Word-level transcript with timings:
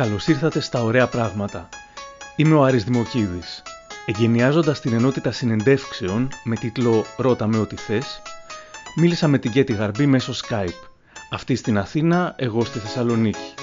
Καλώς 0.00 0.26
ήρθατε 0.26 0.60
στα 0.60 0.82
ωραία 0.82 1.06
πράγματα. 1.06 1.68
Είμαι 2.36 2.54
ο 2.54 2.64
Άρης 2.64 2.84
Δημοκίδης. 2.84 3.62
Εγκαινιάζοντας 4.06 4.80
την 4.80 4.92
ενότητα 4.92 5.32
συνεντεύξεων 5.32 6.28
με 6.44 6.56
τίτλο 6.56 7.04
«Ρώτα 7.16 7.46
με 7.46 7.58
ό,τι 7.58 7.76
θες», 7.76 8.22
μίλησα 8.96 9.28
με 9.28 9.38
την 9.38 9.50
Κέτη 9.50 9.72
Γαρμπή 9.72 10.06
μέσω 10.06 10.32
Skype. 10.32 10.88
Αυτή 11.30 11.54
στην 11.54 11.78
Αθήνα, 11.78 12.34
εγώ 12.38 12.64
στη 12.64 12.78
Θεσσαλονίκη. 12.78 13.54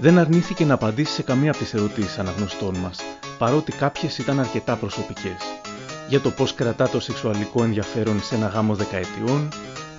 Δεν 0.00 0.18
αρνήθηκε 0.18 0.64
να 0.64 0.74
απαντήσει 0.74 1.12
σε 1.12 1.22
καμία 1.22 1.50
από 1.50 1.58
τις 1.58 1.74
ερωτήσεις 1.74 2.18
αναγνωστών 2.18 2.76
μας, 2.76 2.98
παρότι 3.38 3.72
κάποιες 3.72 4.18
ήταν 4.18 4.40
αρκετά 4.40 4.76
προσωπικές. 4.76 5.42
Για 6.08 6.20
το 6.20 6.30
πώς 6.30 6.54
κρατά 6.54 6.88
το 6.88 7.00
σεξουαλικό 7.00 7.62
ενδιαφέρον 7.62 8.22
σε 8.22 8.34
ένα 8.34 8.46
γάμο 8.46 8.74
δεκαετιών, 8.74 9.48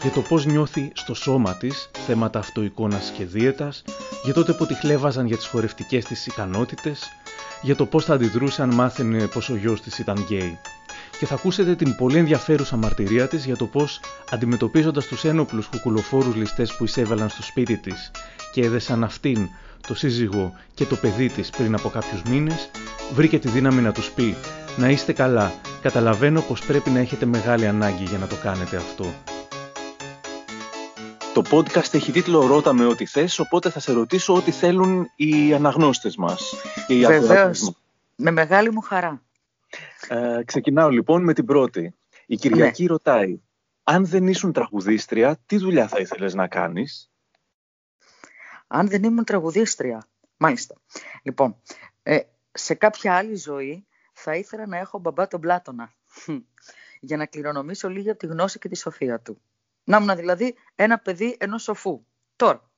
για 0.02 0.12
το 0.12 0.22
πώς 0.22 0.46
νιώθει 0.46 0.92
στο 0.94 1.14
σώμα 1.14 1.56
της 1.56 1.90
θέματα 2.06 2.40
αυτοεικόνας 2.40 3.12
και 3.18 3.26
δίαιτας, 3.26 3.84
για 4.24 4.34
τότε 4.34 4.54
που 4.54 4.66
τη 4.66 4.74
χλέβαζαν 4.74 5.26
για 5.26 5.38
τις 5.38 5.46
χορευτικές 5.46 6.06
της 6.06 6.26
ικανότητες, 6.26 7.04
για 7.62 7.76
το 7.76 7.86
πώς 7.86 8.06
θα 8.06 8.14
αντιδρούσε 8.14 8.62
αν 8.62 8.74
μάθαινε 8.74 9.28
πως 9.28 9.50
ο 9.50 9.56
γιος 9.56 9.82
της 9.82 10.00
ήταν 10.00 10.26
γκέι. 10.28 10.58
Και 11.20 11.26
θα 11.26 11.34
ακούσετε 11.34 11.76
την 11.76 11.96
πολύ 11.96 12.18
ενδιαφέρουσα 12.18 12.76
μαρτυρία 12.76 13.28
της 13.28 13.46
για 13.46 13.56
το 13.56 13.66
πώς 13.66 14.00
αντιμετωπίζοντας 14.32 15.06
τους 15.06 15.24
ένοπλους 15.24 15.68
κουκουλοφόρους 15.68 16.36
ληστές 16.36 16.76
που 16.76 16.84
εισέβαλαν 16.84 17.30
στο 17.30 17.44
σπίτι 17.44 17.78
της 17.78 18.12
και 18.54 18.62
έδεσαν 18.62 19.04
αυτήν, 19.04 19.48
το 19.88 19.96
σύζυγο 19.96 20.54
και 20.74 20.86
το 20.86 20.96
παιδί 20.96 21.30
της 21.30 21.50
πριν 21.50 21.76
από 21.76 21.90
κάποιους 21.90 22.22
μήνες, 22.24 22.70
βρήκε 23.14 23.40
τη 23.40 23.48
δύναμη 23.48 23.82
να 23.82 23.92
τους 23.92 24.10
πει 24.10 24.36
«Να 24.78 24.90
είστε 24.90 25.14
καλά, 25.14 25.54
καταλαβαίνω 25.82 26.42
πως 26.42 26.66
πρέπει 26.66 26.90
να 26.90 27.00
έχετε 27.00 27.26
μεγάλη 27.26 27.68
ανάγκη 27.68 28.04
για 28.04 28.18
να 28.18 28.28
το 28.28 28.36
κάνετε 28.36 28.78
αυτό». 28.78 29.14
Το 31.40 31.58
podcast 31.58 31.94
έχει 31.94 32.12
τίτλο 32.12 32.46
«Ρώτα 32.46 32.74
με 32.74 32.86
ό,τι 32.86 33.06
θες», 33.06 33.40
οπότε 33.40 33.70
θα 33.70 33.80
σε 33.80 33.92
ρωτήσω 33.92 34.36
ό,τι 34.36 34.52
θέλουν 34.52 35.12
οι 35.16 35.54
αναγνώστες 35.54 36.16
μας. 36.16 36.54
Και 36.88 36.94
οι 36.94 37.06
Βεβαίως, 37.06 37.76
με 38.16 38.32
μεγάλη 38.32 38.72
μου 38.72 38.82
χαρά. 38.82 39.22
Ε, 40.08 40.42
ξεκινάω 40.46 40.90
λοιπόν 40.90 41.24
με 41.24 41.34
την 41.34 41.46
πρώτη. 41.46 41.96
Η 42.26 42.36
Κυριακή 42.36 42.84
ναι. 42.84 42.90
ρωτάει, 42.90 43.42
αν 43.84 44.06
δεν 44.06 44.28
ήσουν 44.28 44.54
τραγουδίστρια, 44.54 45.40
τι 45.46 45.58
δουλειά 45.58 45.88
θα 45.88 46.00
ήθελες 46.00 46.34
να 46.34 46.48
κάνεις; 46.48 47.12
Αν 48.68 48.88
δεν 48.88 49.04
ήμουν 49.04 49.24
τραγουδίστρια, 49.24 50.08
μάλιστα. 50.38 50.76
Λοιπόν, 51.24 51.56
ε, 52.04 52.20
σε 52.52 52.74
κάποια 52.74 53.16
άλλη 53.16 53.36
ζωή 53.36 53.86
θα 54.14 54.36
ήθελα 54.36 54.68
να 54.68 54.78
έχω 54.78 55.00
μπαμπά 55.00 55.28
τον 55.28 55.40
Πλάτωνα 55.40 55.94
για 57.00 57.18
να 57.18 57.26
κληρονομήσω 57.26 57.90
λίγη 57.90 58.10
από 58.10 58.20
τη 58.20 58.28
γνώση 58.28 58.60
και 58.60 58.70
τη 58.70 58.78
σοφία 58.78 59.20
του. 59.20 59.42
Να 59.90 59.98
ήμουν 59.98 60.16
δηλαδή 60.16 60.56
ένα 60.76 61.00
παιδί 61.00 61.38
ενός 61.40 61.64
σοφού. 61.64 62.06
Τώρα, 62.36 62.70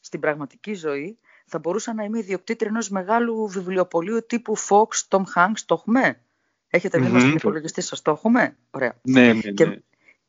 στην 0.00 0.20
πραγματική 0.20 0.74
ζωή 0.74 1.18
θα 1.46 1.58
μπορούσα 1.58 1.94
να 1.94 2.04
είμαι 2.04 2.18
ιδιοκτήτρια 2.18 2.70
ενός 2.70 2.88
μεγάλου 2.88 3.48
βιβλιοπολίου 3.48 4.26
τύπου 4.26 4.58
Fox, 4.58 4.86
Tom 5.08 5.22
Hanks, 5.34 5.60
το 5.66 5.74
έχουμε; 5.74 6.20
Έχετε 6.68 6.98
δει 6.98 7.10
mm-hmm. 7.12 7.18
στον 7.18 7.32
υπολογιστή 7.32 7.80
σας, 7.80 8.02
το 8.02 8.10
έχουμε; 8.10 8.56
Ωραία. 8.70 8.94
Ναι, 9.02 9.20
ναι, 9.20 9.32
ναι. 9.32 9.50
Και, 9.50 9.82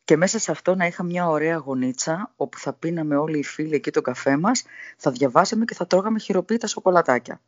και 0.04 0.18
μέσα 0.18 0.40
σε 0.40 0.52
αυτό 0.52 0.76
να 0.76 0.86
είχα 0.86 1.04
μια 1.04 1.28
ωραία 1.28 1.58
γωνίτσα 1.58 2.34
όπου 2.36 2.58
θα 2.58 2.74
πίναμε 2.74 3.16
όλοι 3.16 3.38
οι 3.38 3.44
φίλοι 3.44 3.76
εκεί 3.76 3.92
το 3.92 4.02
καφέ 4.02 4.38
μας, 4.38 4.64
θα 4.98 5.12
διαβάσαμε 5.12 5.66
και 5.66 5.74
θα 5.74 5.88
τρώγαμε 5.88 6.20
χειροποίητα 6.20 6.68
σοκολατάκια. 6.68 7.42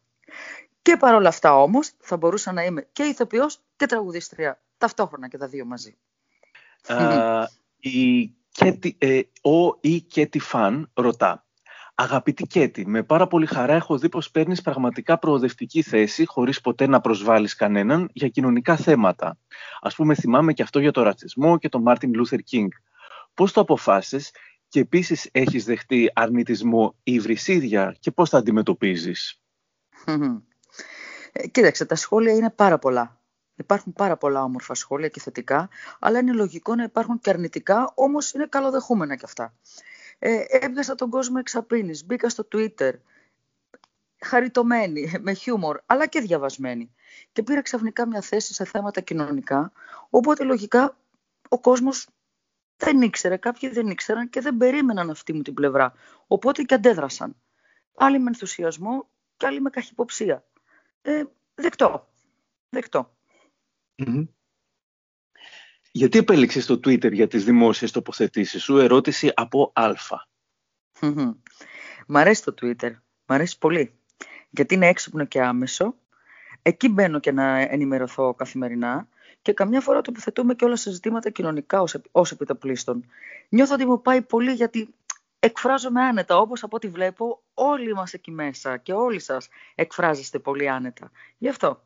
Και 0.81 0.97
παρόλα 0.97 1.27
αυτά 1.27 1.61
όμως 1.61 1.91
θα 1.99 2.17
μπορούσα 2.17 2.51
να 2.51 2.63
είμαι 2.63 2.87
και 2.91 3.03
ηθοποιός 3.03 3.59
και 3.75 3.85
τραγουδίστρια 3.85 4.61
ταυτόχρονα 4.77 5.27
και 5.27 5.37
τα 5.37 5.47
δύο 5.47 5.65
μαζί. 5.65 5.97
Ε, 6.87 7.45
η 7.79 8.33
Καίτη, 8.53 8.95
ε, 8.99 9.21
ο 9.41 9.77
ή 9.81 10.01
Κέτι 10.01 10.39
Φαν 10.39 10.89
ρωτά. 10.93 11.45
Αγαπητή 11.95 12.47
Καίτη, 12.47 12.87
με 12.87 13.03
πάρα 13.03 13.27
πολύ 13.27 13.45
χαρά 13.45 13.73
έχω 13.73 13.97
δει 13.97 14.09
πως 14.09 14.31
παίρνεις 14.31 14.61
πραγματικά 14.61 15.19
προοδευτική 15.19 15.81
θέση 15.81 16.25
χωρίς 16.25 16.61
ποτέ 16.61 16.87
να 16.87 17.01
προσβάλλεις 17.01 17.55
κανέναν 17.55 18.09
για 18.13 18.27
κοινωνικά 18.27 18.75
θέματα. 18.75 19.37
Ας 19.81 19.95
πούμε 19.95 20.15
θυμάμαι 20.15 20.53
και 20.53 20.61
αυτό 20.63 20.79
για 20.79 20.91
το 20.91 21.01
ρατσισμό 21.01 21.57
και 21.57 21.69
τον 21.69 21.81
Μάρτιν 21.81 22.13
Λούθερ 22.13 22.39
Κινγκ. 22.39 22.69
Πώς 23.33 23.51
το 23.51 23.61
αποφάσισες 23.61 24.31
και 24.67 24.79
επίσης 24.79 25.29
έχεις 25.31 25.65
δεχτεί 25.65 26.11
αρνητισμό 26.13 26.95
ή 27.03 27.19
βρισίδια 27.19 27.95
και 27.99 28.11
πώς 28.11 28.29
τα 28.29 28.37
αντιμετωπίζεις; 28.37 29.41
Ε, 31.31 31.47
κοίταξε, 31.47 31.85
τα 31.85 31.95
σχόλια 31.95 32.33
είναι 32.33 32.49
πάρα 32.49 32.79
πολλά. 32.79 33.22
Υπάρχουν 33.63 33.93
πάρα 33.93 34.17
πολλά 34.17 34.43
όμορφα 34.43 34.73
σχόλια 34.73 35.07
και 35.07 35.19
θετικά, 35.19 35.69
αλλά 35.99 36.19
είναι 36.19 36.31
λογικό 36.33 36.75
να 36.75 36.83
υπάρχουν 36.83 37.19
και 37.19 37.29
αρνητικά, 37.29 37.91
όμως 37.95 38.31
είναι 38.33 38.45
καλοδεχούμενα 38.45 39.15
κι 39.15 39.25
αυτά. 39.25 39.53
Ε, 40.19 40.43
έβγαζα 40.47 40.95
τον 40.95 41.09
κόσμο 41.09 41.35
εξαπίνης, 41.39 42.05
μπήκα 42.05 42.29
στο 42.29 42.47
Twitter, 42.51 42.91
χαριτωμένη, 44.19 45.11
με 45.19 45.33
χιούμορ, 45.33 45.79
αλλά 45.85 46.05
και 46.05 46.19
διαβασμένη. 46.19 46.93
Και 47.31 47.43
πήρα 47.43 47.61
ξαφνικά 47.61 48.07
μια 48.07 48.21
θέση 48.21 48.53
σε 48.53 48.65
θέματα 48.65 49.01
κοινωνικά, 49.01 49.71
οπότε 50.09 50.43
λογικά 50.43 50.97
ο 51.49 51.59
κόσμος 51.59 52.07
δεν 52.77 53.01
ήξερε, 53.01 53.37
κάποιοι 53.37 53.69
δεν 53.69 53.87
ήξεραν 53.87 54.29
και 54.29 54.41
δεν 54.41 54.57
περίμεναν 54.57 55.09
αυτή 55.09 55.33
μου 55.33 55.41
την 55.41 55.53
πλευρά. 55.53 55.93
Οπότε 56.27 56.63
και 56.63 56.73
αντέδρασαν. 56.73 57.35
Άλλοι 57.95 58.19
με 58.19 58.27
ενθουσιασμό 58.27 59.09
και 59.37 59.45
άλλοι 59.45 59.61
με 59.61 59.69
καχυποψία. 59.69 60.43
Ε, 61.01 61.23
δεκτό. 61.55 62.07
Δεκτό. 62.69 63.11
Γιατί 65.91 66.17
επέλεξες 66.17 66.65
το 66.65 66.73
Twitter 66.73 67.11
για 67.11 67.27
τις 67.27 67.43
δημόσιες 67.43 67.91
τοποθετήσεις 67.91 68.63
σου, 68.63 68.77
ερώτηση 68.77 69.31
από 69.35 69.71
Α. 69.75 69.91
Μ' 72.07 72.17
αρέσει 72.17 72.43
το 72.43 72.53
Twitter, 72.61 72.91
μ' 73.25 73.33
αρέσει 73.33 73.57
πολύ. 73.57 73.93
Γιατί 74.49 74.73
είναι 74.73 74.87
έξυπνο 74.87 75.25
και 75.25 75.41
άμεσο. 75.41 75.95
Εκεί 76.61 76.89
μπαίνω 76.89 77.19
και 77.19 77.31
να 77.31 77.57
ενημερωθώ 77.57 78.33
καθημερινά 78.33 79.07
και 79.41 79.53
καμιά 79.53 79.81
φορά 79.81 80.01
τοποθετούμε 80.01 80.55
και 80.55 80.65
όλα 80.65 80.75
σε 80.75 80.91
ζητήματα 80.91 81.29
κοινωνικά 81.29 81.81
ως, 81.81 81.97
ως 82.11 82.31
επιτοπλίστων. 82.31 83.05
Νιώθω 83.49 83.73
ότι 83.73 83.85
μου 83.85 84.01
πάει 84.01 84.21
πολύ 84.21 84.51
γιατί 84.51 84.93
εκφράζομαι 85.39 86.01
άνετα, 86.01 86.37
όπως 86.37 86.63
από 86.63 86.75
ό,τι 86.75 86.87
βλέπω 86.87 87.43
όλοι 87.53 87.93
μας 87.93 88.13
εκεί 88.13 88.31
μέσα 88.31 88.77
και 88.77 88.93
όλοι 88.93 89.19
σας 89.19 89.49
εκφράζεστε 89.75 90.39
πολύ 90.39 90.69
άνετα. 90.69 91.11
Γι' 91.37 91.49
αυτό. 91.49 91.83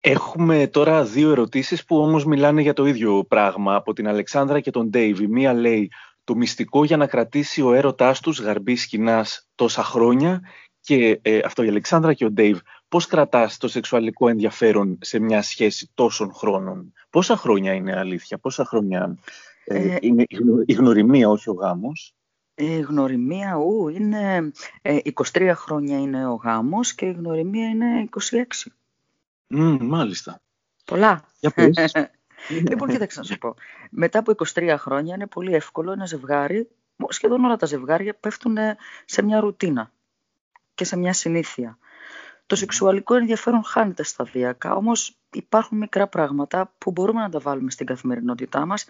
Έχουμε 0.00 0.66
τώρα 0.66 1.04
δύο 1.04 1.30
ερωτήσεις 1.30 1.84
που 1.84 1.98
όμως 1.98 2.24
μιλάνε 2.24 2.62
για 2.62 2.72
το 2.72 2.86
ίδιο 2.86 3.24
πράγμα 3.24 3.74
από 3.74 3.92
την 3.92 4.08
Αλεξάνδρα 4.08 4.60
και 4.60 4.70
τον 4.70 4.88
Ντέιβι. 4.88 5.28
Μία 5.28 5.52
λέει 5.52 5.90
το 6.24 6.34
μυστικό 6.36 6.84
για 6.84 6.96
να 6.96 7.06
κρατήσει 7.06 7.62
ο 7.62 7.72
έρωτάς 7.72 8.20
τους 8.20 8.40
γαρμπής 8.40 8.82
σκηνάς 8.82 9.48
τόσα 9.54 9.82
χρόνια 9.82 10.40
και 10.80 11.18
ε, 11.22 11.40
αυτό 11.44 11.62
η 11.62 11.68
Αλεξάνδρα 11.68 12.12
και 12.12 12.24
ο 12.24 12.30
Ντέιβ. 12.30 12.58
Πώς 12.88 13.06
κρατάς 13.06 13.56
το 13.56 13.68
σεξουαλικό 13.68 14.28
ενδιαφέρον 14.28 14.98
σε 15.00 15.18
μια 15.18 15.42
σχέση 15.42 15.90
τόσων 15.94 16.32
χρόνων; 16.32 16.92
Πόσα 17.10 17.36
χρόνια 17.36 17.72
είναι 17.72 17.98
αλήθεια, 17.98 18.38
πόσα 18.38 18.64
χρόνια 18.64 19.18
ε, 19.64 19.94
ε 19.94 19.96
είναι 20.00 20.24
η 20.66 20.72
γνωριμία, 20.72 21.28
όχι 21.28 21.50
ο 21.50 21.52
γάμος; 21.52 22.14
Η 22.54 22.80
γνωριμία, 22.80 23.56
ου, 23.56 23.88
είναι 23.88 24.52
23 24.82 25.40
ε, 25.40 25.52
χρόνια 25.52 25.98
είναι 25.98 26.26
ο 26.26 26.34
γάμος 26.34 26.94
και 26.94 27.06
η 27.06 27.12
γνωριμία 27.12 27.68
είναι 27.68 28.08
26. 28.30 28.70
Mm, 29.54 29.78
μάλιστα. 29.80 30.40
Πολλά. 30.84 31.24
Για 31.40 31.52
λοιπόν, 32.68 32.88
κοίταξε 32.88 33.18
να 33.18 33.24
σου 33.24 33.38
πω. 33.38 33.54
Μετά 33.90 34.18
από 34.18 34.32
23 34.54 34.74
χρόνια 34.78 35.14
είναι 35.14 35.26
πολύ 35.26 35.54
εύκολο 35.54 35.92
ένα 35.92 36.06
ζευγάρι, 36.06 36.68
σχεδόν 37.08 37.44
όλα 37.44 37.56
τα 37.56 37.66
ζευγάρια 37.66 38.14
πέφτουν 38.14 38.56
σε 39.04 39.22
μια 39.22 39.40
ρουτίνα 39.40 39.92
και 40.74 40.84
σε 40.84 40.96
μια 40.96 41.12
συνήθεια. 41.12 41.78
Το 42.46 42.56
σεξουαλικό 42.56 43.14
ενδιαφέρον 43.14 43.64
χάνεται 43.64 44.02
σταδιακά, 44.02 44.74
όμως 44.74 45.16
υπάρχουν 45.32 45.78
μικρά 45.78 46.06
πράγματα 46.06 46.72
που 46.78 46.90
μπορούμε 46.90 47.20
να 47.20 47.30
τα 47.30 47.38
βάλουμε 47.38 47.70
στην 47.70 47.86
καθημερινότητά 47.86 48.66
μας, 48.66 48.86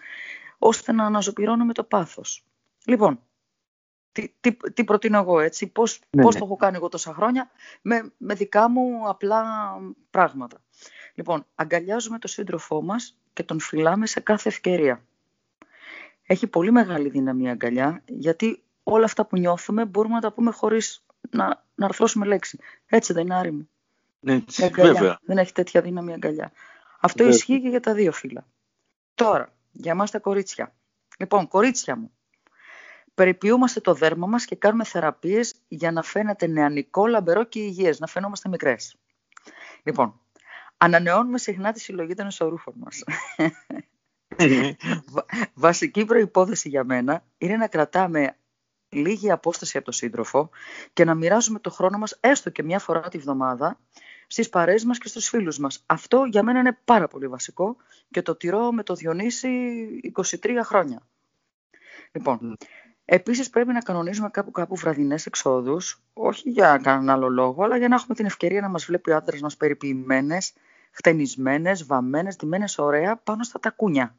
ώστε 0.57 0.91
να 0.91 1.05
αναζωπηρώνουμε 1.05 1.73
το 1.73 1.83
πάθος. 1.83 2.43
Λοιπόν, 2.85 3.19
τι, 4.11 4.33
τι, 4.39 4.57
τι 4.73 4.83
προτείνω 4.83 5.17
εγώ 5.17 5.39
έτσι, 5.39 5.67
πώς, 5.67 5.99
ναι, 6.09 6.21
πώς 6.21 6.33
ναι. 6.33 6.39
το 6.39 6.45
έχω 6.45 6.55
κάνει 6.55 6.75
εγώ 6.75 6.89
τόσα 6.89 7.13
χρόνια 7.13 7.49
με, 7.81 8.11
με 8.17 8.33
δικά 8.33 8.69
μου 8.69 9.09
απλά 9.09 9.43
πράγματα. 10.09 10.61
Λοιπόν, 11.13 11.45
αγκαλιάζουμε 11.55 12.19
τον 12.19 12.29
σύντροφό 12.29 12.81
μας 12.81 13.17
και 13.33 13.43
τον 13.43 13.59
φυλάμε 13.59 14.07
σε 14.07 14.19
κάθε 14.19 14.49
ευκαιρία. 14.49 15.03
Έχει 16.25 16.47
πολύ 16.47 16.71
μεγάλη 16.71 17.09
δύναμη 17.09 17.43
η 17.43 17.49
αγκαλιά, 17.49 18.03
γιατί 18.05 18.63
όλα 18.83 19.05
αυτά 19.05 19.25
που 19.25 19.37
νιώθουμε 19.37 19.85
μπορούμε 19.85 20.15
να 20.15 20.21
τα 20.21 20.31
πούμε 20.31 20.51
χωρίς 20.51 21.05
να, 21.29 21.63
να 21.75 21.85
αρθρώσουμε 21.85 22.25
λέξη. 22.25 22.59
Έτσι 22.85 23.13
δεν 23.13 23.25
είναι 23.25 23.35
άρη 23.35 23.51
μου; 23.51 23.69
Ναι, 24.19 24.43
βέβαια. 24.69 25.19
Δεν 25.23 25.37
έχει 25.37 25.51
τέτοια 25.51 25.81
δύναμη 25.81 26.11
η 26.11 26.13
αγκαλιά. 26.13 26.51
Αυτό 26.99 27.27
ισχύει 27.27 27.61
και 27.61 27.67
για 27.69 27.79
τα 27.79 27.93
δύο 27.93 28.11
φύλλα. 28.11 28.47
Τώρα, 29.15 29.53
για 29.71 29.91
εμάς 29.91 30.11
τα 30.11 30.19
κορίτσια. 30.19 30.73
Λοιπόν, 31.19 31.47
κορίτσια 31.47 31.95
μου, 31.95 32.11
περιποιούμαστε 33.19 33.79
το 33.79 33.93
δέρμα 33.93 34.27
μας 34.27 34.45
και 34.45 34.55
κάνουμε 34.55 34.83
θεραπείες 34.83 35.55
για 35.67 35.91
να 35.91 36.01
φαίνεται 36.03 36.47
νεανικό, 36.47 37.07
λαμπερό 37.07 37.43
και 37.43 37.59
υγιές, 37.59 37.99
να 37.99 38.07
φαινόμαστε 38.07 38.49
μικρές. 38.49 38.95
Λοιπόν, 39.83 40.19
ανανεώνουμε 40.77 41.37
συχνά 41.37 41.71
τη 41.71 41.79
συλλογή 41.79 42.13
των 42.13 42.25
εσωρούφων 42.25 42.73
μας. 42.77 43.03
Βασική 45.53 46.05
προϋπόθεση 46.05 46.69
για 46.69 46.83
μένα 46.83 47.23
είναι 47.37 47.57
να 47.57 47.67
κρατάμε 47.67 48.37
λίγη 48.89 49.31
απόσταση 49.31 49.77
από 49.77 49.85
τον 49.85 49.93
σύντροφο 49.93 50.49
και 50.93 51.05
να 51.05 51.15
μοιράζουμε 51.15 51.59
το 51.59 51.69
χρόνο 51.69 51.97
μας 51.97 52.17
έστω 52.19 52.49
και 52.49 52.63
μια 52.63 52.79
φορά 52.79 53.01
τη 53.09 53.17
βδομάδα 53.17 53.79
στις 54.27 54.49
παρέες 54.49 54.83
μας 54.83 54.97
και 54.97 55.07
στους 55.07 55.27
φίλους 55.27 55.57
μας. 55.57 55.83
Αυτό 55.85 56.23
για 56.23 56.43
μένα 56.43 56.59
είναι 56.59 56.77
πάρα 56.85 57.07
πολύ 57.07 57.27
βασικό 57.27 57.75
και 58.11 58.21
το 58.21 58.35
τηρώ 58.35 58.71
με 58.71 58.83
το 58.83 58.93
Διονύση 58.93 59.49
23 60.15 60.59
χρόνια. 60.63 61.07
Λοιπόν, 62.11 62.57
επίσης 63.11 63.49
πρέπει 63.49 63.73
να 63.73 63.79
κανονίζουμε 63.79 64.29
κάπου 64.29 64.51
κάπου 64.51 64.75
βραδινές 64.75 65.25
εξόδους, 65.25 66.01
όχι 66.13 66.49
για 66.49 66.77
κανέναν 66.83 67.09
άλλο 67.09 67.29
λόγο, 67.29 67.63
αλλά 67.63 67.77
για 67.77 67.87
να 67.87 67.95
έχουμε 67.95 68.15
την 68.15 68.25
ευκαιρία 68.25 68.61
να 68.61 68.69
μας 68.69 68.85
βλέπει 68.85 69.11
ο 69.11 69.15
άντρας 69.15 69.41
μας 69.41 69.57
περιποιημένες, 69.57 70.53
χτενισμένες, 70.91 71.85
βαμμένες, 71.85 72.35
ντυμένες 72.35 72.77
ωραία 72.77 73.15
πάνω 73.17 73.43
στα 73.43 73.59
τακούνια. 73.59 74.15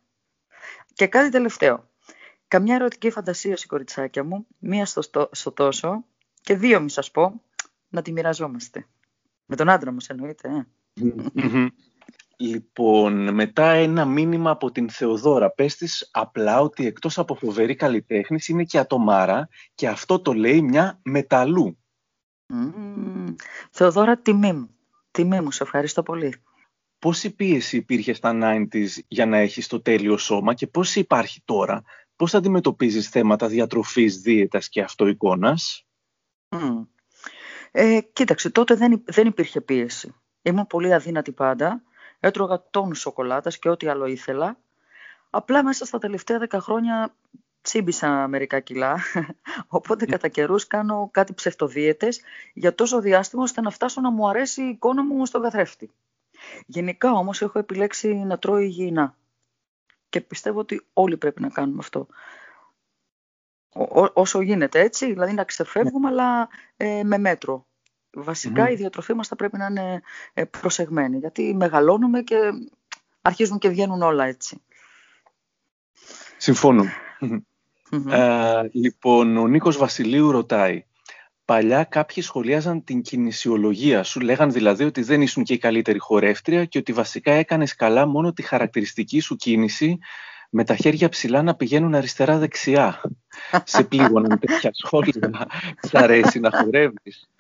Και 0.95 1.07
κάτι 1.07 1.29
τελευταίο. 1.29 1.89
Καμιά 2.49 2.75
ερωτική 2.75 3.11
φαντασίωση, 3.11 3.67
κοριτσάκια 3.67 4.25
μου, 4.25 4.47
μία 4.59 4.87
στο, 4.87 5.29
στο 5.33 5.53
τόσο 5.53 6.05
και 6.41 6.57
δύο 6.57 6.81
μη 6.81 6.91
σας 6.91 7.11
πω, 7.11 7.43
να 7.89 8.03
τη 8.03 8.13
μοιραζόμαστε. 8.13 8.87
Με 9.47 9.57
τον 9.57 9.69
άντρα 9.69 9.93
μου, 9.93 9.99
εννοείται. 10.09 10.49
Ε. 10.49 11.67
Λοιπόν, 12.43 13.35
μετά 13.35 13.71
ένα 13.71 14.05
μήνυμα 14.05 14.51
από 14.51 14.71
την 14.71 14.91
Θεοδόρα. 14.91 15.51
Πες 15.51 15.77
της 15.77 16.09
απλά 16.13 16.61
ότι 16.61 16.87
εκτός 16.87 17.19
από 17.19 17.35
φοβερή 17.35 17.75
καλλιτέχνης 17.75 18.49
είναι 18.49 18.65
και 18.65 18.79
ατομάρα 18.79 19.49
και 19.75 19.89
αυτό 19.89 20.21
το 20.21 20.33
λέει 20.33 20.63
μια 20.63 21.01
μεταλλού. 21.03 21.79
Mm. 22.55 23.35
Θεοδόρα, 23.71 24.19
τιμή 24.19 24.53
μου. 24.53 24.71
Τιμή 25.11 25.41
μου, 25.41 25.51
σε 25.51 25.63
ευχαριστώ 25.63 26.03
πολύ. 26.03 26.43
Πόση 26.99 27.35
πίεση 27.35 27.77
υπήρχε 27.77 28.13
στα 28.13 28.39
90's 28.43 28.89
για 29.09 29.27
να 29.27 29.37
έχεις 29.37 29.67
το 29.67 29.81
τέλειο 29.81 30.17
σώμα 30.17 30.55
και 30.55 30.67
πώς 30.67 30.97
υπάρχει 30.97 31.43
τώρα; 31.45 31.83
Πώς 32.17 32.35
αντιμετωπίζεις 32.35 33.09
θέματα 33.09 33.49
διατροφής, 33.49 34.21
δίαιτας 34.21 34.69
και 34.69 34.83
αυτοεικόνας; 34.83 35.87
Mm. 36.49 36.87
Ε, 37.71 38.01
κοίταξε, 38.13 38.51
τότε 38.51 38.75
δεν, 38.75 39.03
δεν 39.07 39.27
υπήρχε 39.27 39.61
πίεση. 39.61 40.15
Ήμουν 40.43 40.67
πολύ 40.67 40.95
αδύνατη 40.95 41.33
πάντα. 41.33 41.83
Έτρωγα 42.20 42.64
τόνους 42.70 43.00
σοκολάτας 43.00 43.58
και 43.58 43.69
ό,τι 43.69 43.88
άλλο 43.88 44.06
ήθελα. 44.06 44.58
Απλά 45.31 45.62
μέσα 45.64 45.84
στα 45.84 45.99
τελευταία 45.99 46.38
δέκα 46.38 46.61
χρόνια 46.61 47.14
τσίμπησα 47.62 48.28
μερικά 48.28 48.61
κιλά, 48.61 48.99
οπότε 49.69 50.06
κατά 50.06 50.28
καιρούς 50.28 50.67
κάνω 50.67 51.08
κάτι 51.12 51.34
ψευτοδίαιτες 51.34 52.20
για 52.55 52.75
τόσο 52.75 53.00
διάστημα 53.00 53.43
ώστε 53.43 53.61
να 53.61 53.70
φτάσω 53.70 54.00
να 54.00 54.11
μου 54.11 54.28
αρέσει 54.28 54.62
η 54.62 54.69
εικόνα 54.69 55.05
μου 55.05 55.26
στον 55.26 55.43
καθρέφτη. 55.43 55.90
Γενικά 56.67 57.12
όμως 57.12 57.43
έχω 57.43 57.58
επιλέξει 57.58 58.14
να 58.14 58.38
τρώω 58.38 58.58
υγιεινά 58.58 59.17
και 60.08 60.20
πιστεύω 60.20 60.58
ότι 60.58 60.87
όλοι 60.93 61.17
πρέπει 61.17 61.43
να 61.43 61.49
κάνουμε 61.49 61.78
αυτό. 61.81 62.06
όσο 64.12 64.40
γίνεται 64.40 64.81
έτσι, 64.81 65.06
δηλαδή 65.06 65.32
να 65.32 65.44
ξεφεύγουμε 65.44 66.08
αλλά 66.08 66.49
ε, 66.76 67.02
με 67.05 67.19
μέτρο. 67.19 67.67
Βασικά 68.12 68.71
η 68.71 68.75
διατροφή 68.75 69.15
μας 69.15 69.29
θα 69.29 69.37
πρέπει 69.37 69.57
να 69.57 69.67
είναι 69.67 70.03
ε, 70.35 70.45
προσεγμένη 70.45 71.19
γιατί 71.19 71.55
μεγαλώνουμε 71.55 72.23
και 72.23 72.37
αρχίζουν 73.23 73.59
και 73.59 73.69
βγαίνουν 73.69 74.03
όλα 74.03 74.25
έτσι. 74.25 74.62
Συμφώνω. 76.37 76.85
Ε, 78.11 78.62
λοιπόν, 78.73 79.37
ο 79.37 79.47
Νίκος 79.47 79.77
Βασιλείου 79.77 80.31
ρωτάει 80.31 80.85
Παλιά 81.51 81.85
κάποιοι 81.85 82.23
σχολίαζαν 82.23 82.85
την 82.85 83.03
κινησιολογία 83.03 84.03
σου, 84.03 84.21
λέγαν 84.21 84.53
δηλαδή 84.53 84.85
ότι 84.85 85.03
δεν 85.03 85.23
ήσουν 85.23 85.45
και 85.45 85.53
η 85.53 85.59
καλύτερη 85.59 85.99
χορεύτρια 85.99 86.65
και 86.65 86.79
ότι 86.79 86.93
βασικά 86.93 87.33
έκανες 87.33 87.75
καλά 87.75 88.06
μόνο 88.06 88.33
τη 88.33 88.43
χαρακτηριστική 88.43 89.21
σου 89.21 89.37
κίνηση 89.37 89.99
με 90.50 90.64
τα 90.64 90.75
χέρια 90.75 91.08
ψηλά 91.08 91.43
να 91.43 91.55
πηγαίνουν 91.55 91.94
αριστερά-δεξιά. 91.94 93.00
Σε 93.64 93.85
πλήγωναν 93.85 94.38
τέτοια 94.38 94.70
σχόλια. 94.73 95.47
Σ' 95.81 95.94
αρέσει 95.94 96.41
να 96.41 96.50
χορεύεις. 96.50 97.31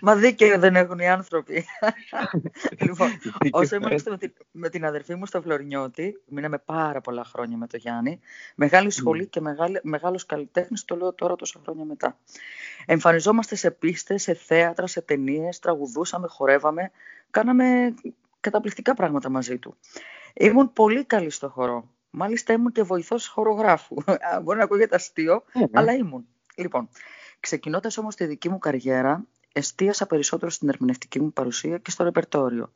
Μα 0.00 0.16
δίκαιο 0.16 0.58
δεν 0.58 0.76
έχουν 0.76 0.98
οι 0.98 1.08
άνθρωποι. 1.08 1.64
λοιπόν, 2.80 3.08
όσο 3.50 3.76
ήμασταν 3.76 4.12
με, 4.12 4.18
την, 4.18 4.32
με 4.50 4.68
την 4.68 4.84
αδερφή 4.84 5.14
μου 5.14 5.26
στο 5.26 5.42
Φλωρινιώτη, 5.42 6.20
μείναμε 6.28 6.58
πάρα 6.58 7.00
πολλά 7.00 7.24
χρόνια 7.24 7.56
με 7.56 7.66
τον 7.66 7.80
Γιάννη, 7.80 8.20
μεγάλη 8.54 8.90
σχολή 8.90 9.26
και 9.26 9.40
μεγάλη, 9.40 9.80
μεγάλος 9.82 10.26
καλλιτέχνης, 10.26 10.84
το 10.84 10.96
λέω 10.96 11.12
τώρα 11.12 11.36
τόσα 11.36 11.60
χρόνια 11.62 11.84
μετά. 11.84 12.18
Εμφανιζόμαστε 12.86 13.54
σε 13.54 13.70
πίστες, 13.70 14.22
σε 14.22 14.34
θέατρα, 14.34 14.86
σε 14.86 15.00
ταινίες, 15.00 15.58
τραγουδούσαμε, 15.58 16.26
χορεύαμε, 16.28 16.90
κάναμε 17.30 17.94
καταπληκτικά 18.40 18.94
πράγματα 18.94 19.28
μαζί 19.28 19.58
του. 19.58 19.76
Ήμουν 20.34 20.72
πολύ 20.72 21.04
καλή 21.04 21.30
στο 21.30 21.48
χορό. 21.48 21.88
Μάλιστα 22.10 22.52
ήμουν 22.52 22.72
και 22.72 22.82
βοηθός 22.82 23.26
χορογράφου. 23.26 23.96
Μπορεί 24.42 24.58
να 24.58 24.64
ακούγεται 24.64 24.94
αστείο, 24.94 25.42
mm 25.54 25.64
αλλά 25.72 25.92
ήμουν. 25.92 26.26
Λοιπόν, 26.56 26.88
ξεκινώντας 27.40 27.98
όμως 27.98 28.14
τη 28.14 28.24
δική 28.24 28.48
μου 28.48 28.58
καριέρα, 28.58 29.24
εστίασα 29.52 30.06
περισσότερο 30.06 30.50
στην 30.50 30.68
ερμηνευτική 30.68 31.20
μου 31.20 31.32
παρουσία 31.32 31.78
και 31.78 31.90
στο 31.90 32.04
ρεπερτόριο. 32.04 32.72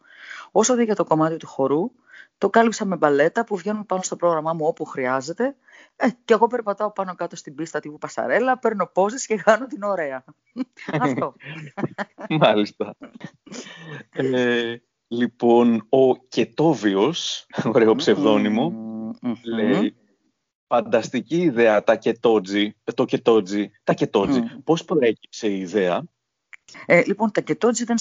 Όσο 0.51 0.75
δε 0.75 0.83
για 0.83 0.95
το 0.95 1.05
κομμάτι 1.05 1.37
του 1.37 1.47
χορού, 1.47 1.91
το 2.39 2.51
κάλυψα 2.51 2.85
με 2.85 2.97
μπαλέτα 2.97 3.45
που 3.45 3.57
βγαίνουν 3.57 3.87
πάνω 3.87 4.03
στο 4.03 4.17
πρόγραμμά 4.17 4.53
μου 4.53 4.67
όπου 4.67 4.85
χρειάζεται 4.85 5.57
ε, 5.97 6.09
και 6.25 6.35
εγώ 6.35 6.47
περπατάω 6.47 6.93
πάνω 6.93 7.15
κάτω 7.15 7.37
στην 7.37 7.55
πίστα 7.55 7.81
τύπου 7.81 7.99
Πασαρέλα, 7.99 8.59
παίρνω 8.59 8.87
πόζες 8.87 9.27
και 9.27 9.37
κάνω 9.37 9.67
την 9.67 9.83
ωραία. 9.83 10.25
Αυτό. 11.01 11.35
Μάλιστα. 12.29 12.95
ε, 14.11 14.77
λοιπόν, 15.09 15.87
ο 15.89 16.17
Κετόβιος, 16.17 17.47
ωραίο 17.75 17.95
ψευδόνυμο, 17.95 18.90
Λέει, 19.45 19.97
φανταστική 20.67 21.37
ιδέα 21.37 21.85
τα 21.85 21.97
κετότζι, 21.97 22.77
το 22.95 23.05
κετότζι, 23.05 23.71
τα 23.85 23.93
κετότζι. 23.93 24.41
Mm. 24.43 24.61
Πώς 24.65 24.85
προέκυψε 24.85 25.49
η 25.49 25.61
ιδέα; 25.61 26.03
Ε, 26.87 27.05
λοιπόν, 27.05 27.31
τα 27.31 27.41
κετότζι 27.41 27.83
ήταν, 27.83 27.99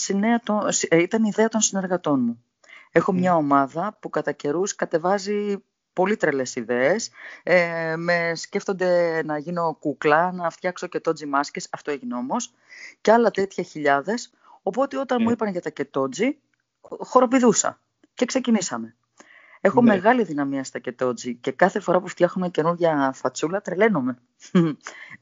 ε, 0.89 0.97
ήταν 0.97 1.23
ιδέα 1.23 1.47
των 1.47 1.61
συνεργατών 1.61 2.19
μου. 2.19 2.43
Έχω 2.91 3.11
μια 3.11 3.35
ομάδα 3.35 3.97
που 3.99 4.09
κατά 4.09 4.31
καιρούς 4.31 4.75
κατεβάζει 4.75 5.63
πολύ 5.93 6.15
τρελές 6.15 6.55
ιδέες. 6.55 7.09
Ε, 7.43 7.95
με 7.95 8.31
σκέφτονται 8.35 9.21
να 9.25 9.37
γίνω 9.37 9.77
κούκλα, 9.79 10.31
να 10.31 10.49
φτιάξω 10.49 10.87
κετότζι 10.87 11.25
μάσκες, 11.25 11.67
αυτό 11.71 11.91
έγινε 11.91 12.15
όμως, 12.15 12.53
και 13.01 13.11
άλλα 13.11 13.31
τέτοια 13.31 13.63
χιλιάδες. 13.63 14.31
Οπότε 14.63 14.97
όταν 14.97 15.17
μου 15.21 15.31
είπαν 15.31 15.51
για 15.51 15.61
τα 15.61 15.69
κετότζι, 15.69 16.37
χοροπηδούσα 16.81 17.79
και 18.13 18.25
ξεκινήσαμε. 18.25 18.95
Έχω 19.61 19.81
ναι. 19.81 19.93
μεγάλη 19.93 20.23
δυναμία 20.23 20.63
στα 20.63 20.79
κετότζι 20.79 21.35
και 21.35 21.51
κάθε 21.51 21.79
φορά 21.79 21.99
που 21.99 22.07
φτιάχνουμε 22.07 22.49
καινούργια 22.49 23.11
φατσούλα 23.15 23.61
τρελαίνομαι. 23.61 24.17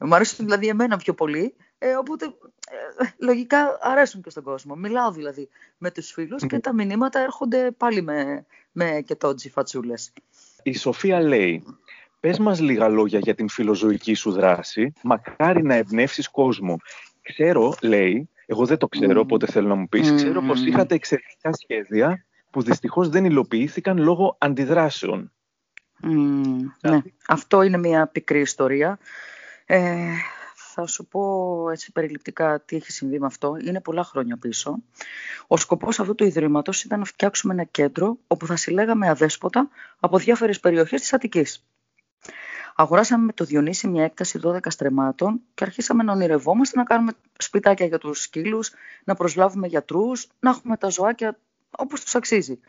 Μου 0.00 0.14
αρέσουν 0.14 0.44
δηλαδή 0.44 0.68
εμένα 0.68 0.96
πιο 0.96 1.14
πολύ, 1.14 1.54
ε, 1.78 1.94
οπότε 1.94 2.24
ε, 2.24 3.04
λογικά 3.18 3.78
αρέσουν 3.80 4.22
και 4.22 4.30
στον 4.30 4.42
κόσμο. 4.42 4.74
Μιλάω 4.74 5.10
δηλαδή 5.10 5.48
με 5.78 5.90
τους 5.90 6.10
φίλους 6.10 6.46
και 6.46 6.58
τα 6.58 6.74
μηνύματα 6.74 7.20
έρχονται 7.20 7.70
πάλι 7.70 8.02
με, 8.02 8.46
με 8.72 9.02
κετότζι 9.06 9.50
φατσούλες. 9.50 10.12
Η 10.62 10.76
Σοφία 10.76 11.20
λέει, 11.20 11.64
πες 12.20 12.38
μας 12.38 12.60
λίγα 12.60 12.88
λόγια 12.88 13.18
για 13.18 13.34
την 13.34 13.48
φιλοζωική 13.48 14.14
σου 14.14 14.32
δράση, 14.32 14.92
μακάρι 15.02 15.62
να 15.62 15.74
εμπνεύσεις 15.74 16.28
κόσμο. 16.28 16.76
Ξέρω, 17.22 17.74
λέει, 17.82 18.28
εγώ 18.46 18.66
δεν 18.66 18.78
το 18.78 18.88
ξέρω, 18.88 19.20
οπότε 19.20 19.46
θέλω 19.46 19.68
να 19.68 19.74
μου 19.74 19.88
πεις, 19.88 20.12
ξέρω 20.12 20.42
πως 20.42 20.64
είχατε 20.64 20.94
εξαιρετικά 20.94 21.50
σχέδια 21.52 22.26
που 22.58 22.64
δυστυχώς 22.64 23.08
δεν 23.08 23.24
υλοποιήθηκαν 23.24 23.98
λόγω 23.98 24.36
αντιδράσεων. 24.40 25.32
ναι, 26.82 27.02
αυτό 27.28 27.62
είναι 27.62 27.78
μια 27.78 28.06
πικρή 28.06 28.40
ιστορία. 28.40 28.98
Ε, 29.66 30.12
θα 30.54 30.86
σου 30.86 31.06
πω 31.06 31.22
έτσι 31.70 31.92
περιληπτικά 31.92 32.60
τι 32.60 32.76
έχει 32.76 32.92
συμβεί 32.92 33.18
με 33.18 33.26
αυτό. 33.26 33.56
Είναι 33.64 33.80
πολλά 33.80 34.04
χρόνια 34.04 34.36
πίσω. 34.36 34.82
Ο 35.46 35.56
σκοπός 35.56 36.00
αυτού 36.00 36.14
του 36.14 36.24
Ιδρύματος 36.24 36.84
ήταν 36.84 36.98
να 36.98 37.04
φτιάξουμε 37.04 37.52
ένα 37.52 37.64
κέντρο 37.64 38.18
όπου 38.26 38.46
θα 38.46 38.56
συλλέγαμε 38.56 39.08
αδέσποτα 39.08 39.68
από 40.00 40.18
διάφορες 40.18 40.60
περιοχές 40.60 41.00
της 41.00 41.12
Αττικής. 41.12 41.66
Αγοράσαμε 42.74 43.24
με 43.24 43.32
το 43.32 43.44
Διονύση 43.44 43.88
μια 43.88 44.04
έκταση 44.04 44.40
12 44.42 44.58
στρεμάτων 44.66 45.40
και 45.54 45.64
αρχίσαμε 45.64 46.02
να 46.02 46.12
ονειρευόμαστε 46.12 46.78
να 46.78 46.84
κάνουμε 46.84 47.12
σπιτάκια 47.38 47.86
για 47.86 47.98
τους 47.98 48.22
σκύλους, 48.22 48.72
να 49.04 49.14
προσλάβουμε 49.14 49.66
γιατρούς, 49.66 50.28
να 50.40 50.50
έχουμε 50.50 50.76
τα 50.76 50.88
ζωάκια 50.88 51.38
όπως 51.70 52.00
τους 52.00 52.14
αξίζει. 52.14 52.60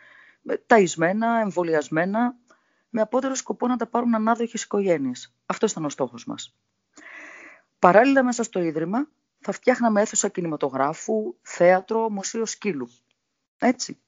Ταϊσμένα, 0.65 1.39
εμβολιασμένα, 1.39 2.35
με 2.89 3.01
απότερο 3.01 3.35
σκοπό 3.35 3.67
να 3.67 3.77
τα 3.77 3.87
πάρουν 3.87 4.15
ανάδοχες 4.15 4.63
οικογένειες. 4.63 5.33
Αυτό 5.45 5.65
ήταν 5.65 5.85
ο 5.85 5.89
στόχος 5.89 6.25
μας. 6.25 6.55
Παράλληλα 7.79 8.23
μέσα 8.23 8.43
στο 8.43 8.61
Ίδρυμα 8.61 9.07
θα 9.39 9.51
φτιάχναμε 9.51 10.01
αίθουσα 10.01 10.27
κινηματογράφου, 10.27 11.35
θέατρο, 11.41 12.09
μουσείο 12.09 12.45
σκύλου. 12.45 12.89
Έτσι. 13.57 13.99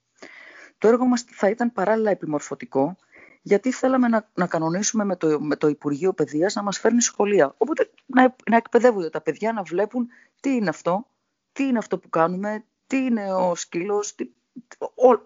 Το 0.77 0.88
έργο 0.88 1.05
μας 1.05 1.21
θα 1.21 1.50
ήταν 1.50 1.71
παράλληλα 1.71 2.12
επιμορφωτικό, 2.12 2.98
γιατί 3.41 3.71
θέλαμε 3.71 4.07
να, 4.07 4.29
να 4.33 4.48
κανονίσουμε 4.48 5.03
με 5.03 5.15
το, 5.15 5.41
με 5.41 5.55
το 5.55 5.67
Υπουργείο 5.67 6.13
Παιδείας 6.13 6.53
να 6.53 6.63
μας 6.63 6.79
φέρνει 6.79 7.01
σχολεία. 7.01 7.53
Οπότε 7.57 7.91
να, 8.05 8.36
να 8.50 8.55
εκπαιδεύονται 8.55 9.10
τα 9.10 9.21
παιδιά 9.21 9.53
να 9.53 9.63
βλέπουν 9.63 10.07
τι 10.39 10.50
είναι 10.50 10.69
αυτό, 10.69 11.07
τι 11.51 11.63
είναι 11.63 11.77
αυτό 11.77 11.98
που 11.98 12.10
κάνουμε, 12.10 12.65
τι 12.88 12.98
είναι 12.98 13.33
ο 13.33 13.55
σκύλος, 13.55 14.15
τι, 14.15 14.29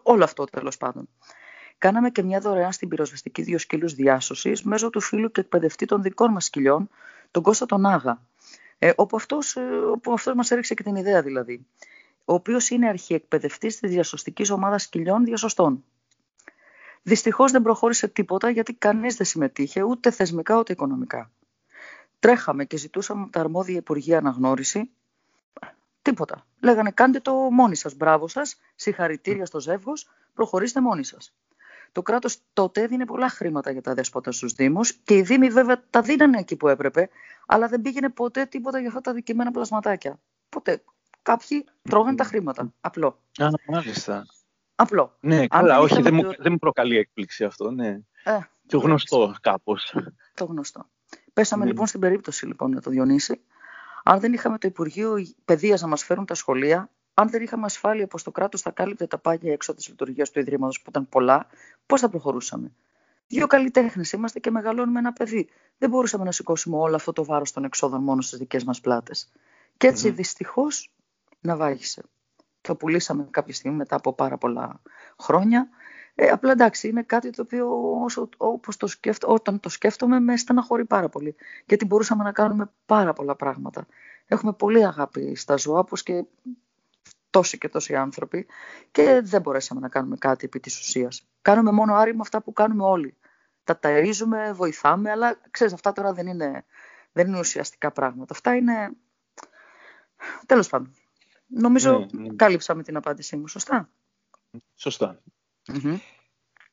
όλο 0.03 0.23
αυτό 0.23 0.43
τέλος 0.43 0.77
πάντων. 0.77 1.09
Κάναμε 1.77 2.09
και 2.09 2.23
μια 2.23 2.39
δωρεάν 2.39 2.71
στην 2.71 2.87
πυροσβεστική 2.87 3.41
δύο 3.41 3.57
σκύλους 3.57 3.93
διάσωσης 3.93 4.63
μέσω 4.63 4.89
του 4.89 5.01
φίλου 5.01 5.31
και 5.31 5.41
εκπαιδευτή 5.41 5.85
των 5.85 6.01
δικών 6.01 6.31
μας 6.31 6.45
σκυλιών, 6.45 6.89
τον 7.31 7.43
Κώστα 7.43 7.65
τον 7.65 7.85
Άγα. 7.85 8.21
ε, 8.79 8.91
όπου, 8.95 9.15
αυτός, 9.15 9.55
ε, 9.55 9.61
όπου 9.91 10.13
αυτός 10.13 10.33
μας 10.33 10.51
έριξε 10.51 10.73
και 10.73 10.83
την 10.83 10.95
ιδέα 10.95 11.21
δηλαδή, 11.21 11.65
ο 12.25 12.33
οποίος 12.33 12.69
είναι 12.69 12.87
αρχιεκπαιδευτής 12.87 13.79
της 13.79 13.89
διασωστικής 13.89 14.49
ομάδας 14.49 14.81
σκυλιών 14.83 15.23
διασωστών. 15.23 15.83
Δυστυχώς 17.01 17.51
δεν 17.51 17.61
προχώρησε 17.61 18.07
τίποτα 18.07 18.49
γιατί 18.49 18.73
κανείς 18.73 19.15
δεν 19.15 19.25
συμμετείχε 19.25 19.83
ούτε 19.83 20.11
θεσμικά 20.11 20.57
ούτε 20.57 20.73
οικονομικά. 20.73 21.31
Τρέχαμε 22.19 22.65
και 22.65 22.77
ζητούσαμε 22.77 23.21
από 23.21 23.31
τα 23.31 23.39
αρμόδια 23.39 23.75
Υπουργεία 23.75 24.17
αναγνώριση. 24.17 24.89
Τίποτα. 26.05 26.45
Λέγανε 26.61 26.91
κάντε 26.91 27.19
το 27.19 27.33
μόνοι 27.33 27.75
σας, 27.75 27.95
μπράβο 27.95 28.27
σας, 28.27 28.55
συγχαρητήρια 28.75 29.45
στο 29.45 29.59
ζεύγος, 29.59 30.09
προχωρήστε 30.33 30.81
μόνοι 30.81 31.03
σας. 31.03 31.33
Το 31.91 32.01
κράτος 32.01 32.37
τότε 32.53 32.81
έδινε 32.81 33.05
πολλά 33.05 33.29
χρήματα 33.29 33.71
για 33.71 33.81
τα 33.81 33.93
δέσποτα 33.93 34.31
στους 34.31 34.53
Δήμους 34.53 34.93
και 34.93 35.15
οι 35.15 35.21
Δήμοι 35.21 35.49
βέβαια 35.49 35.83
τα 35.89 36.01
δίνανε 36.01 36.37
εκεί 36.37 36.55
που 36.55 36.67
έπρεπε, 36.67 37.09
αλλά 37.45 37.67
δεν 37.67 37.81
πήγαινε 37.81 38.09
ποτέ 38.09 38.45
τίποτα 38.45 38.79
για 38.79 38.87
αυτά 38.87 39.01
τα 39.01 39.13
δικημένα 39.13 39.51
πλασματάκια. 39.51 40.19
Ποτέ. 40.49 40.83
Κάποιοι 41.21 41.65
τρώγαν 41.81 42.15
τα 42.15 42.23
χρήματα. 42.23 42.73
Απλό. 42.81 43.19
Α, 43.37 43.47
μάλιστα. 43.67 44.25
Απλό. 44.75 45.17
Ναι, 45.19 45.47
καλά, 45.47 45.79
όχι, 45.79 46.01
δεν, 46.01 46.13
μου, 46.13 46.23
δεν 46.37 46.51
μου 46.51 46.57
προκαλεί 46.57 46.97
έκπληξη 46.97 47.43
αυτό, 47.43 47.71
ναι. 47.71 47.99
Ε, 48.23 48.39
και 48.67 48.77
γνωστό 48.77 49.35
κάπως. 49.41 49.95
Το 50.33 50.45
γνωστό. 50.45 50.89
Πέσαμε 51.33 51.63
ναι. 51.63 51.69
λοιπόν 51.69 51.87
στην 51.87 51.99
περίπτωση 51.99 52.45
λοιπόν 52.45 52.73
με 52.73 52.81
το 52.81 52.89
Διονύση. 52.89 53.41
Αν 54.07 54.19
δεν 54.19 54.33
είχαμε 54.33 54.57
το 54.57 54.67
Υπουργείο 54.67 55.25
Παιδείας 55.45 55.81
να 55.81 55.87
μας 55.87 56.03
φέρουν 56.03 56.25
τα 56.25 56.33
σχολεία, 56.33 56.89
αν 57.13 57.29
δεν 57.29 57.41
είχαμε 57.41 57.65
ασφάλεια 57.65 58.07
πως 58.07 58.23
το 58.23 58.31
κράτος 58.31 58.61
θα 58.61 58.71
κάλυπτε 58.71 59.07
τα 59.07 59.17
πάγια 59.17 59.53
έξω 59.53 59.73
της 59.73 59.87
λειτουργίας 59.87 60.31
του 60.31 60.39
Ιδρύματος 60.39 60.81
που 60.81 60.89
ήταν 60.89 61.09
πολλά, 61.09 61.47
πώς 61.85 62.01
θα 62.01 62.09
προχωρούσαμε; 62.09 62.71
Δύο 63.27 63.47
καλλιτέχνες 63.47 64.11
είμαστε 64.11 64.39
και 64.39 64.51
μεγαλώνουμε 64.51 64.99
ένα 64.99 65.13
παιδί. 65.13 65.49
Δεν 65.77 65.89
μπορούσαμε 65.89 66.23
να 66.23 66.31
σηκώσουμε 66.31 66.77
όλο 66.77 66.95
αυτό 66.95 67.13
το 67.13 67.25
βάρος 67.25 67.51
των 67.51 67.63
εξόδων 67.63 68.03
μόνο 68.03 68.21
στις 68.21 68.39
δικές 68.39 68.63
μας 68.63 68.81
πλάτες. 68.81 69.31
Και 69.77 69.87
έτσι 69.87 70.07
mm-hmm. 70.09 70.15
δυστυχώς 70.15 70.91
να 71.41 71.55
βάγισε. 71.55 72.03
Το 72.61 72.75
πουλήσαμε 72.75 73.27
κάποια 73.31 73.53
στιγμή 73.53 73.77
μετά 73.77 73.95
από 73.95 74.13
πάρα 74.13 74.37
πολλά 74.37 74.81
χρόνια. 75.19 75.69
Ε, 76.15 76.27
απλά 76.27 76.51
εντάξει, 76.51 76.87
είναι 76.87 77.03
κάτι 77.03 77.29
το 77.29 77.41
οποίο 77.41 77.67
όσο, 78.03 78.29
όπως 78.37 78.77
το 78.77 78.87
σκέφτω, 78.87 79.27
όταν 79.27 79.59
το 79.59 79.69
σκέφτομαι 79.69 80.19
με 80.19 80.37
στεναχωρεί 80.37 80.85
πάρα 80.85 81.09
πολύ. 81.09 81.35
Γιατί 81.65 81.85
μπορούσαμε 81.85 82.23
να 82.23 82.31
κάνουμε 82.31 82.71
πάρα 82.85 83.13
πολλά 83.13 83.35
πράγματα. 83.35 83.85
Έχουμε 84.25 84.53
πολύ 84.53 84.85
αγάπη 84.85 85.35
στα 85.35 85.57
ζώα, 85.57 85.79
όπως 85.79 86.03
και 86.03 86.25
τόσοι 87.29 87.57
και 87.57 87.69
τόσοι 87.69 87.95
άνθρωποι 87.95 88.47
και 88.91 89.21
δεν 89.23 89.41
μπορέσαμε 89.41 89.79
να 89.79 89.89
κάνουμε 89.89 90.15
κάτι 90.15 90.45
επί 90.45 90.59
της 90.59 90.79
ουσίας. 90.79 91.27
Κάνουμε 91.41 91.71
μόνο 91.71 91.95
άριμα 91.95 92.21
αυτά 92.21 92.41
που 92.41 92.53
κάνουμε 92.53 92.83
όλοι. 92.83 93.17
Τα 93.63 93.79
ταΐζουμε, 93.81 94.51
βοηθάμε, 94.53 95.11
αλλά 95.11 95.39
ξέρεις 95.51 95.73
αυτά 95.73 95.91
τώρα 95.91 96.13
δεν 96.13 96.27
είναι, 96.27 96.65
δεν 97.11 97.27
είναι 97.27 97.39
ουσιαστικά 97.39 97.91
πράγματα. 97.91 98.33
Αυτά 98.33 98.55
είναι... 98.55 98.91
Τέλος 100.45 100.69
πάντων. 100.69 100.93
Νομίζω 101.47 102.07
ναι, 102.11 102.21
ναι. 102.21 102.35
κάλυψα 102.35 102.75
με 102.75 102.83
την 102.83 102.95
απάντησή 102.95 103.35
μου, 103.35 103.47
σωστά. 103.47 103.89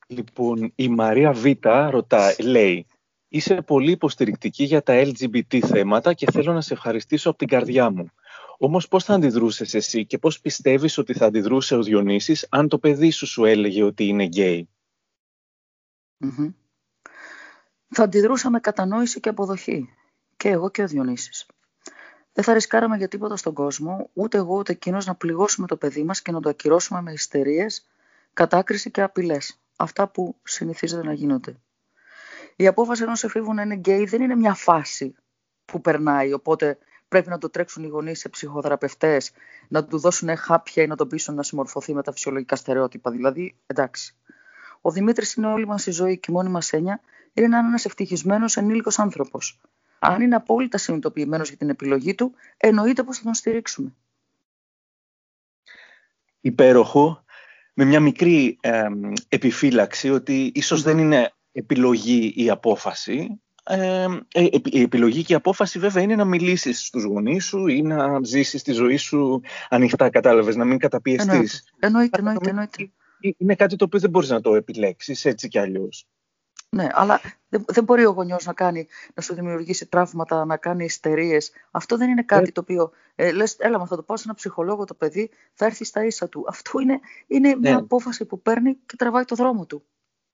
Λοιπόν, 0.06 0.72
η 0.74 0.88
Μαρία 0.88 1.32
Β. 1.32 1.46
ρωτά, 1.90 2.34
λέει, 2.40 2.86
είσαι 3.28 3.62
πολύ 3.62 3.90
υποστηρικτική 3.90 4.64
για 4.64 4.82
τα 4.82 5.02
LGBT 5.04 5.58
θέματα 5.58 6.12
και 6.14 6.30
θέλω 6.30 6.52
να 6.52 6.60
σε 6.60 6.72
ευχαριστήσω 6.72 7.28
από 7.28 7.38
την 7.38 7.48
καρδιά 7.48 7.90
μου. 7.90 8.10
Όμως 8.58 8.88
πώς 8.88 9.04
θα 9.04 9.14
αντιδρούσες 9.14 9.74
εσύ 9.74 10.06
και 10.06 10.18
πώς 10.18 10.40
πιστεύεις 10.40 10.98
ότι 10.98 11.12
θα 11.12 11.26
αντιδρούσε 11.26 11.76
ο 11.76 11.82
Διονύσης 11.82 12.46
αν 12.50 12.68
το 12.68 12.78
παιδί 12.78 13.10
σου 13.10 13.26
σου 13.26 13.44
έλεγε 13.44 13.82
ότι 13.82 14.04
είναι 14.04 14.24
γκέι; 14.24 14.68
Θα 17.88 18.02
αντιδρούσα 18.02 18.50
με 18.50 18.60
κατανόηση 18.60 19.20
και 19.20 19.28
αποδοχή. 19.28 19.88
Και 20.36 20.48
εγώ 20.48 20.70
και 20.70 20.82
ο 20.82 20.86
Διονύσης. 20.86 21.46
Δεν 22.32 22.44
θα 22.44 22.52
ρισκάραμε 22.52 22.96
για 22.96 23.08
τίποτα 23.08 23.36
στον 23.36 23.54
κόσμο, 23.54 24.10
ούτε 24.12 24.36
εγώ 24.38 24.56
ούτε 24.56 24.72
εκείνος 24.72 25.06
να 25.06 25.14
πληγώσουμε 25.14 25.66
το 25.66 25.76
παιδί 25.76 26.02
μας 26.02 26.22
και 26.22 26.32
να 26.32 26.40
το 26.40 26.48
ακυρώσουμε 26.48 27.02
με 27.02 27.12
ιστερίες, 27.12 27.86
κατάκριση 28.32 28.90
και 28.90 29.02
απειλές. 29.02 29.60
Αυτά 29.76 30.08
που 30.08 30.36
συνηθίζεται 30.42 31.04
να 31.04 31.12
γίνονται. 31.12 31.56
Η 32.56 32.66
απόφαση 32.66 33.02
ενός 33.02 33.24
εφήβου 33.24 33.54
να 33.54 33.62
είναι 33.62 33.74
γκέι 33.74 34.04
δεν 34.04 34.22
είναι 34.22 34.34
μια 34.34 34.54
φάση 34.54 35.14
που 35.64 35.80
περνάει, 35.80 36.32
οπότε 36.32 36.78
πρέπει 37.08 37.28
να 37.28 37.38
το 37.38 37.50
τρέξουν 37.50 37.84
οι 37.84 37.86
γονείς 37.86 38.18
σε 38.18 38.28
ψυχοθεραπευτές, 38.28 39.32
να 39.68 39.84
του 39.84 39.98
δώσουν 39.98 40.36
χάπια 40.36 40.82
ή 40.82 40.86
να 40.86 40.96
τον 40.96 41.08
πείσουν 41.08 41.34
να 41.34 41.42
συμμορφωθεί 41.42 41.94
με 41.94 42.02
τα 42.02 42.12
φυσιολογικά 42.12 42.56
στερεότυπα. 42.56 43.10
Δηλαδή, 43.10 43.56
εντάξει. 43.66 44.16
Ο 44.80 44.90
Δημήτρης 44.90 45.34
είναι 45.34 45.46
όλη 45.46 45.66
μας 45.66 45.86
η 45.86 45.90
ζωή 45.90 46.18
και 46.18 46.30
η 46.30 46.34
μόνη 46.34 46.48
μας 46.48 46.72
έννοια 46.72 47.00
είναι 47.32 47.46
να 47.48 47.58
είναι 47.58 47.66
ένας 47.66 47.84
ευτυχισμένος 47.84 48.56
ενήλικος 48.56 48.98
άνθρωπος. 48.98 49.60
Αν 49.98 50.20
είναι 50.20 50.34
απόλυτα 50.34 50.78
συνειδητοποιημένος 50.78 51.48
για 51.48 51.56
την 51.56 51.68
επιλογή 51.68 52.14
του, 52.14 52.34
εννοείται 52.56 53.02
πως 53.02 53.16
θα 53.18 53.24
τον 53.24 53.34
στηρίξουμε. 53.34 53.94
Υπέροχο. 56.40 57.24
Με 57.74 57.84
μια 57.84 58.00
μικρή 58.00 58.58
επιφύλαξη 59.28 60.10
ότι 60.10 60.52
ίσως 60.54 60.82
δεν 60.82 60.98
είναι 60.98 61.32
επιλογή 61.52 62.32
η 62.36 62.50
απόφαση, 62.50 63.40
ε, 63.64 64.06
η 64.64 64.80
επιλογή 64.80 65.22
και 65.22 65.32
η 65.32 65.36
απόφαση 65.36 65.78
βέβαια 65.78 66.02
είναι 66.02 66.16
να 66.16 66.24
μιλήσεις 66.24 66.86
στους 66.86 67.04
γονείς 67.04 67.44
σου 67.44 67.66
ή 67.66 67.82
να 67.82 68.20
ζήσεις 68.22 68.62
τη 68.62 68.72
ζωή 68.72 68.96
σου 68.96 69.40
ανοιχτά, 69.68 70.10
κατάλαβες, 70.10 70.56
να 70.56 70.64
μην 70.64 70.78
καταπιεστείς. 70.78 71.64
Εννοείται, 71.78 72.18
εννοείται, 72.18 72.48
εννοείται. 72.48 72.90
Είναι 73.36 73.54
κάτι 73.54 73.76
το 73.76 73.84
οποίο 73.84 74.00
δεν 74.00 74.10
μπορείς 74.10 74.28
να 74.28 74.40
το 74.40 74.54
επιλέξεις 74.54 75.24
έτσι 75.24 75.48
κι 75.48 75.58
αλλιώς. 75.58 76.06
Ναι, 76.76 76.86
αλλά 76.92 77.20
δεν, 77.48 77.84
μπορεί 77.84 78.04
ο 78.04 78.10
γονιός 78.10 78.44
να, 78.44 78.52
κάνει, 78.52 78.86
να 79.14 79.22
σου 79.22 79.34
δημιουργήσει 79.34 79.86
τραύματα, 79.86 80.44
να 80.44 80.56
κάνει 80.56 80.84
ιστερίες. 80.84 81.52
Αυτό 81.70 81.96
δεν 81.96 82.10
είναι 82.10 82.22
κάτι 82.22 82.48
ε. 82.48 82.52
το 82.52 82.60
οποίο. 82.60 82.92
Ε, 83.14 83.32
λες, 83.32 83.56
έλα, 83.58 83.78
μα 83.78 83.86
θα 83.86 83.96
το 83.96 84.02
πάω 84.02 84.16
σε 84.16 84.22
ένα 84.26 84.34
ψυχολόγο 84.34 84.84
το 84.84 84.94
παιδί, 84.94 85.30
θα 85.54 85.64
έρθει 85.64 85.84
στα 85.84 86.04
ίσα 86.04 86.28
του. 86.28 86.44
Αυτό 86.48 86.80
είναι, 86.80 87.00
είναι 87.26 87.54
μια 87.54 87.70
ναι. 87.70 87.76
απόφαση 87.76 88.24
που 88.24 88.42
παίρνει 88.42 88.74
και 88.86 88.96
τραβάει 88.96 89.24
το 89.24 89.34
δρόμο 89.34 89.66
του. 89.66 89.84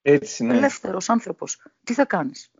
Έτσι, 0.03 0.45
ναι. 0.45 0.57
Ελεύθερος 0.57 1.09
άνθρωπος. 1.09 1.63
Τι 1.85 1.95
θα 1.95 2.05
κάνεις; 2.05 2.51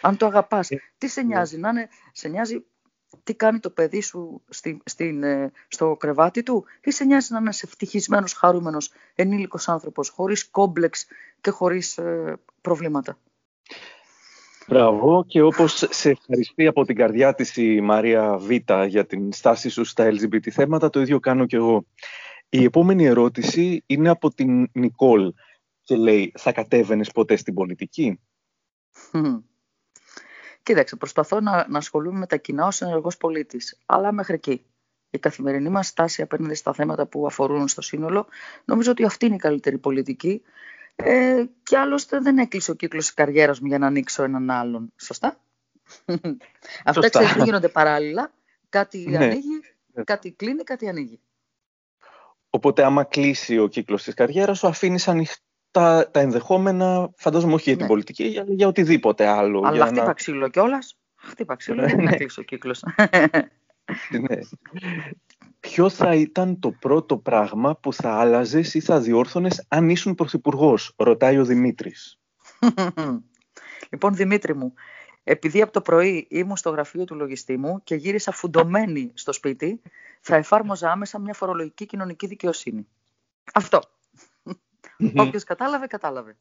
Αν 0.00 0.16
το 0.16 0.26
αγαπάς, 0.26 0.70
ε, 0.70 0.82
τι 0.98 1.08
σε 1.08 1.20
ναι. 1.20 1.26
νοιάζει, 1.26 1.58
να 1.58 1.68
είναι, 1.68 1.88
σε 2.12 2.28
νοιάζει 2.28 2.64
τι 3.22 3.34
κάνει 3.34 3.58
το 3.58 3.70
παιδί 3.70 4.00
σου 4.00 4.42
στην, 4.84 5.22
ε, 5.22 5.52
στο 5.68 5.96
κρεβάτι 5.96 6.42
του 6.42 6.64
ή 6.84 6.90
σε 6.90 7.04
νοιάζει 7.04 7.32
να 7.32 7.38
είναι 7.38 7.52
ευτυχισμένος, 7.62 8.32
χαρούμενος, 8.32 8.90
ενήλικος 9.14 9.68
άνθρωπος, 9.68 10.08
χωρίς 10.08 10.50
κόμπλεξ 10.50 11.06
και 11.40 11.50
χωρίς 11.50 11.98
ε, 11.98 12.38
προβλήματα. 12.62 13.18
Μπράβο 14.66 15.24
και 15.28 15.42
όπως 15.42 15.84
σε 15.90 16.10
ευχαριστεί 16.10 16.66
από 16.66 16.84
την 16.84 16.96
καρδιά 16.96 17.34
της 17.34 17.56
η 17.56 17.80
Μαρία 17.80 18.36
Β 18.36 18.50
για 18.86 19.06
την 19.06 19.32
στάση 19.32 19.68
σου 19.68 19.84
στα 19.84 20.10
LGBT 20.10 20.48
θέματα, 20.48 20.90
το 20.90 21.00
ίδιο 21.00 21.20
κάνω 21.20 21.46
και 21.46 21.56
εγώ. 21.56 21.86
Η 22.48 22.64
επόμενη 22.64 23.04
ερώτηση 23.04 23.82
είναι 23.86 24.08
από 24.08 24.34
την 24.34 24.68
Νικόλ 24.72 25.32
και 25.80 25.96
λέει 25.96 26.32
«Θα 26.38 26.52
κατέβαινες 26.52 27.10
ποτέ 27.10 27.36
στην 27.36 27.54
πολιτική» 27.54 28.20
Κοίταξε, 30.62 30.96
προσπαθώ 30.96 31.40
να, 31.40 31.68
να 31.68 31.78
ασχολούμαι 31.78 32.18
με 32.18 32.26
τα 32.26 32.36
κοινά 32.36 32.66
ως 32.66 32.80
ενεργός 32.80 33.16
πολίτης, 33.16 33.78
αλλά 33.86 34.12
μέχρι 34.12 34.34
εκεί. 34.34 34.64
Η 35.10 35.18
καθημερινή 35.18 35.68
μας 35.68 35.86
στάση 35.86 36.22
απέναντι 36.22 36.54
στα 36.54 36.72
θέματα 36.72 37.06
που 37.06 37.26
αφορούν 37.26 37.68
στο 37.68 37.82
σύνολο, 37.82 38.26
νομίζω 38.64 38.90
ότι 38.90 39.04
αυτή 39.04 39.26
είναι 39.26 39.34
η 39.34 39.38
καλύτερη 39.38 39.78
πολιτική. 39.78 40.42
Ε, 40.96 41.44
και 41.62 41.78
άλλωστε 41.78 42.18
δεν 42.18 42.38
έκλεισε 42.38 42.70
ο 42.70 42.74
κύκλος 42.74 43.04
της 43.04 43.14
καριέρας 43.14 43.60
μου 43.60 43.66
για 43.66 43.78
να 43.78 43.86
ανοίξω 43.86 44.22
έναν 44.22 44.50
άλλον. 44.50 44.92
Σωστά; 44.96 45.40
Αυτά 46.84 47.08
ξέρεις 47.08 47.32
δεν 47.32 47.44
γίνονται 47.44 47.68
παράλληλα. 47.68 48.32
Κάτι 48.68 49.06
ναι. 49.08 49.16
ανοίγει, 49.16 49.60
κάτι 50.04 50.32
κλείνει, 50.32 50.62
κάτι 50.62 50.88
ανοίγει. 50.88 51.20
Οπότε 52.50 52.84
άμα 52.84 53.04
κλείσει 53.04 53.58
ο 53.58 53.66
κύκλος 53.68 54.02
της 54.02 54.14
καριέρας 54.14 54.58
σου 54.58 54.66
αφήνεις 54.66 55.08
ανοιχτό 55.08 55.42
τα, 55.72 56.10
τα 56.10 56.20
ενδεχόμενα, 56.20 57.10
φαντάζομαι 57.16 57.54
όχι 57.54 57.62
για 57.62 57.72
την 57.72 57.82
ναι. 57.82 57.88
πολιτική, 57.88 58.24
για, 58.24 58.44
για 58.48 58.66
οτιδήποτε 58.66 59.26
άλλο. 59.26 59.62
Αλλά 59.64 59.86
χτύπα 59.86 60.04
να... 60.04 60.12
ξύλο 60.12 60.48
κιόλας. 60.48 60.96
Χτύπα 61.14 61.56
ξύλο, 61.56 61.82
δεν 61.82 61.98
είναι 61.98 62.16
κλείσει 62.16 62.40
ο 62.40 62.42
κύκλος. 62.42 62.84
ναι. 64.10 64.38
Ποιο 65.62 65.88
θα 65.88 66.14
ήταν 66.14 66.58
το 66.60 66.70
πρώτο 66.70 67.18
πράγμα 67.18 67.76
που 67.76 67.92
θα 67.92 68.14
άλλαζε 68.14 68.58
ή 68.72 68.80
θα 68.80 69.00
διόρθωνες 69.00 69.64
αν 69.68 69.88
ήσουν 69.88 70.14
πρωθυπουργός, 70.14 70.94
ρωτάει 70.96 71.38
ο 71.38 71.44
Δημήτρης. 71.44 72.18
λοιπόν, 73.90 74.14
Δημήτρη 74.14 74.54
μου, 74.54 74.74
επειδή 75.24 75.62
από 75.62 75.72
το 75.72 75.80
πρωί 75.80 76.26
ήμουν 76.30 76.56
στο 76.56 76.70
γραφείο 76.70 77.04
του 77.04 77.14
λογιστή 77.14 77.56
μου 77.56 77.82
και 77.84 77.94
γύρισα 77.94 78.32
φουντωμένη 78.32 79.10
στο 79.14 79.32
σπίτι, 79.32 79.80
θα 80.20 80.36
εφάρμοζα 80.36 80.90
άμεσα 80.90 81.18
μια 81.18 81.34
φορολογική 81.34 81.86
κοινωνική 81.86 82.26
δικαιοσύνη. 82.26 82.86
Αυτό. 83.54 83.80
Όποιος 85.16 85.44
κατάλαβε, 85.44 85.86
κατάλαβε. 85.86 86.36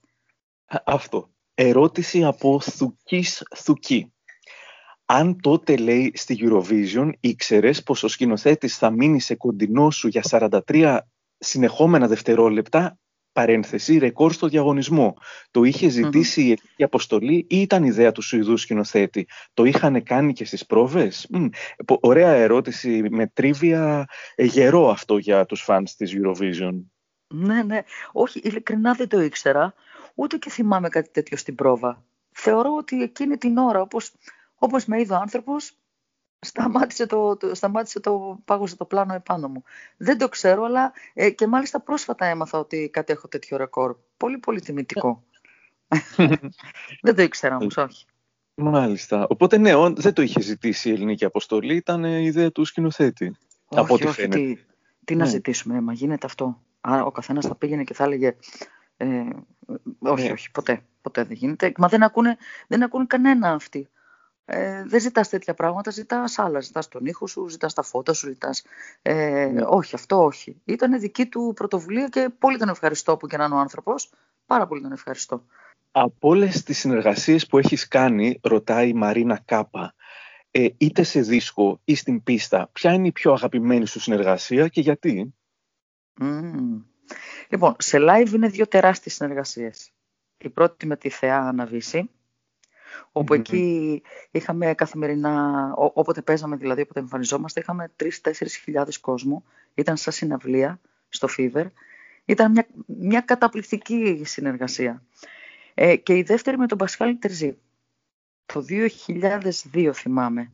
Αυτό. 0.83 1.29
Ερώτηση 1.53 2.23
από 2.23 2.59
Θουκής 2.59 3.43
Θουκή. 3.55 4.13
Αν 5.13 5.39
τότε 5.41 5.77
λέει 5.77 6.11
στη 6.15 6.39
Eurovision 6.41 7.09
ήξερες 7.19 7.83
πως 7.83 8.03
ο 8.03 8.07
σκηνοθέτης 8.07 8.77
θα 8.77 8.89
μείνει 8.89 9.19
σε 9.21 9.35
κοντινό 9.35 9.91
σου 9.91 10.07
για 10.07 10.21
43 10.29 10.97
συνεχόμενα 11.37 12.07
δευτερόλεπτα 12.07 12.97
παρένθεση 13.31 13.97
ρεκόρ 13.97 14.33
στο 14.33 14.47
διαγωνισμό. 14.47 15.17
Το 15.51 15.63
είχε 15.63 15.89
ζητήσει 15.89 16.41
η 16.41 16.43
ελληνική 16.43 16.83
αποστολή 16.83 17.45
ή 17.49 17.61
ήταν 17.61 17.83
ιδέα 17.83 18.11
του 18.11 18.21
Σουηδού 18.21 18.57
σκηνοθέτη; 18.57 19.27
Το 19.53 19.63
είχαν 19.63 20.03
κάνει 20.03 20.33
και 20.33 20.45
στις 20.45 20.65
πρόβες; 20.65 21.29
ωραία 21.99 22.31
ερώτηση 22.31 23.03
με 23.09 23.27
τρίβια 23.27 24.05
ε, 24.35 24.45
γερό 24.45 24.89
αυτό 24.89 25.17
για 25.17 25.45
τους 25.45 25.61
φανς 25.61 25.95
της 25.95 26.13
Eurovision. 26.15 26.73
Ναι, 27.27 27.63
ναι. 27.63 27.83
Όχι, 28.11 28.39
ειλικρινά 28.43 28.93
δεν 28.93 29.07
το 29.07 29.21
ήξερα. 29.21 29.73
Ούτε 30.15 30.37
και 30.37 30.49
θυμάμαι 30.49 30.89
κάτι 30.89 31.09
τέτοιο 31.11 31.37
στην 31.37 31.55
πρόβα. 31.55 32.03
Θεωρώ 32.31 32.75
ότι 32.77 33.01
εκείνη 33.01 33.37
την 33.37 33.57
ώρα, 33.57 33.81
όπως, 33.81 34.11
όπως 34.63 34.85
με 34.85 34.99
είδε 34.99 35.13
ο 35.13 35.17
άνθρωπος, 35.17 35.77
σταμάτησε 36.39 37.05
το, 37.05 37.37
το, 37.37 37.55
σταμάτησε 37.55 37.99
το, 37.99 38.39
πάγωσε 38.45 38.75
το 38.75 38.85
πλάνο 38.85 39.13
επάνω 39.13 39.47
μου. 39.47 39.63
Δεν 39.97 40.17
το 40.17 40.29
ξέρω, 40.29 40.63
αλλά 40.63 40.93
ε, 41.13 41.29
και 41.29 41.47
μάλιστα 41.47 41.79
πρόσφατα 41.79 42.25
έμαθα 42.25 42.59
ότι 42.59 42.89
κάτι 42.93 43.13
έχω 43.13 43.27
τέτοιο 43.27 43.57
ρεκόρ. 43.57 43.95
Πολύ, 44.17 44.37
πολύ 44.37 44.61
τιμητικό. 44.61 45.23
δεν 47.01 47.15
το 47.15 47.21
ήξερα 47.21 47.55
όμως, 47.55 47.77
όχι. 47.77 48.05
Μάλιστα. 48.55 49.27
Οπότε 49.29 49.57
ναι, 49.57 49.71
δεν 49.95 50.13
το 50.13 50.21
είχε 50.21 50.41
ζητήσει 50.41 50.89
η 50.89 50.91
ελληνική 50.91 51.25
αποστολή, 51.25 51.75
ήταν 51.75 52.03
η 52.03 52.23
ιδέα 52.23 52.51
του 52.51 52.65
σκηνοθέτη. 52.65 53.25
Όχι, 53.65 53.81
από 53.81 53.93
ό,τι 53.93 54.07
όχι, 54.07 54.27
τι, 54.27 54.57
τι 55.05 55.15
να 55.15 55.23
ναι. 55.23 55.29
ζητήσουμε, 55.29 55.81
μα 55.81 55.93
γίνεται 55.93 56.25
αυτό. 56.25 56.61
Άρα 56.81 57.05
ο 57.05 57.11
καθένας 57.11 57.45
θα 57.45 57.55
πήγαινε 57.55 57.83
και 57.83 57.93
θα 57.93 58.03
έλεγε 58.03 58.35
ε, 58.97 59.25
όχι, 59.99 60.25
ναι. 60.25 60.31
όχι, 60.31 60.51
ποτέ, 60.51 60.83
ποτέ 61.01 61.23
δεν 61.23 61.37
γίνεται. 61.37 61.71
Μα 61.77 61.87
δεν 61.87 62.03
ακούνε, 62.03 62.37
δεν 62.67 62.83
ακούνε 62.83 63.05
κανένα 63.05 63.51
αυτοί. 63.51 63.89
Ε, 64.53 64.83
δεν 64.85 64.99
ζητάς 64.99 65.29
τέτοια 65.29 65.53
πράγματα, 65.53 65.91
ζητάς 65.91 66.39
άλλα. 66.39 66.59
Ζητάς 66.59 66.87
τον 66.87 67.05
ήχο 67.05 67.27
σου, 67.27 67.47
ζητάς 67.47 67.73
τα 67.73 67.81
φώτα 67.81 68.13
σου, 68.13 68.27
ζητάς... 68.27 68.63
Ε, 69.01 69.45
ναι. 69.45 69.61
Όχι, 69.65 69.95
αυτό 69.95 70.23
όχι. 70.23 70.61
Ήταν 70.65 70.99
δική 70.99 71.25
του 71.25 71.51
πρωτοβουλία 71.55 72.07
και 72.07 72.29
πολύ 72.39 72.57
τον 72.57 72.69
ευχαριστώ 72.69 73.17
που 73.17 73.27
και 73.27 73.37
να 73.37 73.45
είναι 73.45 73.55
ο 73.55 73.57
άνθρωπος. 73.57 74.09
Πάρα 74.45 74.67
πολύ 74.67 74.81
τον 74.81 74.91
ευχαριστώ. 74.91 75.45
Από 75.91 76.29
όλες 76.29 76.63
τις 76.63 76.77
συνεργασίες 76.77 77.47
που 77.47 77.57
έχεις 77.57 77.87
κάνει, 77.87 78.39
ρωτάει 78.43 78.89
η 78.89 78.93
Μαρίνα 78.93 79.41
Κάπα, 79.45 79.93
ε, 80.51 80.67
είτε 80.77 81.03
σε 81.03 81.21
δίσκο 81.21 81.79
ή 81.83 81.95
στην 81.95 82.23
πίστα, 82.23 82.69
ποια 82.71 82.93
είναι 82.93 83.07
η 83.07 83.11
πιο 83.11 83.31
αγαπημένη 83.31 83.87
σου 83.87 83.99
συνεργασία 83.99 84.67
και 84.67 84.81
γιατί; 84.81 85.33
Mm. 86.21 86.81
Λοιπόν, 87.49 87.75
σε 87.77 87.97
live 88.01 88.31
είναι 88.33 88.47
δύο 88.47 88.67
τεράστιες 88.67 89.15
συνεργασίες. 89.15 89.91
Η 90.37 90.49
πρώτη 90.49 90.85
με 90.85 90.97
τη 90.97 91.09
Θεά 91.09 91.39
Αναβίση, 91.39 92.09
όπου 93.11 93.33
εκεί 93.33 94.01
είχαμε 94.31 94.73
καθημερινά, 94.73 95.73
όποτε 95.75 96.21
παίζαμε 96.21 96.55
δηλαδή, 96.55 96.81
όποτε 96.81 96.99
εμφανιζόμαστε, 96.99 97.59
είχαμε 97.59 97.91
3-4 98.03 98.07
χιλιάδες 98.63 98.99
κόσμο. 98.99 99.43
Ήταν 99.73 99.97
σαν 99.97 100.13
συναυλία 100.13 100.79
στο 101.09 101.27
Fever. 101.37 101.65
Ήταν 102.25 102.51
μια, 102.51 102.67
μια 102.85 103.21
καταπληκτική 103.21 104.21
συνεργασία. 104.25 105.03
Ε, 105.73 105.95
και 105.95 106.17
η 106.17 106.23
δεύτερη 106.23 106.57
με 106.57 106.67
τον 106.67 106.77
Πασχάλη 106.77 107.15
Τερζή. 107.15 107.57
Το 108.45 108.65
2002 109.73 109.91
θυμάμαι. 109.93 110.51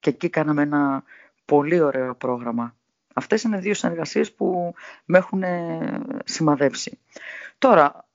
Και 0.00 0.10
εκεί 0.10 0.28
κάναμε 0.28 0.62
ένα 0.62 1.02
πολύ 1.44 1.80
ωραίο 1.80 2.14
πρόγραμμα. 2.14 2.76
Αυτές 3.14 3.42
είναι 3.42 3.58
δύο 3.58 3.74
συνεργασίες 3.74 4.32
που 4.32 4.74
με 5.04 5.18
έχουν 5.18 5.42
σημαδέψει. 6.24 6.98
Τώρα, 7.58 8.07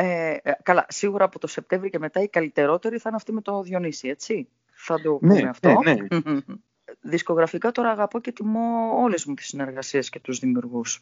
ε, 0.00 0.40
ε, 0.42 0.52
καλά, 0.62 0.86
σίγουρα 0.88 1.24
από 1.24 1.38
το 1.38 1.46
Σεπτέμβριο 1.46 1.90
και 1.90 1.98
μετά 1.98 2.22
η 2.22 2.28
καλύτερότερη 2.28 2.98
θα 2.98 3.02
είναι 3.06 3.16
αυτή 3.16 3.32
με 3.32 3.40
το 3.40 3.62
Διονύση, 3.62 4.08
έτσι; 4.08 4.48
Θα 4.72 5.00
το 5.00 5.18
ναι, 5.22 5.34
πούμε 5.34 5.48
αυτό; 5.48 5.80
Ναι, 5.84 5.94
ναι. 5.94 6.40
Δισκογραφικά 7.00 7.72
τώρα 7.72 7.90
αγαπώ 7.90 8.20
και 8.20 8.32
τιμώ 8.32 8.96
όλες 9.02 9.24
μου 9.24 9.34
τις 9.34 9.46
συνεργασίες 9.46 10.08
και 10.08 10.20
τους 10.20 10.38
δημιουργούς. 10.38 11.00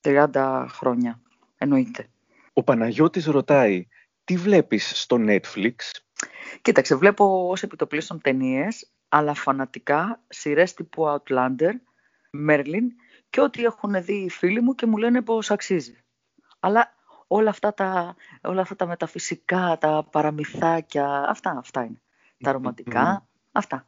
30 0.00 0.66
χρόνια, 0.68 1.20
εννοείται. 1.58 2.08
Ο 2.52 2.62
Παναγιώτης 2.62 3.26
ρωτάει, 3.26 3.88
τι 4.24 4.36
βλέπεις 4.36 5.00
στο 5.00 5.16
Netflix? 5.20 5.74
Κοίταξε, 6.62 6.94
βλέπω 6.94 7.48
ως 7.48 7.62
επιτοπλίστων 7.62 8.20
ταινίες, 8.20 8.90
αλλά 9.08 9.34
φανατικά 9.34 10.20
σειρές 10.28 10.74
τύπου 10.74 11.04
Outlander, 11.06 11.72
Merlin 12.48 12.86
και 13.30 13.40
ό,τι 13.40 13.64
έχουν 13.64 14.04
δει 14.04 14.14
οι 14.14 14.30
φίλοι 14.30 14.60
μου 14.60 14.74
και 14.74 14.86
μου 14.86 14.96
λένε 14.96 15.22
πως 15.22 15.50
αξίζει. 15.50 15.96
Αλλά 16.60 16.94
όλα 17.26 17.50
αυτά 17.50 17.74
τα, 17.74 18.14
όλα 18.42 18.60
αυτά 18.60 18.76
τα 18.76 18.86
μεταφυσικά, 18.86 19.78
τα 19.80 20.06
παραμυθάκια, 20.10 21.24
αυτά, 21.28 21.50
αυτά 21.58 21.84
είναι. 21.84 22.02
Τα 22.38 22.52
ρομαντικά, 22.52 23.26
αυτά. 23.52 23.86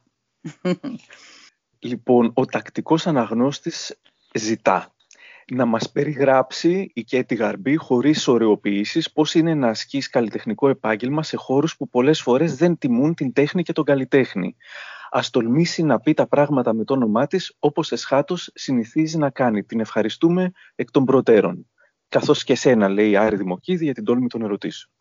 Λοιπόν, 1.79 2.31
ο 2.33 2.45
τακτικός 2.45 3.07
αναγνώστης 3.07 3.99
ζητά 4.33 4.95
να 5.51 5.65
μας 5.65 5.91
περιγράψει 5.91 6.91
η 6.93 7.03
Κέτη 7.03 7.35
Γαρμπή 7.35 7.75
χωρίς 7.75 8.27
ωρεοποιήσεις 8.27 9.11
πώς 9.11 9.33
είναι 9.33 9.53
να 9.53 9.67
ασκείς 9.67 10.09
καλλιτεχνικό 10.09 10.69
επάγγελμα 10.69 11.23
σε 11.23 11.37
χώρους 11.37 11.77
που 11.77 11.89
πολλές 11.89 12.21
φορές 12.21 12.55
δεν 12.55 12.77
τιμούν 12.77 13.13
την 13.13 13.33
τέχνη 13.33 13.63
και 13.63 13.73
τον 13.73 13.83
καλλιτέχνη. 13.83 14.55
Α 15.09 15.19
τολμήσει 15.31 15.83
να 15.83 15.99
πει 15.99 16.13
τα 16.13 16.27
πράγματα 16.27 16.73
με 16.73 16.83
το 16.83 16.93
όνομά 16.93 17.27
της 17.27 17.55
όπως 17.59 17.91
εσχάτως 17.91 18.51
συνηθίζει 18.53 19.17
να 19.17 19.29
κάνει. 19.29 19.63
Την 19.63 19.79
ευχαριστούμε 19.79 20.51
εκ 20.75 20.91
των 20.91 21.05
προτέρων 21.05 21.67
καθώς 22.09 22.43
και 22.43 22.55
σένα, 22.55 22.87
λέει 22.87 23.09
η 23.09 23.15
Άρη 23.15 23.35
Δημοκίδη, 23.35 23.83
για 23.83 23.93
την 23.93 24.03
τόλμη 24.03 24.27
των 24.27 24.41
ερωτήσεων. 24.41 24.91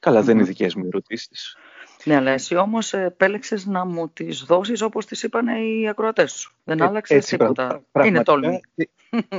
Καλά, 0.00 0.22
δεν 0.22 0.36
είναι 0.36 0.46
δικές 0.46 0.74
μου 0.74 0.84
ερωτήσεις. 0.86 1.56
Ναι, 2.04 2.16
αλλά 2.16 2.30
εσύ 2.30 2.56
όμως 2.56 2.92
επέλεξες 2.92 3.66
να 3.66 3.84
μου 3.84 4.08
τις 4.08 4.42
δώσεις 4.42 4.80
όπως 4.80 5.06
τις 5.06 5.22
είπαν 5.22 5.46
οι 5.46 5.88
ακροατές 5.88 6.32
σου. 6.32 6.56
Δεν 6.64 6.80
ε, 6.80 6.84
άλλαξες 6.84 7.26
τίποτα. 7.26 7.82
Είναι 8.04 8.22
τόλμη. 8.22 8.60
Και, 8.74 8.88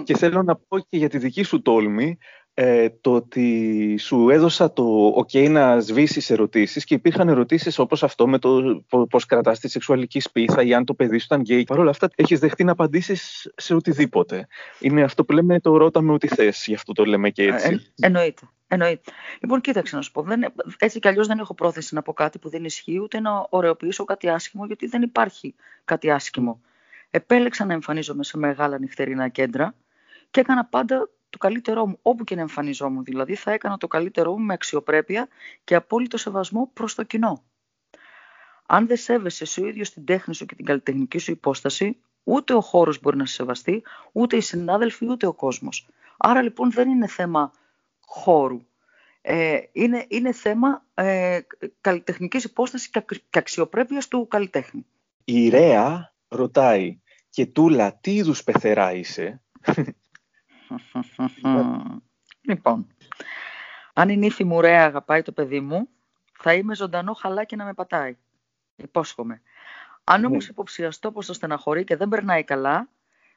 και 0.04 0.18
θέλω 0.18 0.44
να 0.44 0.56
πω 0.56 0.80
και 0.80 0.98
για 0.98 1.10
τη 1.10 1.18
δική 1.18 1.44
σου 1.44 1.62
τόλμη 1.62 2.18
ε, 2.54 2.90
το 3.02 3.14
ότι 3.14 3.98
σου 3.98 4.30
έδωσα 4.30 4.74
το 4.74 5.16
ok 5.16 5.50
να 5.50 5.80
σβήσεις 5.80 6.30
ερωτήσεις 6.30 6.84
και 6.84 6.94
υπήρχαν 6.94 7.28
ερωτήσεις 7.28 7.80
όπως 7.80 8.04
αυτό 8.04 8.28
με 8.28 8.40
το 8.40 8.84
πώς 9.10 9.26
κρατάς 9.26 9.60
τη 9.60 9.70
σεξουαλική 9.70 10.20
σπίθα 10.20 10.64
ή 10.64 10.74
αν 10.74 10.86
το 10.86 10.94
παιδί 10.94 11.18
σου 11.18 11.26
ήταν 11.26 11.42
γκέι. 11.42 11.64
Παρ' 11.64 11.80
όλα 11.80 11.90
αυτά 11.90 12.10
έχεις 12.16 12.40
δεχτεί 12.40 12.64
να 12.64 12.72
απαντήσεις 12.72 13.52
σε 13.56 13.76
οτιδήποτε. 13.76 14.48
Είναι 14.80 15.04
αυτό 15.04 15.26
που 15.26 15.34
λέμε 15.34 15.60
το 15.60 15.78
ρώτα 15.78 16.02
με 16.02 16.12
ό,τι 16.12 16.28
θες, 16.28 16.64
γι' 16.68 16.74
αυτό 16.74 16.94
το 16.94 17.06
λέμε 17.06 17.30
και 17.30 17.44
έτσι. 17.44 17.74
Ε, 17.74 18.06
εννοείται. 18.06 18.50
Εννοείται. 18.68 19.12
Λοιπόν, 19.42 19.62
κοίταξε 19.62 19.96
να 19.96 20.02
σου 20.02 20.12
πω. 20.12 20.22
Δεν, 20.22 20.54
έτσι 20.78 21.00
κι 21.00 21.08
αλλιώς 21.08 21.28
δεν 21.28 21.40
έχω 21.40 21.54
πρόθεση 21.54 21.96
να 21.96 22.02
πω 22.02 22.14
κάτι 22.14 22.40
που 22.40 22.50
δεν 22.50 22.64
ισχύει, 22.64 23.00
ούτε 23.00 23.20
να 23.20 23.48
ωρεοποιήσω 23.50 24.04
κάτι 24.04 24.30
άσχημο, 24.30 24.66
γιατί 24.66 24.88
δεν 24.88 25.02
υπάρχει 25.02 25.56
κάτι 25.86 26.12
άσχημο. 26.12 26.62
Επέλεξα 27.10 27.66
να 27.66 27.74
εμφανίζομαι 27.74 28.24
σε 28.24 28.38
μεγάλα 28.38 28.80
νυχτερινά 28.80 29.28
κέντρα 29.28 29.76
και 30.32 30.40
έκανα 30.40 30.66
πάντα 30.66 31.10
το 31.30 31.38
καλύτερό 31.38 31.86
μου, 31.86 32.00
όπου 32.02 32.24
και 32.24 32.36
να 32.36 32.42
εμφανιζόμουν 32.42 33.04
δηλαδή, 33.04 33.36
θα 33.36 33.52
έκανα 33.52 33.78
το 33.78 33.88
καλύτερό 33.88 34.38
μου 34.38 34.46
με 34.46 34.54
αξιοπρέπεια 34.54 35.28
και 35.64 35.76
απόλυτο 35.76 36.18
σεβασμό 36.18 36.70
προς 36.74 36.96
το 36.96 37.04
κοινό. 37.04 37.44
Αν 38.66 38.88
δεν 38.88 38.98
σέβεσαι 38.98 39.44
εσύ 39.44 39.64
ο 39.64 39.68
ίδιος 39.68 39.94
την 39.94 40.06
τέχνη 40.06 40.36
σου 40.36 40.46
και 40.46 40.56
την 40.56 40.66
καλλιτεχνική 40.66 41.18
σου 41.18 41.32
υπόσταση, 41.32 41.98
ούτε 42.24 42.54
ο 42.54 42.62
χώρος 42.62 43.00
μπορεί 43.00 43.18
να 43.18 43.26
σε 43.26 43.34
σεβαστεί, 43.34 43.84
ούτε 44.12 44.36
οι 44.36 44.42
συνάδελφοι, 44.42 45.10
ούτε 45.10 45.26
ο 45.26 45.34
κόσμος. 45.34 45.88
Άρα 46.18 46.42
λοιπόν 46.42 46.72
δεν 46.72 46.90
είναι 46.90 47.08
θέμα 47.08 47.52
χώρου. 48.00 48.62
Ε, 49.22 49.60
είναι, 49.72 50.06
είναι 50.08 50.32
θέμα 50.32 50.86
ε, 50.94 51.40
καλλιτεχνικής 51.82 52.44
υπόστασης 52.44 52.90
και 52.90 53.40
αξιοπρέπειας 53.40 54.08
του 54.08 54.28
καλλιτέχνη. 54.28 54.86
Η 55.24 55.50
Ρέα 55.50 56.14
ρωτάει 56.28 57.00
«Και 57.30 57.46
Τούλα, 57.46 57.94
τι 57.94 58.16
είδους 58.16 58.44
πεθερά 58.44 58.94
είσαι» 58.94 59.42
λοιπόν, 62.42 62.88
αν 63.94 64.10
η 64.10 64.18
νύφη 64.18 64.44
μου 64.44 64.62
ρέα 64.62 64.86
αγαπάει 64.86 65.22
το 65.22 65.32
παιδί 65.32 65.60
μου, 65.60 65.90
θα 66.40 66.54
είμαι 66.54 66.76
ζωντανό 66.76 67.14
χαλάκι 67.14 67.56
να 67.56 67.66
με 67.66 67.74
πατάει. 67.74 68.18
Υπόσχομαι. 68.76 69.42
Αν 70.04 70.26
όμως 70.26 70.44
ναι. 70.44 70.50
υποψιαστώ 70.52 71.12
πως 71.12 71.26
το 71.26 71.34
στεναχωρεί 71.34 71.84
και 71.84 71.96
δεν 71.96 72.10
περνάει 72.10 72.44
καλά, 72.44 72.90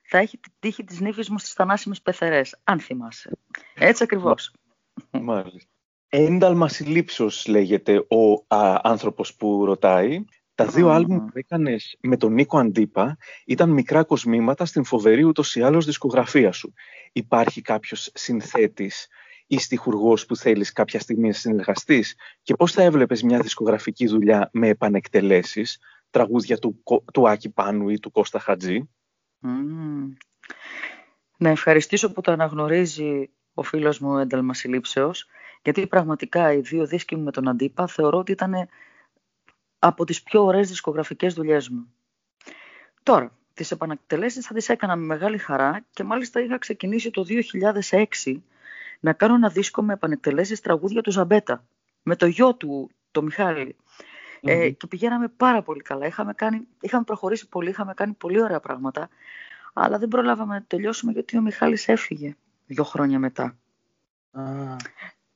θα 0.03 0.19
έχει 0.19 0.39
τη 0.39 0.49
τύχη 0.59 0.85
της 0.85 1.01
νύφης 1.01 1.31
μου 1.31 1.39
στις 1.39 1.53
θανάσιμες 1.53 2.03
πεθερές, 2.03 2.61
αν 2.65 2.81
θυμάσαι. 2.81 3.31
Έτσι 3.75 4.03
ακριβώς. 4.03 4.53
Μάλιστα. 5.11 5.71
Ένταλμα 6.09 6.69
συλλήψεως 6.69 7.47
λέγεται 7.47 7.99
ο 7.99 8.33
α, 8.55 8.81
άνθρωπος 8.83 9.35
που 9.35 9.65
ρωτάει 9.65 10.25
τα 10.65 10.71
δύο 10.71 10.89
mm. 10.89 10.93
άλμπουμ 10.93 11.25
που 11.25 11.33
έκανες 11.39 11.97
με 12.01 12.17
τον 12.17 12.33
Νίκο 12.33 12.59
Αντίπα 12.59 13.17
ήταν 13.45 13.71
μικρά 13.71 14.05
κοσμήματα 14.05 14.65
στην 14.65 14.85
φοβερή 14.85 15.25
ούτως 15.25 15.57
ή 15.57 15.63
άλλως 15.63 15.85
δισκογραφία 15.87 16.53
σου. 16.53 16.73
Υπάρχει 17.13 17.61
κάποιος 17.61 18.11
συνθέτης 18.15 19.09
ή 19.47 19.59
στιχουργός 19.59 20.27
που 20.27 20.37
θέλεις 20.37 20.73
κάποια 20.73 21.01
στιγμή 21.01 21.27
να 21.27 21.33
συνεργαστείς; 21.33 22.17
Και 22.43 22.55
πώς 22.55 22.73
θα 22.73 22.83
έβλεπες 22.83 23.23
μια 23.23 23.41
δισκογραφική 23.41 24.07
δουλειά 24.07 24.51
με 24.53 24.69
επανεκτελέσεις, 24.69 25.79
τραγούδια 26.11 26.59
του, 26.59 26.83
του 27.13 27.29
Άκη 27.29 27.51
Πάνου 27.51 27.89
ή 27.89 27.99
του 27.99 28.11
Κώστα 28.11 28.39
Χατζή; 28.39 28.89
Mm. 29.45 30.17
Να 31.37 31.49
ευχαριστήσω 31.49 32.13
που 32.13 32.21
το 32.21 32.33
αναγνωρίζει 32.33 33.31
ο 33.55 33.63
φίλος 33.63 33.99
μου 33.99 34.19
ένταλμα 34.19 34.55
συλλήψεως, 34.55 35.27
γιατί 35.63 35.87
πραγματικά 35.87 36.53
οι 36.53 36.61
δύο 36.61 36.87
δίσκοι 36.87 37.17
μου 37.17 37.23
με 37.23 37.31
τον 37.31 37.49
Αντίπα 37.49 37.87
θεωρώ 37.87 38.19
ότι 38.19 38.33
ήταν 38.33 38.69
από 39.85 40.05
τις 40.05 40.23
πιο 40.23 40.45
ωραίες 40.45 40.69
δισκογραφικές 40.69 41.35
δουλειές 41.35 41.69
μου. 41.69 41.93
Τώρα, 43.03 43.33
τις 43.55 43.71
επανακτελέσεις 43.71 44.47
θα 44.47 44.55
τις 44.55 44.69
έκανα 44.69 44.97
με 44.97 45.05
μεγάλη 45.05 45.39
χαρά 45.39 45.85
και 45.91 46.05
μάλιστα 46.05 46.41
είχα 46.41 46.59
ξεκινήσει 46.59 47.11
το 47.11 47.25
2006 48.23 48.41
να 49.01 49.13
κάνω 49.13 49.35
ένα 49.35 49.49
δίσκο 49.49 49.83
με 49.83 49.93
επανεκτελέσεις 49.93 50.61
τραγούδια 50.61 51.03
του 51.03 51.11
Ζαμπέτα, 51.11 51.65
με 52.03 52.17
το 52.17 52.27
γιο 52.27 52.55
του, 52.55 52.91
το 53.11 53.23
Μιχάλη. 53.23 53.77
Ε, 54.41 54.71
και 54.71 54.87
πηγαίναμε 54.87 55.29
πάρα 55.29 55.63
πολύ 55.63 55.83
καλά. 55.83 56.07
Είχαμε, 56.07 56.33
κάνει, 56.35 56.67
είχαμε 56.81 57.05
προχωρήσει 57.05 57.49
πολύ, 57.49 57.71
είχαμε 57.71 57.95
κάνει 57.95 58.13
πολύ 58.13 58.43
ωραία 58.43 58.61
πράγματα, 58.61 59.09
αλλά 59.73 59.99
δεν 59.99 60.09
προλάβαμε 60.09 60.55
να 60.55 60.63
τελειώσουμε 60.63 61.13
γιατί 61.13 61.39
ο 61.39 61.41
Μιχάλης 61.41 61.89
έφυγε 61.89 62.37
δύο 62.67 62.85
χρόνια 62.85 63.19
μετά. 63.19 63.57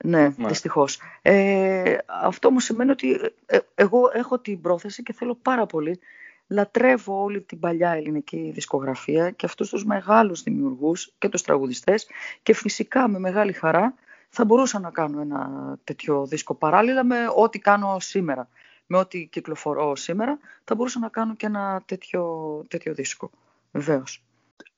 Ναι, 0.05 0.35
Μα. 0.37 0.49
δυστυχώς. 0.49 1.01
Ε, 1.23 1.97
αυτό 2.07 2.51
μου 2.51 2.61
σημαίνει 2.61 2.91
ότι 2.91 3.21
ε, 3.47 3.59
εγώ 3.75 4.11
έχω 4.13 4.39
την 4.39 4.61
πρόθεση 4.61 5.03
και 5.03 5.13
θέλω 5.13 5.35
πάρα 5.35 5.67
πολύ 5.67 6.01
λατρεύω 6.47 7.23
όλη 7.23 7.41
την 7.41 7.59
παλιά 7.59 7.91
ελληνική 7.91 8.51
δισκογραφία 8.55 9.31
και 9.31 9.47
αυτούς 9.47 9.69
τους 9.69 9.85
μεγάλους 9.85 10.43
δημιουργούς 10.43 11.13
και 11.19 11.29
τους 11.29 11.43
τραγουδιστές 11.43 12.07
και 12.43 12.55
φυσικά 12.55 13.09
με 13.09 13.19
μεγάλη 13.19 13.53
χαρά 13.53 13.95
θα 14.29 14.45
μπορούσα 14.45 14.79
να 14.79 14.91
κάνω 14.91 15.21
ένα 15.21 15.51
τέτοιο 15.85 16.27
δίσκο 16.27 16.55
παράλληλα 16.55 17.05
με 17.05 17.17
ό,τι 17.37 17.59
κάνω 17.59 17.97
σήμερα. 18.01 18.49
Με 18.87 18.99
ό,τι 18.99 19.27
κυκλοφορώ 19.27 19.97
σήμερα 19.97 20.39
θα 20.65 20.75
μπορούσα 20.75 20.99
να 20.99 21.09
κάνω 21.09 21.35
και 21.35 21.47
ένα 21.47 21.83
τέτοιο, 21.87 22.65
τέτοιο 22.69 22.95
δίσκο. 22.95 23.31
Βεβαίως. 23.73 24.25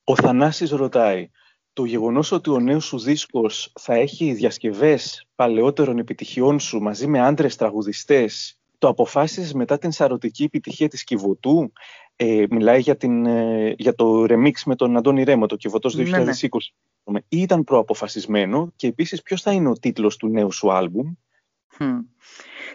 Ο 0.04 0.16
Θανάσης 0.16 0.70
ρωτάει, 0.70 1.30
το 1.78 1.84
γεγονός 1.84 2.32
ότι 2.32 2.50
ο 2.50 2.60
νέος 2.60 2.84
σου 2.84 2.98
δίσκος 2.98 3.72
θα 3.80 3.94
έχει 3.94 4.32
διασκευές 4.32 5.26
παλαιότερων 5.34 5.98
επιτυχιών 5.98 6.60
σου 6.60 6.78
μαζί 6.78 7.06
με 7.06 7.20
άντρες 7.20 7.56
τραγουδιστές 7.56 8.58
το 8.78 8.88
αποφάσισες 8.88 9.52
μετά 9.52 9.78
την 9.78 9.92
σαρωτική 9.92 10.44
επιτυχία 10.44 10.88
της 10.88 11.04
Κιβωτού; 11.04 11.72
Ε, 12.16 12.44
μιλάει 12.50 12.80
για, 12.80 12.96
την, 12.96 13.26
ε, 13.26 13.74
για 13.78 13.94
το 13.94 14.22
remix 14.28 14.52
με 14.64 14.74
τον 14.76 14.96
Αντώνη 14.96 15.22
Ρέμο, 15.22 15.46
το 15.46 15.56
Κιβωτός 15.56 15.96
2020. 15.96 16.72
Ναι, 17.04 17.12
ναι. 17.12 17.18
Ή 17.28 17.40
ήταν 17.40 17.64
προαποφασισμένο 17.64 18.72
και 18.76 18.86
επίσης 18.86 19.22
ποιος 19.22 19.42
θα 19.42 19.52
είναι 19.52 19.68
ο 19.68 19.72
τίτλος 19.72 20.16
του 20.16 20.28
νέου 20.28 20.52
σου 20.52 20.72
άλμπουμ; 20.72 21.12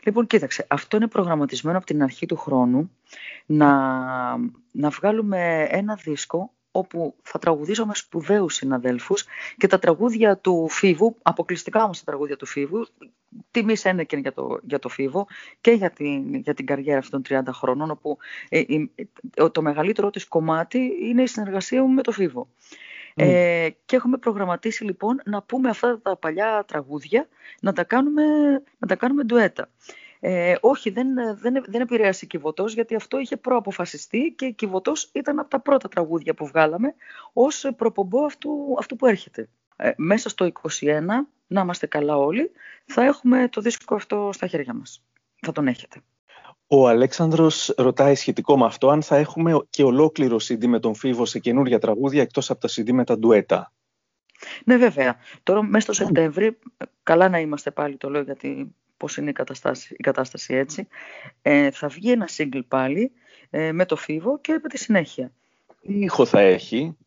Λοιπόν, 0.04 0.28
κοίταξε, 0.28 0.66
αυτό 0.70 0.98
είναι 0.98 1.08
προγραμματισμένο 1.08 1.78
από 1.78 1.86
την 1.86 2.04
αρχή 2.04 2.26
του 2.26 2.36
χρόνου 2.36 2.92
να, 3.46 4.00
να 4.72 4.90
βγάλουμε 4.90 5.68
ένα 5.70 5.96
δίσκο 6.04 6.53
όπου 6.76 7.16
θα 7.22 7.40
τραγουδήσω 7.40 7.86
με 7.86 7.96
σπουδαίους 7.96 8.54
συναδέλφους 8.54 9.26
και 9.58 9.68
τα 9.68 9.80
τραγούδια 9.80 10.38
του 10.38 10.68
Φίβου, 10.70 11.16
αποκλειστικά 11.22 11.84
όμως 11.84 12.00
τα 12.00 12.06
τραγούδια 12.06 12.36
του 12.36 12.46
Φίβου, 12.46 12.88
τιμή 13.52 13.76
ένεκεν 13.84 14.20
για 14.20 14.34
το, 14.34 14.60
για 14.64 14.80
το 14.80 14.90
Φίβο 14.90 15.28
και 15.62 15.72
για 15.72 15.92
την, 15.92 16.36
για 16.36 16.54
την 16.54 16.66
καριέρα 16.66 17.00
αυτών 17.00 17.22
των 17.22 17.44
30 17.44 17.48
χρόνων, 17.52 17.92
όπου 17.92 18.18
ε, 18.50 18.60
ε, 18.60 19.50
το 19.50 19.62
μεγαλύτερο 19.62 20.10
της 20.10 20.28
κομμάτι 20.28 20.92
είναι 21.02 21.22
η 21.22 21.28
συνεργασία 21.28 21.82
μου 21.82 21.94
με 21.94 22.02
το 22.02 22.12
Φίβο. 22.12 22.48
Ε, 23.16 23.70
και 23.86 23.96
έχουμε 23.96 24.18
προγραμματίσει 24.18 24.84
λοιπόν 24.84 25.22
να 25.26 25.42
πούμε 25.42 25.70
αυτά 25.70 26.00
τα 26.02 26.18
παλιά 26.18 26.64
τραγούδια, 26.68 27.28
να 27.62 27.74
τα 27.74 27.84
κάνουμε, 27.84 28.24
να 28.78 28.88
τα 28.88 28.96
κάνουμε 28.96 29.24
ντουέτα. 29.24 29.70
Ε, 30.26 30.56
όχι, 30.62 30.90
δεν, 30.90 31.08
δεν, 31.38 31.64
δεν 31.68 31.82
επηρέασε 31.82 32.26
Κιβωτός, 32.26 32.74
γιατί 32.74 32.96
αυτό 32.96 33.20
είχε 33.20 33.38
προαποφασιστεί 33.38 34.34
και 34.38 34.50
Κιβωτός 34.50 35.10
ήταν 35.14 35.40
από 35.40 35.50
τα 35.50 35.60
πρώτα 35.60 35.88
τραγούδια 35.88 36.34
που 36.34 36.48
βγάλαμε 36.48 36.96
ως 37.34 37.72
προπομπό 37.78 38.26
αυτού, 38.26 38.76
αυτού 38.80 38.96
που 38.96 39.06
έρχεται. 39.06 39.50
Ε, 39.76 39.92
μέσα 39.98 40.30
στο 40.30 40.52
21, 40.80 41.02
να 41.48 41.62
είμαστε 41.62 41.88
καλά 41.88 42.18
όλοι, 42.18 42.52
θα 42.86 43.04
έχουμε 43.04 43.48
το 43.48 43.62
δίσκο 43.62 43.96
αυτό 43.96 44.30
στα 44.34 44.48
χέρια 44.48 44.74
μας. 44.74 45.04
Θα 45.42 45.52
τον 45.52 45.68
έχετε. 45.68 46.02
Ο 46.68 46.88
Αλέξανδρος 46.88 47.74
ρωτάει 47.78 48.16
σχετικό 48.16 48.58
με 48.58 48.66
αυτό 48.66 48.90
αν 48.90 49.02
θα 49.02 49.16
έχουμε 49.16 49.60
και 49.70 49.84
ολόκληρο 49.84 50.36
CD 50.36 50.66
με 50.66 50.80
τον 50.80 50.96
Φίβο 50.96 51.26
σε 51.26 51.40
καινούργια 51.40 51.80
τραγούδια 51.80 52.22
εκτός 52.22 52.50
από 52.50 52.60
τα 52.60 52.68
CD 52.68 52.92
με 52.92 53.04
τα 53.04 53.18
ντουέτα. 53.18 53.72
Ναι 54.66 54.78
βέβαια. 54.78 55.16
Τώρα 55.44 55.64
μέσα 55.64 55.94
στο 55.94 55.94
Σεπτέμβρη, 55.94 56.60
καλά 57.04 57.30
να 57.30 57.40
είμαστε 57.40 57.72
πάλι 57.72 57.98
το 57.98 58.10
λέω 58.10 58.22
γιατί 58.22 58.76
πώς 59.04 59.18
είναι 59.18 59.30
η 59.30 59.34
κατάσταση, 59.34 59.96
η 59.98 60.04
κατάσταση 60.04 60.54
έτσι, 60.54 60.88
ε, 61.42 61.72
θα 61.72 61.88
βγει 61.88 62.12
ένα 62.12 62.30
single 62.38 62.62
πάλι 62.68 63.12
ε, 63.50 63.72
με 63.72 63.86
το 63.86 63.96
φίβο 63.96 64.40
και 64.40 64.60
με 64.64 64.70
τη 64.70 64.78
συνέχεια. 64.78 65.32
Τι 65.82 65.94
ήχο 65.94 66.26
θα 66.26 66.40
έχει. 66.40 66.98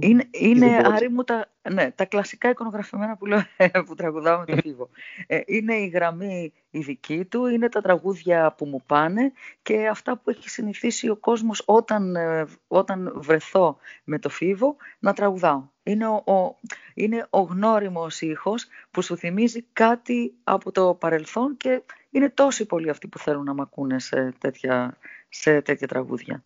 Είναι, 0.00 0.28
είναι 0.30 0.80
Άρη 0.84 1.08
μου 1.08 1.24
τα, 1.24 1.50
ναι, 1.72 1.90
τα 1.90 2.04
κλασικά 2.04 2.50
εικονογραφημένα 2.50 3.16
που, 3.16 3.26
λέω, 3.26 3.42
που 3.86 3.94
τραγουδάω 3.94 4.38
με 4.38 4.44
το 4.44 4.56
φίβο. 4.56 4.88
Ε, 5.26 5.40
είναι 5.46 5.74
η 5.74 5.86
γραμμή 5.86 6.52
η 6.70 6.78
δική 6.80 7.24
του, 7.24 7.46
είναι 7.46 7.68
τα 7.68 7.80
τραγούδια 7.80 8.52
που 8.52 8.66
μου 8.66 8.82
πάνε 8.86 9.32
και 9.62 9.88
αυτά 9.88 10.16
που 10.16 10.30
έχει 10.30 10.48
συνηθίσει 10.48 11.08
ο 11.08 11.16
κόσμος 11.16 11.62
όταν, 11.66 12.16
ε, 12.16 12.46
όταν 12.66 13.12
βρεθώ 13.16 13.78
με 14.04 14.18
το 14.18 14.28
φίβο 14.28 14.76
να 14.98 15.12
τραγουδάω. 15.12 15.68
Είναι 15.82 16.06
ο, 16.06 16.14
ο, 16.14 16.56
είναι 16.94 17.26
ο 17.30 17.40
γνώριμος 17.40 18.20
ήχος 18.20 18.66
που 18.90 19.02
σου 19.02 19.16
θυμίζει 19.16 19.62
κάτι 19.72 20.34
από 20.44 20.72
το 20.72 20.94
παρελθόν 20.94 21.56
και 21.56 21.82
είναι 22.10 22.30
τόσοι 22.30 22.66
πολλοί 22.66 22.90
αυτοί 22.90 23.08
που 23.08 23.18
θέλουν 23.18 23.44
να 23.44 23.54
μ' 23.54 23.60
ακούνε 23.60 23.98
σε 23.98 24.32
τέτοια, 24.38 24.96
σε 25.28 25.62
τέτοια 25.62 25.86
τραγούδια. 25.86 26.44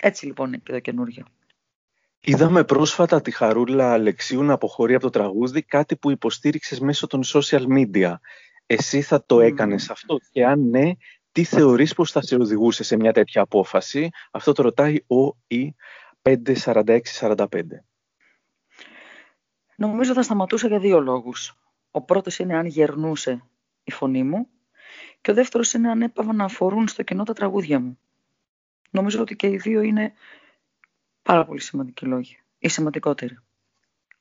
Έτσι 0.00 0.26
λοιπόν 0.26 0.46
είναι 0.46 0.56
και 0.64 0.72
το 0.72 0.80
καινούριο. 0.80 1.24
Είδαμε 2.20 2.64
πρόσφατα 2.64 3.20
τη 3.20 3.30
Χαρούλα 3.30 3.92
Αλεξίου 3.92 4.42
να 4.42 4.52
αποχωρεί 4.52 4.94
από 4.94 5.02
το 5.02 5.10
τραγούδι, 5.10 5.62
κάτι 5.62 5.96
που 5.96 6.10
υποστήριξες 6.10 6.80
μέσω 6.80 7.06
των 7.06 7.20
social 7.24 7.64
media. 7.76 8.14
Εσύ 8.66 9.02
θα 9.02 9.24
το 9.24 9.40
έκανες 9.40 9.90
αυτό 9.90 10.18
και 10.30 10.44
αν 10.44 10.68
ναι, 10.68 10.92
τι 11.32 11.44
θεωρείς 11.44 11.94
πως 11.94 12.10
θα 12.10 12.22
σε 12.22 12.34
οδηγούσε 12.34 12.82
σε 12.84 12.96
μια 12.96 13.12
τέτοια 13.12 13.42
απόφαση; 13.42 14.08
Αυτό 14.30 14.52
το 14.52 14.62
ρωτάει 14.62 14.96
ο 15.06 15.36
Ι 15.46 15.74
54645. 16.22 17.46
Νομίζω 19.76 20.12
θα 20.12 20.22
σταματούσα 20.22 20.68
για 20.68 20.78
δύο 20.78 21.00
λόγους. 21.00 21.54
Ο 21.90 22.02
πρώτος 22.02 22.38
είναι 22.38 22.56
αν 22.56 22.66
γερνούσε 22.66 23.42
η 23.84 23.90
φωνή 23.90 24.22
μου 24.22 24.48
και 25.20 25.30
ο 25.30 25.34
δεύτερος 25.34 25.72
είναι 25.72 25.90
αν 25.90 26.02
έπαβα 26.02 26.32
να 26.32 26.44
αφορούν 26.44 26.88
στο 26.88 27.02
κοινό 27.02 27.22
τα 27.22 27.32
τραγούδια 27.32 27.80
μου. 27.80 27.98
Νομίζω 28.90 29.20
ότι 29.20 29.36
και 29.36 29.46
οι 29.46 29.56
δύο 29.56 29.80
είναι 29.80 30.12
πάρα 31.28 31.44
πολύ 31.44 31.60
σημαντικοί 31.60 32.06
λόγοι. 32.06 32.38
Οι 32.58 32.68
σημαντικότεροι. 32.68 33.38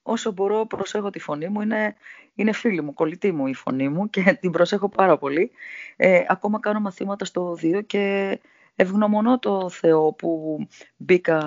Όσο 0.01 0.31
μπορώ 0.31 0.65
προσέχω 0.65 1.09
τη 1.09 1.19
φωνή 1.19 1.47
μου, 1.47 1.61
είναι, 1.61 1.95
είναι 2.35 2.51
φίλη 2.51 2.81
μου, 2.81 2.93
κολλητή 2.93 3.31
μου 3.31 3.47
η 3.47 3.53
φωνή 3.53 3.89
μου 3.89 4.09
και 4.09 4.21
την 4.41 4.51
προσέχω 4.51 4.89
πάρα 4.89 5.17
πολύ. 5.17 5.51
Ε, 5.95 6.23
ακόμα 6.27 6.59
κάνω 6.59 6.79
μαθήματα 6.79 7.25
στο 7.25 7.57
2 7.61 7.81
και 7.85 8.39
ευγνωμονώ 8.75 9.39
το 9.39 9.69
Θεό 9.69 10.13
που 10.13 10.59
μπήκα 10.97 11.39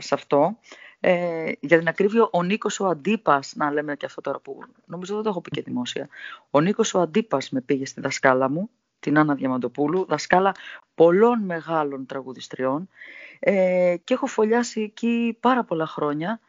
σε 0.00 0.14
αυτό. 0.14 0.58
Ε, 1.00 1.52
για 1.60 1.78
την 1.78 1.88
ακρίβεια, 1.88 2.28
ο 2.32 2.42
Νίκος 2.42 2.80
ο 2.80 2.86
Αντίπας, 2.86 3.52
να 3.56 3.72
λέμε 3.72 3.96
και 3.96 4.06
αυτό 4.06 4.20
τώρα 4.20 4.40
που 4.40 4.58
νομίζω 4.86 5.14
δεν 5.14 5.22
το 5.22 5.28
έχω 5.28 5.40
πει 5.40 5.50
και 5.50 5.62
δημόσια, 5.62 6.08
ο 6.50 6.60
Νίκος 6.60 6.94
ο 6.94 7.00
Αντίπας 7.00 7.50
με 7.50 7.60
πήγε 7.60 7.86
στη 7.86 8.00
δασκάλα 8.00 8.50
μου, 8.50 8.70
την 8.98 9.18
Άννα 9.18 9.34
Διαμαντοπούλου, 9.34 10.04
δασκάλα 10.08 10.54
πολλών 10.96 11.40
μεγάλων 11.44 12.06
τραγουδιστριών 12.06 12.88
ε, 13.38 13.96
και 14.04 14.14
έχω 14.14 14.26
φωλιάσει 14.26 14.80
εκεί 14.80 15.36
πάρα 15.40 15.64
πολλά 15.64 15.86
χρόνια 15.86 16.40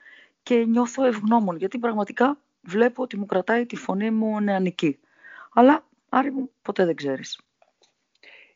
και 0.44 0.56
νιώθω 0.56 1.06
ευγνώμων 1.06 1.58
γιατί 1.58 1.78
πραγματικά 1.78 2.38
βλέπω 2.62 3.04
ότι 3.04 3.18
μου 3.18 3.26
κρατάει 3.26 3.66
τη 3.66 3.76
φωνή 3.76 4.12
μου 4.12 4.42
νεανική. 4.42 5.00
Αλλά, 5.54 5.86
Άρη 6.10 6.32
μου, 6.32 6.52
ποτέ 6.62 6.86
δεν 6.86 6.96
ξέρεις. 6.96 7.40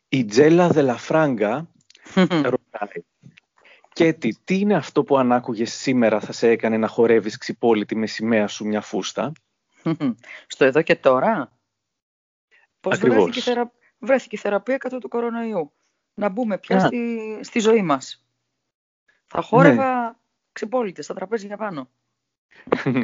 Η 0.08 0.24
Τζέλα 0.24 0.68
Δελαφράγκα 0.68 1.68
ρωτάει 2.52 3.04
και 3.92 4.12
τι, 4.12 4.34
τι 4.44 4.58
είναι 4.58 4.74
αυτό 4.74 5.04
που 5.04 5.18
αν 5.18 5.32
άκουγες 5.32 5.72
σήμερα 5.72 6.20
θα 6.20 6.32
σε 6.32 6.48
έκανε 6.48 6.76
να 6.76 6.86
χορεύεις 6.86 7.36
ξυπόλυτη 7.36 7.96
με 7.96 8.06
σημαία 8.06 8.48
σου 8.48 8.66
μια 8.66 8.80
φούστα; 8.80 9.32
Στο 10.46 10.64
εδώ 10.64 10.82
και 10.82 10.96
τώρα; 10.96 11.52
Πώς 12.80 12.98
βρέθηκε, 12.98 13.40
θερα... 13.40 13.72
βρέθηκε 13.98 14.36
η 14.36 14.38
θεραπεία 14.38 14.76
κατά 14.76 14.98
του 14.98 15.08
κορονοϊού; 15.08 15.72
Να 16.14 16.28
μπούμε 16.28 16.58
πια 16.58 16.78
στη... 16.78 17.38
στη 17.40 17.58
ζωή 17.58 17.82
μας. 17.82 18.24
Θα 19.26 19.42
χόρευα 19.42 20.04
ναι. 20.04 20.12
ξυπόλυτη 20.52 21.02
στα 21.02 21.14
τραπέζια 21.14 21.56
πάνω. 21.56 21.90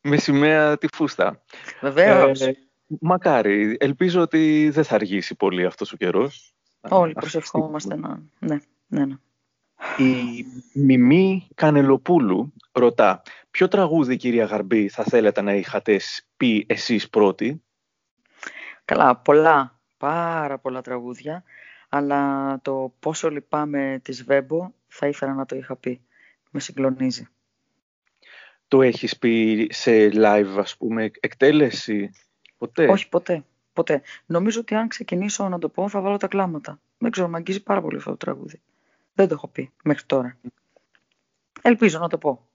με 0.00 0.16
σημαία 0.16 0.78
τη 0.78 0.86
φούστα. 0.92 1.42
Βεβαίως. 1.80 2.40
Ε, 2.40 2.56
μακάρι. 3.00 3.76
Ελπίζω 3.80 4.20
ότι 4.20 4.70
δεν 4.70 4.84
θα 4.84 4.94
αργήσει 4.94 5.34
πολύ 5.34 5.64
αυτός 5.64 5.92
ο 5.92 5.96
καιρός. 5.96 6.54
Όλοι 6.80 7.12
προσευχόμαστε 7.12 7.96
να... 7.96 8.22
Ναι, 8.38 8.58
ναι, 8.86 9.04
ναι. 9.04 9.16
Η 9.96 10.44
Μιμή 10.72 11.48
Κανελοπούλου 11.54 12.52
ρωτά 12.72 13.22
ποιο 13.50 13.68
τραγούδι 13.68 14.16
κυρία 14.16 14.44
Γαρμπή 14.44 14.88
θα 14.88 15.04
θέλετε 15.04 15.40
να 15.40 15.54
είχατε 15.54 16.00
πει 16.36 16.64
εσείς 16.68 17.10
πρώτοι; 17.10 17.62
Καλά, 18.84 19.16
πολλά, 19.16 19.80
πάρα 19.96 20.58
πολλά 20.58 20.80
τραγούδια, 20.80 21.44
αλλά 21.88 22.60
το 22.62 22.94
πόσο 23.00 23.30
λυπάμαι 23.30 24.00
της 24.02 24.24
Βέμπο 24.24 24.70
θα 24.88 25.06
ήθελα 25.06 25.34
να 25.34 25.46
το 25.46 25.56
είχα 25.56 25.76
πει. 25.76 26.00
Με 26.50 26.60
συγκλονίζει. 26.60 27.28
Το 28.68 28.82
έχεις 28.82 29.18
πει 29.18 29.66
σε 29.70 30.10
live, 30.12 30.54
ας 30.58 30.76
πούμε, 30.76 31.10
εκτέλεση, 31.20 32.10
ποτέ; 32.58 32.86
Όχι, 32.86 33.08
ποτέ. 33.08 33.44
Ποτέ. 33.72 34.02
Νομίζω 34.26 34.60
ότι 34.60 34.74
αν 34.74 34.88
ξεκινήσω 34.88 35.48
να 35.48 35.58
το 35.58 35.68
πω 35.68 35.88
θα 35.88 36.00
βάλω 36.00 36.16
τα 36.16 36.26
κλάματα. 36.26 36.80
Δεν 36.98 37.10
ξέρω, 37.10 37.28
με 37.28 37.36
αγγίζει 37.36 37.62
πάρα 37.62 37.80
πολύ 37.80 37.96
αυτό 37.96 38.10
το 38.10 38.16
τραγούδι. 38.16 38.60
Δεν 39.12 39.28
το 39.28 39.34
έχω 39.34 39.48
πει 39.48 39.72
μέχρι 39.82 40.04
τώρα. 40.06 40.38
Ελπίζω 41.62 41.98
να 41.98 42.08
το 42.08 42.18
πω. 42.18 42.48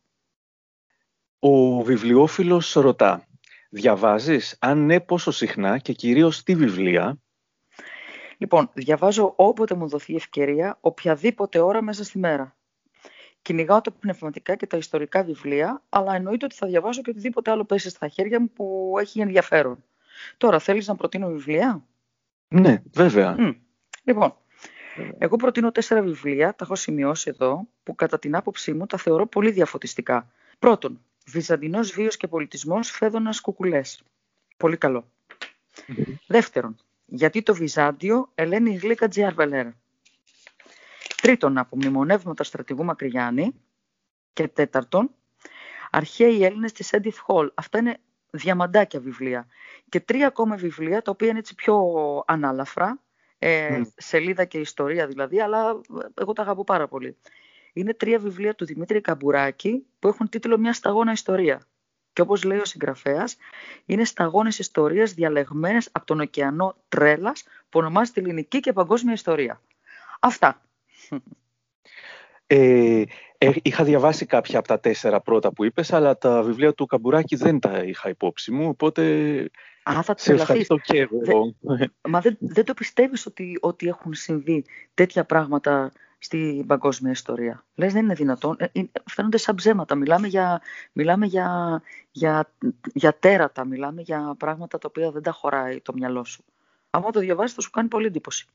Ο 1.39 1.81
βιβλιοφίλος 1.83 2.73
ρωτά. 2.73 3.27
Διαβάζεις, 3.69 4.57
αν 4.59 4.85
ναι 4.85 4.99
πόσο 4.99 5.31
συχνά 5.31 5.77
και 5.77 5.93
κυρίως 5.93 6.43
τι 6.43 6.55
βιβλία; 6.55 7.17
Λοιπόν, 8.37 8.69
διαβάζω 8.73 9.33
όποτε 9.35 9.75
μου 9.75 9.87
δοθεί 9.87 10.15
ευκαιρία, 10.15 10.77
οποιαδήποτε 10.81 11.59
ώρα 11.59 11.81
μέσα 11.81 12.03
στη 12.03 12.19
μέρα. 12.19 12.55
Κυνηγάω 13.41 13.81
τα 13.81 13.91
πνευματικά 13.91 14.55
και 14.55 14.67
τα 14.67 14.77
ιστορικά 14.77 15.23
βιβλία, 15.23 15.81
αλλά 15.89 16.15
εννοείται 16.15 16.45
ότι 16.45 16.55
θα 16.55 16.67
διαβάσω 16.67 17.01
και 17.01 17.09
οτιδήποτε 17.09 17.51
άλλο 17.51 17.65
πέσει 17.65 17.89
στα 17.89 18.07
χέρια 18.07 18.39
μου 18.39 18.49
που 18.49 18.95
έχει 18.99 19.19
ενδιαφέρον. 19.19 19.83
Τώρα, 20.37 20.59
θέλεις 20.59 20.87
να 20.87 20.95
προτείνω 20.95 21.27
βιβλία; 21.27 21.85
Ναι, 22.47 22.81
βέβαια. 22.93 23.35
Λοιπόν, 24.03 24.35
εγώ 25.17 25.35
προτείνω 25.35 25.71
τέσσερα 25.71 26.01
βιβλία, 26.01 26.55
τα 26.55 26.65
έχω 26.65 26.75
σημειώσει 26.75 27.29
εδώ, 27.29 27.67
που 27.83 27.95
κατά 27.95 28.19
την 28.19 28.35
άποψή 28.35 28.73
μου 28.73 28.85
τα 28.85 28.97
θεωρώ 28.97 29.27
πολύ 29.27 29.51
διαφωτιστικά. 29.51 30.31
Πρώτον, 30.59 30.99
Βυζαντινός 31.25 31.91
βίος 31.91 32.17
και 32.17 32.27
πολιτισμός 32.27 32.89
Φέδωνας 32.89 33.41
Κουκουλές. 33.41 34.03
Πολύ 34.57 34.77
καλό. 34.77 35.07
Δεύτερον, 36.27 36.75
γιατί 37.05 37.41
το 37.41 37.53
Βυζάντιο 37.53 38.31
Ελένη 38.35 38.75
Γλύκα 38.75 39.07
Τζιαρβελέρ. 39.07 39.67
Τρίτον, 41.21 41.57
από 41.57 41.75
μνημονεύματα 41.75 42.43
στρατηγού 42.43 42.83
Μακρυγιάννη. 42.83 43.53
Και 44.33 44.47
τέταρτον, 44.47 45.09
αρχαίοι 45.91 46.43
Έλληνες 46.43 46.71
της 46.71 46.93
Έντιθ 46.93 47.19
Χολ. 47.19 47.51
Αυτά 47.53 47.77
είναι 47.77 47.97
διαμαντάκια 48.29 48.99
βιβλία. 48.99 49.47
Και 49.89 49.99
τρία 49.99 50.27
ακόμα 50.27 50.55
βιβλία, 50.55 51.01
τα 51.01 51.11
οποία 51.11 51.27
είναι 51.27 51.39
έτσι 51.39 51.55
πιο 51.55 51.83
ανάλαφρα, 52.27 53.01
ε, 53.39 53.81
σελίδα 53.95 54.45
και 54.45 54.59
ιστορία 54.59 55.07
δηλαδή, 55.07 55.41
αλλά 55.41 55.81
εγώ 56.13 56.33
τα 56.33 56.41
αγαπώ 56.41 56.63
πάρα 56.63 56.87
πολύ. 56.87 57.17
Είναι 57.73 57.93
τρία 57.93 58.19
βιβλία 58.19 58.55
του 58.55 58.65
Δημήτρη 58.65 59.01
Καμπουράκη 59.01 59.85
που 59.99 60.07
έχουν 60.07 60.29
τίτλο 60.29 60.57
«Μια 60.57 60.73
σταγόνα 60.73 61.11
ιστορία». 61.11 61.67
Και 62.13 62.21
όπως 62.21 62.43
λέει 62.43 62.57
ο 62.57 62.65
συγγραφέας, 62.65 63.37
είναι 63.85 64.05
σταγόνες 64.05 64.59
ιστορίες 64.59 65.13
διαλεγμένες 65.13 65.89
από 65.91 66.05
τον 66.05 66.19
ωκεανό 66.19 66.75
τρέλας 66.89 67.43
που 67.69 67.79
ονομάζεται 67.79 68.19
ελληνική 68.19 68.59
και 68.59 68.73
παγκόσμια 68.73 69.13
ιστορία. 69.13 69.61
Αυτά. 70.19 70.61
Ε, 72.47 73.03
ε, 73.37 73.51
είχα 73.61 73.83
διαβάσει 73.83 74.25
κάποια 74.25 74.59
από 74.59 74.67
τα 74.67 74.79
τέσσερα 74.79 75.21
πρώτα 75.21 75.53
που 75.53 75.63
είπες, 75.63 75.93
αλλά 75.93 76.17
τα 76.17 76.43
βιβλία 76.43 76.73
του 76.73 76.85
Καμπουράκη 76.85 77.35
δεν 77.35 77.59
τα 77.59 77.83
είχα 77.83 78.09
υπόψη 78.09 78.51
μου, 78.51 78.67
οπότε 78.67 79.03
Α, 79.83 80.01
θα 80.03 80.13
σε 80.17 80.33
ευχαριστώ 80.33 80.77
και 80.77 80.99
εγώ. 80.99 81.55
μα 82.09 82.19
δεν, 82.19 82.37
δεν 82.39 82.65
το 82.65 82.73
πιστεύεις 82.73 83.25
ότι, 83.25 83.57
ότι 83.61 83.87
έχουν 83.87 84.13
συμβεί 84.13 84.65
τέτοια 84.93 85.25
πράγματα 85.25 85.91
στην 86.23 86.65
παγκόσμια 86.65 87.11
ιστορία. 87.11 87.65
Λες 87.75 87.93
δεν 87.93 88.03
είναι 88.03 88.13
δυνατόν. 88.13 88.55
Ε, 88.59 88.69
φαίνονται 89.05 89.37
σαν 89.37 89.55
ψέματα. 89.55 89.95
Μιλάμε 89.95 90.27
για, 90.27 90.61
μιλάμε 90.91 91.25
για, 91.25 91.81
για, 92.11 92.53
για 92.93 93.17
τέρατα. 93.17 93.65
Μιλάμε 93.65 94.01
για 94.01 94.35
πράγματα 94.37 94.77
τα 94.77 94.87
οποία 94.89 95.11
δεν 95.11 95.21
τα 95.21 95.31
χωράει 95.31 95.81
το 95.81 95.93
μυαλό 95.93 96.23
σου. 96.23 96.43
Αν 96.89 97.11
το 97.11 97.19
διαβάσεις 97.19 97.55
θα 97.55 97.61
σου 97.61 97.69
κάνει 97.69 97.87
πολύ 97.87 98.05
εντύπωση. 98.05 98.45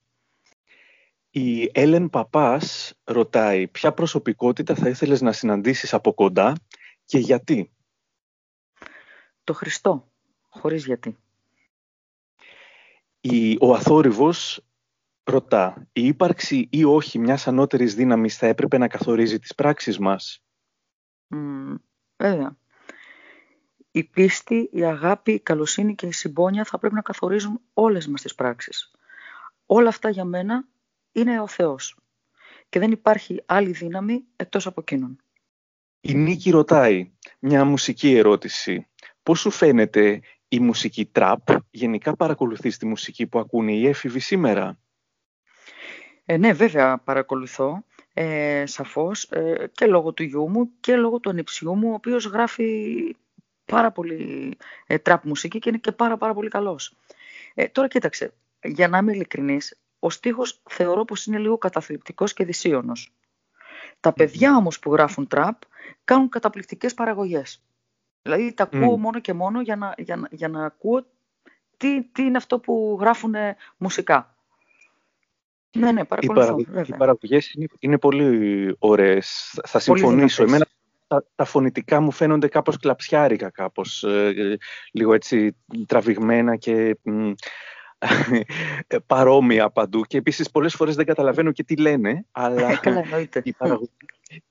Η 1.31 1.71
Έλεν 1.73 2.11
Παπάς 2.11 2.95
ρωτάει 3.05 3.69
ποια 3.69 3.93
προσωπικότητα 3.93 4.75
θα 4.75 4.89
ήθελες 4.89 5.21
να 5.21 5.33
συναντήσεις 5.33 5.95
από 5.95 6.15
κοντά 6.15 6.57
και 7.05 7.19
γιατί; 7.19 7.73
Το 9.45 9.53
Χριστό, 9.53 10.09
χωρίς 10.49 10.85
γιατί. 10.87 11.17
Η, 13.21 13.57
ο 13.61 13.75
αθόρυβος 13.75 14.63
ρωτά, 15.29 15.89
η 15.93 16.07
ύπαρξη 16.07 16.69
ή 16.71 16.85
όχι 16.85 17.19
μιας 17.19 17.49
ανώτερης 17.49 17.95
δύναμης 17.95 18.37
θα 18.37 18.47
έπρεπε 18.47 18.79
να 18.79 18.89
καθορίζει 18.89 19.39
τις 19.39 19.55
πράξεις 19.55 19.99
μας; 19.99 20.43
Mm, 21.35 21.75
βέβαια. 22.17 22.57
Η 23.91 24.05
πίστη, 24.05 24.69
η 24.73 24.85
αγάπη, 24.85 25.33
η 25.33 25.41
καλοσύνη 25.41 25.95
και 25.95 26.07
η 26.07 26.13
συμπόνια 26.13 26.65
θα 26.65 26.79
πρέπει 26.79 26.95
να 26.95 27.01
καθορίζουν 27.03 27.61
όλες 27.73 28.07
μας 28.07 28.23
τις 28.23 28.35
πράξεις. 28.35 28.91
Όλα 29.67 29.89
αυτά 29.89 30.09
για 30.09 30.25
μένα 30.25 30.69
είναι 31.13 31.41
ο 31.41 31.47
Θεός. 31.47 31.97
Και 32.69 32.79
δεν 32.79 32.91
υπάρχει 32.91 33.43
άλλη 33.47 33.71
δύναμη 33.71 34.25
εκτός 34.37 34.67
από 34.67 34.81
εκείνον. 34.81 35.19
Η 36.01 36.15
Νίκη 36.15 36.51
ρωτάει 36.51 37.13
μια 37.39 37.65
μουσική 37.65 38.15
ερώτηση. 38.17 38.89
Πώς 39.23 39.41
σου 39.41 39.51
φαίνεται 39.51 40.21
η 40.49 40.61
μουσική 40.61 41.07
τραπ, 41.07 41.49
γενικά 41.71 42.17
παρακολουθείς 42.17 42.79
τη 42.79 42.87
μουσική 42.87 43.27
που 43.27 43.39
ακούνε 43.39 43.73
οι 43.73 43.87
έφηβοι 43.87 44.21
σήμερα; 44.21 44.79
Ε, 46.31 46.37
ναι, 46.37 46.53
βέβαια 46.53 46.99
παρακολουθώ, 46.99 47.85
ε, 48.15 48.67
σαφώς, 48.67 49.25
ε, 49.25 49.71
και 49.73 49.87
λόγω 49.87 50.13
του 50.13 50.23
γιού 50.23 50.51
μου 50.51 50.71
και 50.81 50.97
λόγω 50.97 51.19
του 51.19 51.31
ανιψιού 51.31 51.75
μου, 51.75 51.91
ο 51.91 51.95
οποίος 51.95 52.25
γράφει 52.25 53.17
πάρα 53.65 53.91
πολύ 53.91 54.57
ε, 54.87 54.99
τραπ 54.99 55.25
μουσική 55.25 55.59
και 55.59 55.69
είναι 55.69 55.79
και 55.79 55.93
πάρα 55.93 56.17
πάρα 56.17 56.35
πολύ 56.35 56.49
καλός. 56.49 56.97
Ε, 57.55 57.69
τώρα 57.69 57.89
κοίταξε, 57.89 58.33
για 58.63 58.89
να 58.89 58.99
είμαι 58.99 59.13
ειλικρινής, 59.13 59.79
ο 59.99 60.11
στίχος 60.11 60.61
θεωρώ 60.71 61.05
πως 61.05 61.27
είναι 61.27 61.39
λίγο 61.39 61.59
καταθλιπτικός 61.59 62.33
και 62.33 62.45
δυσίωνος. 62.45 63.13
Τα 64.01 64.13
παιδιά 64.13 64.57
όμως 64.57 64.79
που 64.79 64.93
γράφουν 64.93 65.27
τραπ 65.27 65.63
κάνουν 66.05 66.29
καταπληκτικές 66.29 66.95
παραγωγές. 66.95 67.63
Δηλαδή 68.23 68.53
τα 68.53 68.63
ακούω 68.63 68.99
μόνο 68.99 69.21
και 69.21 69.33
μόνο 69.33 69.61
για 69.61 69.77
να, 69.77 69.95
για, 69.97 70.17
να, 70.17 70.29
για 70.31 70.49
να 70.49 70.65
ακούω 70.65 71.07
τι, 71.77 72.03
τι 72.03 72.23
είναι 72.23 72.37
αυτό 72.37 72.59
που 72.59 72.99
γράφουν 73.01 73.35
μουσικά. 73.77 74.38
Ναι, 75.77 75.93
ναι, 75.93 76.05
παρακολουθώ. 76.05 76.57
Οι, 76.59 76.65
παρα, 76.65 76.87
οι 76.87 76.97
παραγωγές 76.97 77.53
είναι, 77.53 77.67
είναι 77.79 77.99
πολύ 77.99 78.77
ωραίες. 78.79 79.59
Θα 79.67 79.79
συμφωνήσω. 79.79 80.43
Εμένα 80.43 80.67
τα, 81.07 81.25
τα, 81.35 81.45
φωνητικά 81.45 82.01
μου 82.01 82.11
φαίνονται 82.11 82.49
κάπως 82.49 82.79
κλαψιάρικα, 82.79 83.51
κάπως 83.51 84.03
ε, 84.03 84.59
λίγο 84.93 85.15
έτσι 85.15 85.57
τραβηγμένα 85.87 86.57
και 86.57 86.99
παρόμοια 89.07 89.71
παντού 89.71 90.03
και 90.03 90.19
επίσης 90.19 90.51
πολλές 90.51 90.75
φορές 90.75 90.95
δεν 90.97 91.07
καταλαβαίνω 91.07 91.53
και 91.53 91.65
τι 91.65 91.77
λένε, 91.77 92.25
αλλά 92.33 92.77
Καλά, 92.77 93.05
η, 93.43 93.53
παραγωγή, 93.53 93.91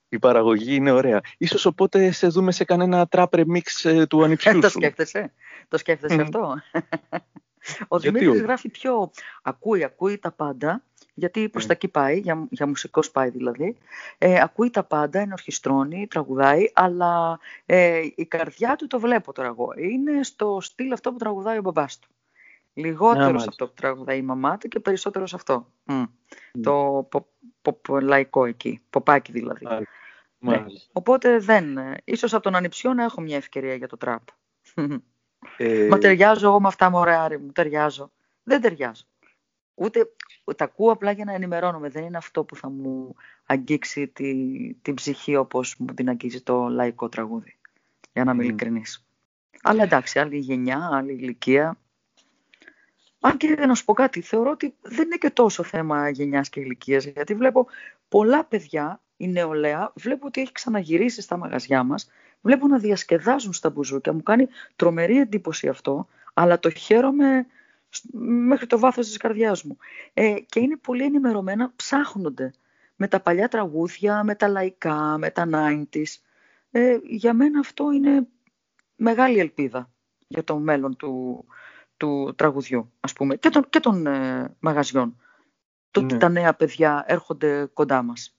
η 0.10 0.20
παραγωγή 0.20 0.76
είναι 0.76 0.92
ωραία. 0.92 1.22
Ίσως 1.38 1.66
οπότε 1.66 2.12
σε 2.12 2.28
δούμε 2.28 2.52
σε 2.52 2.64
κανένα 2.64 3.08
trap 3.12 3.28
remix 3.30 3.62
ε, 3.84 4.06
του 4.06 4.24
ανιψιού 4.24 4.54
σου. 4.54 4.60
το 4.60 4.70
σκέφτεσαι, 4.70 5.34
το 5.68 5.78
σκέφτεσαι 5.78 6.22
αυτό. 6.22 6.54
Ο 7.88 8.00
Δημήτρης 8.00 8.42
γράφει 8.42 8.70
πιο, 8.70 9.12
ακούει, 9.42 9.84
ακούει 9.84 10.18
τα 10.18 10.32
πάντα, 10.32 10.84
γιατί 11.20 11.50
προς 11.50 11.66
τα 11.66 11.74
εκεί 11.74 11.88
πάει, 11.88 12.20
για, 12.20 12.48
για 12.50 12.68
μουσικός 12.68 13.12
πάει 13.12 13.30
δηλαδή. 13.30 13.78
Ε, 14.18 14.42
ακούει 14.42 14.70
τα 14.70 14.84
πάντα, 14.84 15.20
ενορχιστρώνει, 15.20 16.08
τραγουδάει, 16.08 16.72
αλλά 16.74 17.40
ε, 17.66 18.02
η 18.16 18.26
καρδιά 18.26 18.76
του 18.76 18.88
το 18.88 19.00
βλέπω 19.00 19.34
τώρα 19.34 19.48
εγώ. 19.48 19.74
Είναι 19.78 20.24
στο 20.24 20.58
στυλ 20.62 20.92
αυτό 20.92 21.12
που 21.12 21.18
τραγουδάει 21.18 21.58
ο 21.58 21.62
μπαμπάς 21.62 22.00
του. 22.00 22.10
Λιγότερος 22.74 23.42
σε 23.42 23.48
αυτό 23.50 23.68
που 23.68 23.74
τραγουδάει 23.74 24.18
η 24.18 24.22
μαμά 24.22 24.58
του 24.58 24.68
και 24.68 24.80
περισσότερος 24.80 25.30
σε 25.30 25.36
αυτό. 25.36 25.68
Το 26.62 27.08
πο, 27.82 28.00
λαϊκό 28.00 28.46
εκεί, 28.46 28.82
ποπάκι 28.90 29.32
δηλαδή. 29.32 29.66
Ναι. 30.40 30.66
Οπότε 30.92 31.40
δεν. 31.40 31.78
Ίσως 32.04 32.34
από 32.34 32.44
τον 32.44 32.56
ανιψιό 32.56 32.94
να 32.94 33.04
έχω 33.04 33.22
μια 33.22 33.38
ευκαιρία 33.38 33.76
για 33.76 33.88
το 33.88 33.98
τραπ. 33.98 34.22
Ε... 35.58 35.88
Μα 35.90 35.98
ταιριάζω 35.98 36.48
εγώ 36.48 36.62
με 36.62 36.68
αυτά 36.68 36.90
μωρεάρι 36.90 37.40
μου. 37.40 37.52
Ταιριάζω. 37.52 38.12
Δεν 38.44 38.62
ταιριάζω. 38.62 39.04
Ούτε 39.74 40.12
τα 40.56 40.64
ακούω 40.64 40.92
απλά 40.92 41.12
για 41.12 41.26
να 41.26 41.34
ενημερώνομαι. 41.34 41.90
Δεν 41.90 42.04
είναι 42.04 42.18
αυτό 42.18 42.44
που 42.44 42.56
θα 42.56 42.70
μου 42.70 43.16
αγγίξει 43.46 44.08
τη, 44.08 44.34
την 44.82 44.94
ψυχή 44.94 45.36
όπως 45.36 45.76
μου 45.78 45.86
την 45.86 46.10
αγγίζει 46.10 46.42
το 46.42 46.68
λαϊκό 46.68 47.10
τραγούδι. 47.10 47.58
Για 48.14 48.24
να 48.24 48.32
είμαι 48.32 48.44
mm. 48.44 48.46
ειλικρινής. 48.46 49.06
Αλλά 49.62 49.84
εντάξει, 49.84 50.20
άλλη 50.20 50.38
γενιά, 50.38 50.90
άλλη 50.92 51.12
ηλικία. 51.14 51.78
Αν 53.20 53.38
και 53.38 53.48
να 53.48 53.76
σου 53.76 53.86
πω 53.86 53.94
κάτι, 53.94 54.22
θεωρώ 54.22 54.52
ότι 54.52 54.76
δεν 54.82 55.06
είναι 55.06 55.16
και 55.16 55.30
τόσο 55.30 55.64
θέμα 55.64 56.10
γενιάς 56.10 56.50
και 56.50 56.60
ηλικίας, 56.60 57.06
γιατί 57.06 57.36
βλέπω 57.36 57.68
πολλά 58.10 58.44
παιδιά, 58.44 59.02
η 59.18 59.28
νεολαία, 59.28 59.92
βλέπω 59.96 60.28
ότι 60.28 60.42
έχει 60.42 60.52
ξαναγυρίσει 60.52 61.22
στα 61.22 61.38
μαγαζιά 61.38 61.84
μας, 61.84 62.10
βλέπω 62.42 62.68
να 62.68 62.78
διασκεδάζουν 62.78 63.54
στα 63.54 63.70
μπουζούκια. 63.70 64.14
Μου 64.14 64.24
κάνει 64.24 64.48
τρομερή 64.76 65.18
εντύπωση 65.18 65.68
αυτό, 65.68 66.08
αλλά 66.34 66.60
το 66.60 66.70
χαίρομαι 66.70 67.46
μέχρι 68.14 68.68
το 68.68 68.80
βάθος 68.80 69.08
της 69.08 69.18
καρδιάς 69.18 69.64
μου. 69.64 69.78
Ε, 70.14 70.36
και 70.46 70.60
είναι 70.60 70.78
πολύ 70.78 71.04
ενημερωμένα, 71.04 71.74
ψάχνονται 71.76 72.52
με 72.96 73.08
τα 73.08 73.20
παλιά 73.20 73.48
τραγούδια, 73.48 74.24
με 74.24 74.36
τα 74.36 74.48
λαϊκά, 74.48 75.18
με 75.18 75.30
τα 75.30 75.48
90's. 75.52 76.22
Ε, 76.72 76.98
για 77.04 77.34
μένα 77.34 77.60
αυτό 77.60 77.92
είναι 77.92 78.28
μεγάλη 78.96 79.40
ελπίδα 79.40 79.92
για 80.28 80.44
το 80.44 80.58
μέλλον 80.58 80.96
του, 80.96 81.46
του 81.98 82.34
τραγουδιού, 82.36 82.92
ας 83.00 83.14
πούμε, 83.14 83.36
και 83.36 83.50
των, 83.50 83.70
και 83.70 83.80
των 83.80 84.08
ε, 84.08 84.56
μαγαζιών. 84.60 85.22
Το 85.92 86.00
ότι 86.00 86.14
ναι. 86.14 86.20
τα 86.20 86.30
νέα 86.30 86.54
παιδιά 86.54 87.04
έρχονται 87.08 87.66
κοντά 87.74 88.02
μας. 88.02 88.38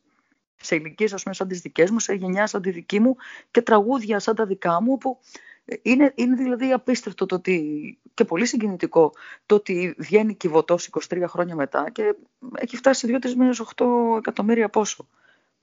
Σε 0.57 0.75
ηλικίες, 0.75 1.13
ας 1.13 1.23
πούμε, 1.23 1.35
σαν 1.35 1.49
τις 1.49 1.61
δικές 1.61 1.91
μου, 1.91 1.99
σε 1.99 2.13
γενιά 2.15 2.47
σαν 2.47 2.63
τη 2.63 2.71
δική 2.71 3.01
μου 3.01 3.17
και 3.51 3.63
τραγούδια 3.63 4.19
σαν 4.19 4.35
τα 4.35 4.47
δικά 4.47 4.83
μου, 4.83 4.99
που 4.99 5.19
ε, 5.23 5.48
είναι, 5.83 6.13
είναι 6.15 6.35
δηλαδή 6.35 6.73
απίστευτο 6.73 7.27
το 7.27 7.35
ότι, 7.35 7.99
και 8.15 8.25
πολύ 8.25 8.47
συγκινητικό 8.47 9.13
το 9.47 9.55
ότι 9.55 9.95
βγαίνει 9.99 10.35
κυβωτός 10.35 10.91
23 11.09 11.25
χρόνια 11.27 11.55
μετά 11.55 11.91
και 11.91 12.15
έχει 12.55 12.77
φτάσει 12.77 13.19
2-3 13.23 13.33
μήνες 13.35 13.63
8 13.77 13.85
εκατομμύρια 14.19 14.69
πόσο. 14.69 15.09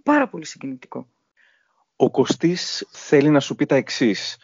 Πάρα 0.04 0.28
πολύ 0.28 0.46
συγκινητικό. 0.46 1.08
Ο 1.96 2.12
Κωστής 2.12 2.88
θέλει 2.92 3.30
να 3.30 3.40
σου 3.40 3.56
πει 3.56 3.66
τα 3.66 3.76
εξής 3.76 4.38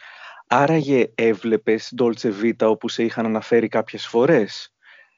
άραγε 0.46 1.12
έβλεπες 1.14 1.94
Dolce 1.98 2.32
Vita 2.42 2.68
όπου 2.68 2.88
σε 2.88 3.02
είχαν 3.02 3.26
αναφέρει 3.26 3.68
κάποιες 3.68 4.06
φορές; 4.06 4.74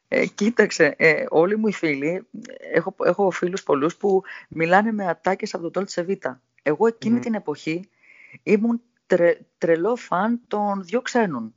Ε, 0.09 0.27
κοίταξε, 0.27 0.95
ε, 0.99 1.25
όλοι 1.29 1.57
μου 1.57 1.67
οι 1.67 1.73
φίλοι, 1.73 2.27
έχω, 2.73 2.95
έχω 3.05 3.31
φίλους 3.31 3.63
πολλούς 3.63 3.97
που 3.97 4.23
μιλάνε 4.49 4.93
με 4.93 5.09
ατάκες 5.09 5.55
από 5.55 5.71
το 5.71 5.85
Dolce 5.85 6.07
Vita. 6.07 6.37
Εγώ 6.63 6.87
εκείνη 6.87 7.19
την 7.19 7.35
εποχή 7.35 7.89
ήμουν 8.43 8.83
τρελό 9.59 9.97
φαν 9.97 10.41
των 10.49 10.83
δύο 10.85 11.03
ξένων. 11.03 11.55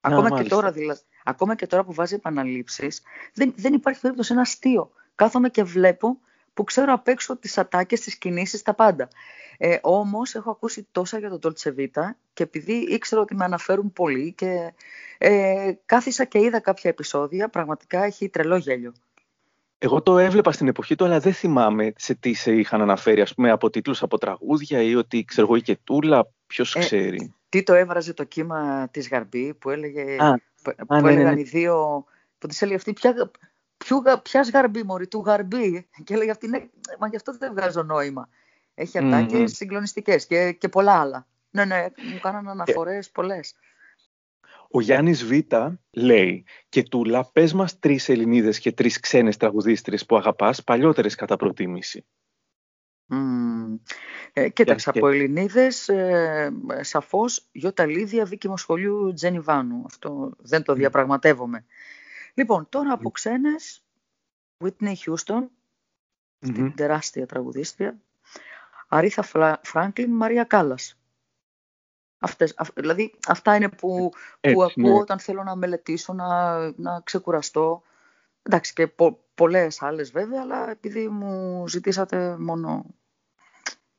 Ακόμα, 0.00 0.42
και 0.42 0.48
τώρα, 0.48 0.72
δηλαδή, 0.72 1.00
ακόμα 1.24 1.54
και 1.54 1.66
τώρα 1.66 1.84
που 1.84 1.92
βάζει 1.92 2.14
επαναλήψεις, 2.14 3.02
δεν, 3.34 3.52
δεν 3.56 3.74
υπάρχει 3.74 4.00
περίπτωση 4.00 4.32
ένα 4.32 4.40
αστείο. 4.40 4.90
Κάθομαι 5.14 5.48
και 5.48 5.62
βλέπω 5.62 6.18
που 6.54 6.64
ξέρω 6.64 6.92
απ' 6.92 7.08
έξω 7.08 7.36
τις 7.36 7.58
ατάκες, 7.58 8.00
τις 8.00 8.16
κινήσεις, 8.16 8.62
τα 8.62 8.74
πάντα. 8.74 9.08
Ε, 9.58 9.78
όμως 9.82 10.34
έχω 10.34 10.50
ακούσει 10.50 10.88
τόσα 10.92 11.18
για 11.18 11.38
τον 11.38 11.40
Dolce 11.42 11.68
Vita 11.78 12.10
και 12.32 12.42
επειδή 12.42 12.72
ήξερα 12.72 13.20
ότι 13.20 13.34
με 13.34 13.44
αναφέρουν 13.44 13.92
πολύ 13.92 14.32
και 14.32 14.72
ε, 15.18 15.72
κάθισα 15.86 16.24
και 16.24 16.38
είδα 16.38 16.60
κάποια 16.60 16.90
επεισόδια, 16.90 17.48
πραγματικά 17.48 18.04
έχει 18.04 18.28
τρελό 18.28 18.56
γέλιο. 18.56 18.92
Εγώ 19.78 20.02
το 20.02 20.18
έβλεπα 20.18 20.52
στην 20.52 20.68
εποχή 20.68 20.94
του, 20.94 21.04
αλλά 21.04 21.20
δεν 21.20 21.32
θυμάμαι 21.32 21.92
σε 21.96 22.14
τι 22.14 22.32
σε 22.32 22.52
είχαν 22.52 22.80
αναφέρει, 22.80 23.20
ας 23.20 23.34
πούμε, 23.34 23.50
από 23.50 23.70
τίτλους 23.70 24.02
από 24.02 24.18
τραγούδια 24.18 24.82
ή 24.82 24.94
ότι 24.94 25.24
ξέρω 25.24 25.46
εγώ 25.46 25.56
η 25.56 25.62
Κετούλα, 25.62 26.28
ποιος 26.50 26.74
ε, 26.74 26.78
ξέρει. 26.78 27.34
Τι 27.48 27.62
το 27.62 27.74
έβραζε 27.74 28.12
το 28.12 28.24
κύμα 28.24 28.88
της 28.90 29.08
Γαρμπή 29.08 29.54
που 29.54 29.70
έλεγε, 29.70 30.16
α, 30.18 30.34
που, 30.62 30.72
α, 30.86 30.94
ναι, 30.94 31.00
ναι, 31.00 31.12
έλεγαν 31.12 31.34
ναι. 31.34 31.40
οι 31.40 31.42
δύο, 31.42 32.04
που 32.38 32.46
της 32.46 32.62
έλεγε 32.62 32.76
αυτή, 32.76 32.92
ποια, 32.92 34.20
ποιας 34.22 34.50
Γαρμπή 34.50 34.82
μωρή, 34.82 35.06
του 35.06 35.22
Γαρμπή. 35.26 35.88
Και 36.04 36.14
έλεγε 36.14 36.30
αυτή, 36.30 36.48
ναι, 36.48 36.58
μα 36.98 37.08
γι' 37.08 37.16
αυτό 37.16 37.36
δεν 37.36 37.52
βγάζω 37.52 37.82
νόημα. 37.82 38.28
Έχει 38.74 38.98
ατάκες 38.98 39.40
mm-hmm. 39.40 39.54
συγκλονιστικές 39.54 40.26
και, 40.26 40.52
και 40.52 40.68
πολλά 40.68 41.00
άλλα. 41.00 41.26
Ναι, 41.50 41.64
ναι, 41.64 41.86
μου 42.12 42.20
κάνανε 42.22 42.50
αναφορές 42.50 43.06
yeah. 43.06 43.12
πολλές. 43.12 43.54
Ο 44.70 44.80
Γιάννης 44.80 45.24
Β 45.24 45.32
λέει 45.90 46.44
«Και 46.68 46.82
τούλα, 46.82 47.30
πες 47.32 47.52
μας 47.52 47.78
τρεις 47.78 48.08
Ελληνίδες 48.08 48.58
και 48.58 48.72
τρεις 48.72 49.00
ξένες 49.00 49.36
τραγουδίστρες 49.36 50.06
που 50.06 50.16
αγαπάς, 50.16 50.64
παλιότερες 50.64 51.14
κατά 51.14 51.36
προτίμηση». 51.36 52.04
Mm. 53.12 53.78
Ε, 54.32 54.48
κοίταξε, 54.48 54.90
από 54.90 55.08
Ελληνίδες, 55.08 55.88
ε, 55.88 56.52
σαφώς, 56.80 57.48
Γιώτα 57.52 57.86
Λίδια, 57.86 58.24
Βίκη 58.24 58.48
Μοσχολιού, 58.48 59.12
Τζένι 59.12 59.40
Βάνου. 59.40 59.82
Αυτό 59.86 60.32
δεν 60.38 60.62
το 60.62 60.74
διαπραγματεύομαι. 60.74 61.64
Λοιπόν, 62.34 62.68
τώρα 62.68 62.92
από 62.92 63.10
ξένες, 63.10 63.84
Whitney 64.64 64.94
Houston, 65.06 65.46
την 66.38 66.74
τεράστια 66.74 67.26
τραγουδίστρια, 67.26 67.98
Αρίθα 68.88 69.58
Φράγκλιν, 69.62 70.10
Μαρία 70.10 70.44
Κάλλας. 70.44 70.98
Αυτές, 72.18 72.54
δηλαδή 72.74 73.14
αυτά 73.26 73.56
είναι 73.56 73.68
που, 73.68 74.12
που 74.40 74.62
ακούω 74.62 74.92
ναι. 74.92 74.98
όταν 74.98 75.18
θέλω 75.18 75.42
να 75.42 75.56
μελετήσω, 75.56 76.12
να, 76.12 76.58
να 76.76 77.00
ξεκουραστώ. 77.04 77.82
Εντάξει 78.42 78.72
και 78.72 78.86
πο, 78.86 79.24
πολλές 79.34 79.82
άλλες 79.82 80.10
βέβαια, 80.10 80.40
αλλά 80.40 80.70
επειδή 80.70 81.08
μου 81.08 81.64
ζητήσατε 81.68 82.36
μόνο, 82.38 82.86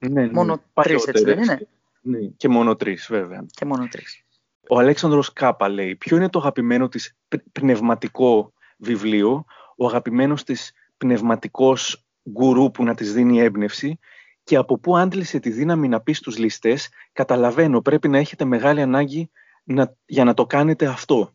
ναι, 0.09 0.25
ναι. 0.25 0.31
μόνο 0.31 0.63
τρεις 0.73 1.07
έτσι 1.07 1.23
δεν 1.23 1.37
είναι; 1.37 1.67
Ναι, 2.01 2.19
και 2.19 2.47
μόνο 2.47 2.75
τρεις 2.75 3.07
βέβαια. 3.09 3.45
Και 3.51 3.65
μόνο 3.65 3.87
τρεις. 3.87 4.25
Ο 4.69 4.79
Αλέξανδρος 4.79 5.33
Κάπα 5.33 5.69
λέει, 5.69 5.95
ποιο 5.95 6.17
είναι 6.17 6.29
το 6.29 6.39
αγαπημένο 6.39 6.87
της 6.87 7.15
πνευματικό 7.51 8.53
βιβλίο, 8.77 9.45
ο 9.77 9.85
αγαπημένος 9.85 10.43
της 10.43 10.71
πνευματικός 10.97 12.05
γκουρού 12.29 12.71
που 12.71 12.83
να 12.83 12.95
της 12.95 13.13
δίνει 13.13 13.39
έμπνευση; 13.39 13.99
Και 14.43 14.55
από 14.55 14.79
πού 14.79 14.97
άντλησε 14.97 15.39
τη 15.39 15.49
δύναμη 15.49 15.87
να 15.87 16.01
πει 16.01 16.13
στους 16.13 16.37
ληστές 16.37 16.89
«Καταλαβαίνω, 17.13 17.81
πρέπει 17.81 18.07
να 18.07 18.17
έχετε 18.17 18.45
μεγάλη 18.45 18.81
ανάγκη 18.81 19.29
να, 19.63 19.95
για 20.05 20.23
να 20.23 20.33
το 20.33 20.45
κάνετε 20.45 20.85
αυτό». 20.85 21.33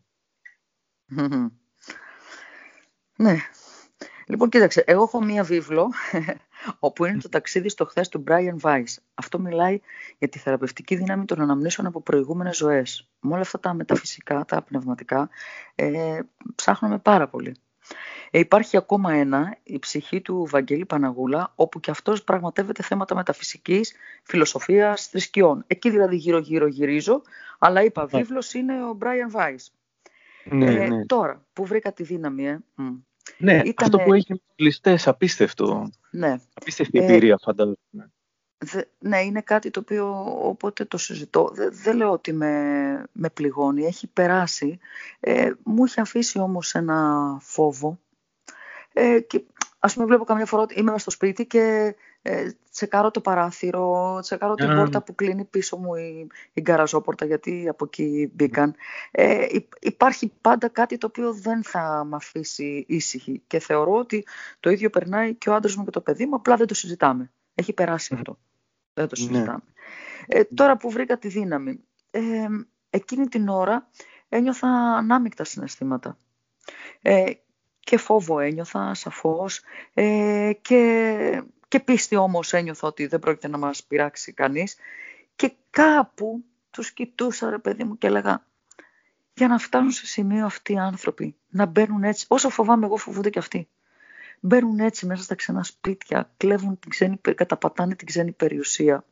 Ναι. 3.19 3.37
Λοιπόν, 4.27 4.49
κοίταξε, 4.49 4.83
εγώ 4.87 5.03
έχω 5.03 5.23
μία 5.23 5.43
βίβλο 5.43 5.91
όπου 6.79 7.05
είναι 7.05 7.17
το 7.17 7.29
ταξίδι 7.29 7.69
στο 7.69 7.85
χθες 7.85 8.09
του 8.09 8.23
Brian 8.27 8.55
Weiss. 8.61 8.95
Αυτό 9.13 9.39
μιλάει 9.39 9.79
για 10.17 10.29
τη 10.29 10.39
θεραπευτική 10.39 10.95
δύναμη 10.95 11.25
των 11.25 11.41
αναμνήσεων 11.41 11.87
από 11.87 12.01
προηγούμενες 12.01 12.57
ζωές. 12.57 13.09
Με 13.19 13.31
όλα 13.31 13.41
αυτά 13.41 13.59
τα 13.59 13.73
μεταφυσικά, 13.73 14.45
τα 14.45 14.61
πνευματικά, 14.61 15.29
ε, 15.75 16.19
ψάχνουμε 16.55 16.97
πάρα 16.97 17.27
πολύ. 17.27 17.55
Ε, 18.31 18.39
υπάρχει 18.39 18.77
ακόμα 18.77 19.13
ένα, 19.13 19.57
η 19.63 19.79
ψυχή 19.79 20.21
του 20.21 20.47
Βαγγέλη 20.49 20.85
Παναγούλα, 20.85 21.51
όπου 21.55 21.79
και 21.79 21.91
αυτός 21.91 22.23
πραγματεύεται 22.23 22.83
θέματα 22.83 23.15
μεταφυσικής, 23.15 23.93
φιλοσοφίας, 24.23 25.07
θρησκειών. 25.07 25.63
Εκεί 25.67 25.89
δηλαδή 25.89 26.15
γύρω-γύρω 26.15 26.67
γυρίζω, 26.67 27.21
αλλά 27.59 27.83
είπα, 27.83 28.07
ναι. 28.11 28.17
βίβλος 28.19 28.53
είναι 28.53 28.85
ο 28.85 28.93
Μπράιαν 28.93 29.31
Βάις. 29.31 29.71
Ναι, 30.43 30.65
ε, 30.65 30.87
ναι. 30.87 31.05
Τώρα, 31.05 31.45
που 31.53 31.65
βρήκα 31.65 31.93
τη 31.93 32.03
δύναμη, 32.03 32.47
ε. 32.47 32.59
Ναι, 33.37 33.61
αυτό 33.75 33.97
που 33.97 34.13
έχει 34.13 34.41
ληστές, 34.55 35.07
απίστευτο. 35.07 35.89
Ναι. 36.11 36.35
Απίστευτη 36.53 36.99
εμπειρία, 36.99 37.39
φαντάζομαι. 37.41 38.11
ναι, 38.99 39.21
είναι 39.21 39.41
κάτι 39.41 39.71
το 39.71 39.79
οποίο 39.79 40.25
όποτε 40.41 40.85
το 40.85 40.97
συζητώ, 40.97 41.51
δεν 41.53 41.69
δε 41.83 41.93
λέω 41.93 42.11
ότι 42.11 42.33
με, 42.33 43.03
με 43.11 43.29
πληγώνει, 43.29 43.85
έχει 43.85 44.07
περάσει. 44.07 44.79
Ε, 45.19 45.51
μου 45.63 45.83
έχει 45.83 45.99
αφήσει 45.99 46.39
όμως 46.39 46.75
ένα 46.75 47.37
φόβο 47.41 47.99
ε, 48.99 49.19
και 49.19 49.43
ας 49.79 49.93
πούμε 49.93 50.05
βλέπω 50.05 50.23
καμιά 50.23 50.45
φορά 50.45 50.61
ότι 50.61 50.79
είμαι 50.79 50.97
στο 50.97 51.11
σπίτι 51.11 51.45
και 51.45 51.95
ε, 52.29 52.51
τσεκάρω 52.71 53.11
το 53.11 53.21
παράθυρο, 53.21 54.19
τσεκάρω 54.21 54.53
την 54.53 54.75
πόρτα 54.75 55.03
που 55.03 55.15
κλείνει 55.15 55.45
πίσω 55.45 55.77
μου 55.77 55.95
η, 55.95 56.27
η 56.53 56.61
γκαραζόπορτα 56.61 57.25
γιατί 57.25 57.67
από 57.67 57.85
εκεί 57.85 58.31
μπήκαν. 58.33 58.75
Ε, 59.11 59.45
υπάρχει 59.79 60.31
πάντα 60.41 60.67
κάτι 60.67 60.97
το 60.97 61.07
οποίο 61.07 61.33
δεν 61.33 61.63
θα 61.63 62.03
με 62.03 62.15
αφήσει 62.15 62.85
ήσυχη 62.87 63.41
και 63.47 63.59
θεωρώ 63.59 63.93
ότι 63.93 64.25
το 64.59 64.69
ίδιο 64.69 64.89
περνάει 64.89 65.35
και 65.35 65.49
ο 65.49 65.53
άντρας 65.53 65.75
μου 65.75 65.83
και 65.83 65.89
το 65.89 66.01
παιδί 66.01 66.25
μου, 66.25 66.35
απλά 66.35 66.55
δεν 66.55 66.67
το 66.67 66.73
συζητάμε. 66.73 67.31
Έχει 67.55 67.73
περάσει 67.73 68.13
αυτό. 68.13 68.37
Δεν 68.93 69.07
το 69.07 69.15
ναι. 69.19 69.27
συζητάμε. 69.27 69.63
Ε, 70.27 70.43
τώρα 70.43 70.77
που 70.77 70.89
βρήκα 70.89 71.17
τη 71.17 71.27
δύναμη, 71.27 71.79
ε, 72.11 72.21
εκείνη 72.89 73.27
την 73.27 73.47
ώρα 73.47 73.87
ένιωθα 74.29 74.67
ανάμεικτα 74.95 75.43
συναισθήματα. 75.43 76.17
Ε, 77.01 77.31
και 77.79 77.97
φόβο 77.97 78.39
ένιωθα 78.39 78.93
σαφώς 78.93 79.61
ε, 79.93 80.51
και, 80.61 81.43
και 81.67 81.79
πίστη 81.79 82.15
όμως 82.15 82.53
ένιωθα 82.53 82.87
ότι 82.87 83.07
δεν 83.07 83.19
πρόκειται 83.19 83.47
να 83.47 83.57
μας 83.57 83.83
πειράξει 83.83 84.33
κανείς 84.33 84.75
και 85.35 85.53
κάπου 85.69 86.43
τους 86.71 86.91
κοιτούσα 86.91 87.49
ρε 87.49 87.59
παιδί 87.59 87.83
μου 87.83 87.97
και 87.97 88.07
έλεγα 88.07 88.45
για 89.33 89.47
να 89.47 89.57
φτάνουν 89.57 89.91
σε 89.91 90.05
σημείο 90.05 90.45
αυτοί 90.45 90.73
οι 90.73 90.77
άνθρωποι 90.77 91.35
να 91.49 91.65
μπαίνουν 91.65 92.03
έτσι, 92.03 92.25
όσο 92.27 92.49
φοβάμαι 92.49 92.85
εγώ 92.85 92.97
φοβούνται 92.97 93.29
και 93.29 93.39
αυτοί 93.39 93.67
μπαίνουν 94.39 94.79
έτσι 94.79 95.05
μέσα 95.05 95.23
στα 95.23 95.35
ξένα 95.35 95.63
σπίτια 95.63 96.31
κλέβουν 96.37 96.79
την 96.79 96.89
ξένη, 96.89 97.17
καταπατάνε 97.35 97.95
την 97.95 98.07
ξένη 98.07 98.31
περιουσία 98.31 99.05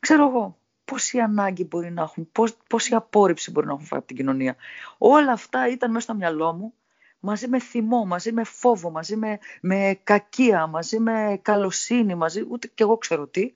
ξέρω 0.00 0.28
εγώ 0.28 0.58
πόση 0.84 1.18
ανάγκη 1.18 1.64
μπορεί 1.64 1.90
να 1.90 2.02
έχουν, 2.02 2.30
πόση 2.68 2.94
απόρριψη 2.94 3.50
μπορεί 3.50 3.66
να 3.66 3.72
έχουν 3.72 3.84
φάει 3.84 3.98
από 3.98 4.08
την 4.08 4.16
κοινωνία. 4.16 4.56
Όλα 4.98 5.32
αυτά 5.32 5.68
ήταν 5.68 5.90
μέσα 5.90 6.04
στο 6.04 6.14
μυαλό 6.14 6.52
μου 6.52 6.74
μαζί 7.20 7.48
με 7.48 7.58
θυμό, 7.58 8.04
μαζί 8.04 8.32
με 8.32 8.44
φόβο, 8.44 8.90
μαζί 8.90 9.16
με, 9.16 9.38
με 9.60 10.00
κακία, 10.04 10.66
μαζί 10.66 10.98
με 10.98 11.38
καλοσύνη, 11.42 12.14
μαζί 12.14 12.46
ούτε 12.48 12.70
και 12.74 12.82
εγώ 12.82 12.98
ξέρω 12.98 13.26
τι. 13.26 13.52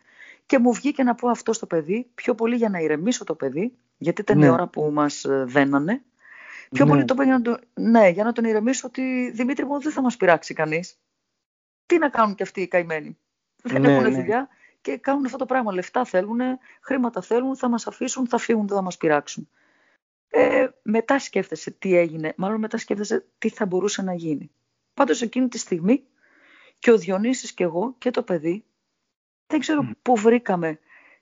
Και 0.47 0.59
μου 0.59 0.73
βγήκε 0.73 1.03
να 1.03 1.15
πω 1.15 1.29
αυτό 1.29 1.53
στο 1.53 1.67
παιδί, 1.67 2.07
πιο 2.15 2.35
πολύ 2.35 2.57
για 2.57 2.69
να 2.69 2.79
ηρεμήσω 2.79 3.25
το 3.25 3.35
παιδί, 3.35 3.73
γιατί 3.99 4.21
ήταν 4.21 4.39
ναι. 4.39 4.47
η 4.47 4.49
ώρα 4.49 4.67
που 4.67 4.91
μας 4.93 5.25
ε, 5.25 5.45
δένανε. 5.47 6.03
Πιο 6.71 6.85
ναι. 6.85 6.91
πολύ 6.91 7.05
το 7.05 7.15
παιδί 7.15 7.29
για 7.29 7.39
να, 7.39 7.43
το, 7.43 7.59
ναι, 7.75 8.09
για 8.09 8.25
να 8.25 8.33
τον 8.33 8.45
ηρεμήσω 8.45 8.87
ότι 8.87 9.31
Δημήτρη 9.31 9.65
μου 9.65 9.81
δεν 9.81 9.93
θα 9.93 10.03
μας 10.03 10.17
πειράξει 10.17 10.55
κανείς. 10.55 10.99
Τι 11.87 11.99
να 11.99 12.09
κάνουν 12.09 12.35
και 12.35 12.43
αυτοί 12.43 12.61
οι 12.61 12.69
καημένοι; 12.69 13.19
Δεν 13.63 13.81
ναι, 13.81 13.93
έχουν 13.93 14.03
ναι. 14.03 14.17
δουλειά 14.17 14.49
και 14.81 14.97
κάνουν 14.97 15.25
αυτό 15.25 15.37
το 15.37 15.47
πράγμα. 15.47 15.73
Λεφτά 15.73 16.05
θέλουν, 16.05 16.41
χρήματα 16.81 17.21
θέλουν, 17.21 17.57
θα 17.57 17.69
μας 17.69 17.87
αφήσουν, 17.87 18.29
θα 18.29 18.39
φύγουν, 18.39 18.67
δεν 18.67 18.77
θα 18.77 18.83
μας 18.83 18.97
πειράξουν. 18.97 19.49
Ε, 20.37 20.69
μετά 20.83 21.19
σκέφτεσαι 21.19 21.71
τι 21.71 21.97
έγινε, 21.97 22.35
μάλλον 22.37 22.61
μετά 22.61 22.79
σκέφτεσαι 22.79 23.25
τι 23.39 23.49
θα 23.49 23.67
μπορούσε 23.67 24.03
να 24.03 24.15
γίνει. 24.15 24.51
Πάντως 24.95 25.23
εκείνη 25.23 25.49
τη 25.49 25.59
στιγμή 25.59 26.05
και 26.79 26.91
ο 26.91 26.99
Διονύσης 26.99 27.53
και 27.53 27.65
εγώ 27.65 27.95
και 27.99 28.11
το 28.11 28.23
παιδί 28.23 28.65
δεν 29.47 29.61
ξέρω 29.61 29.89
πού 30.03 30.17
βρήκαμε 30.17 30.79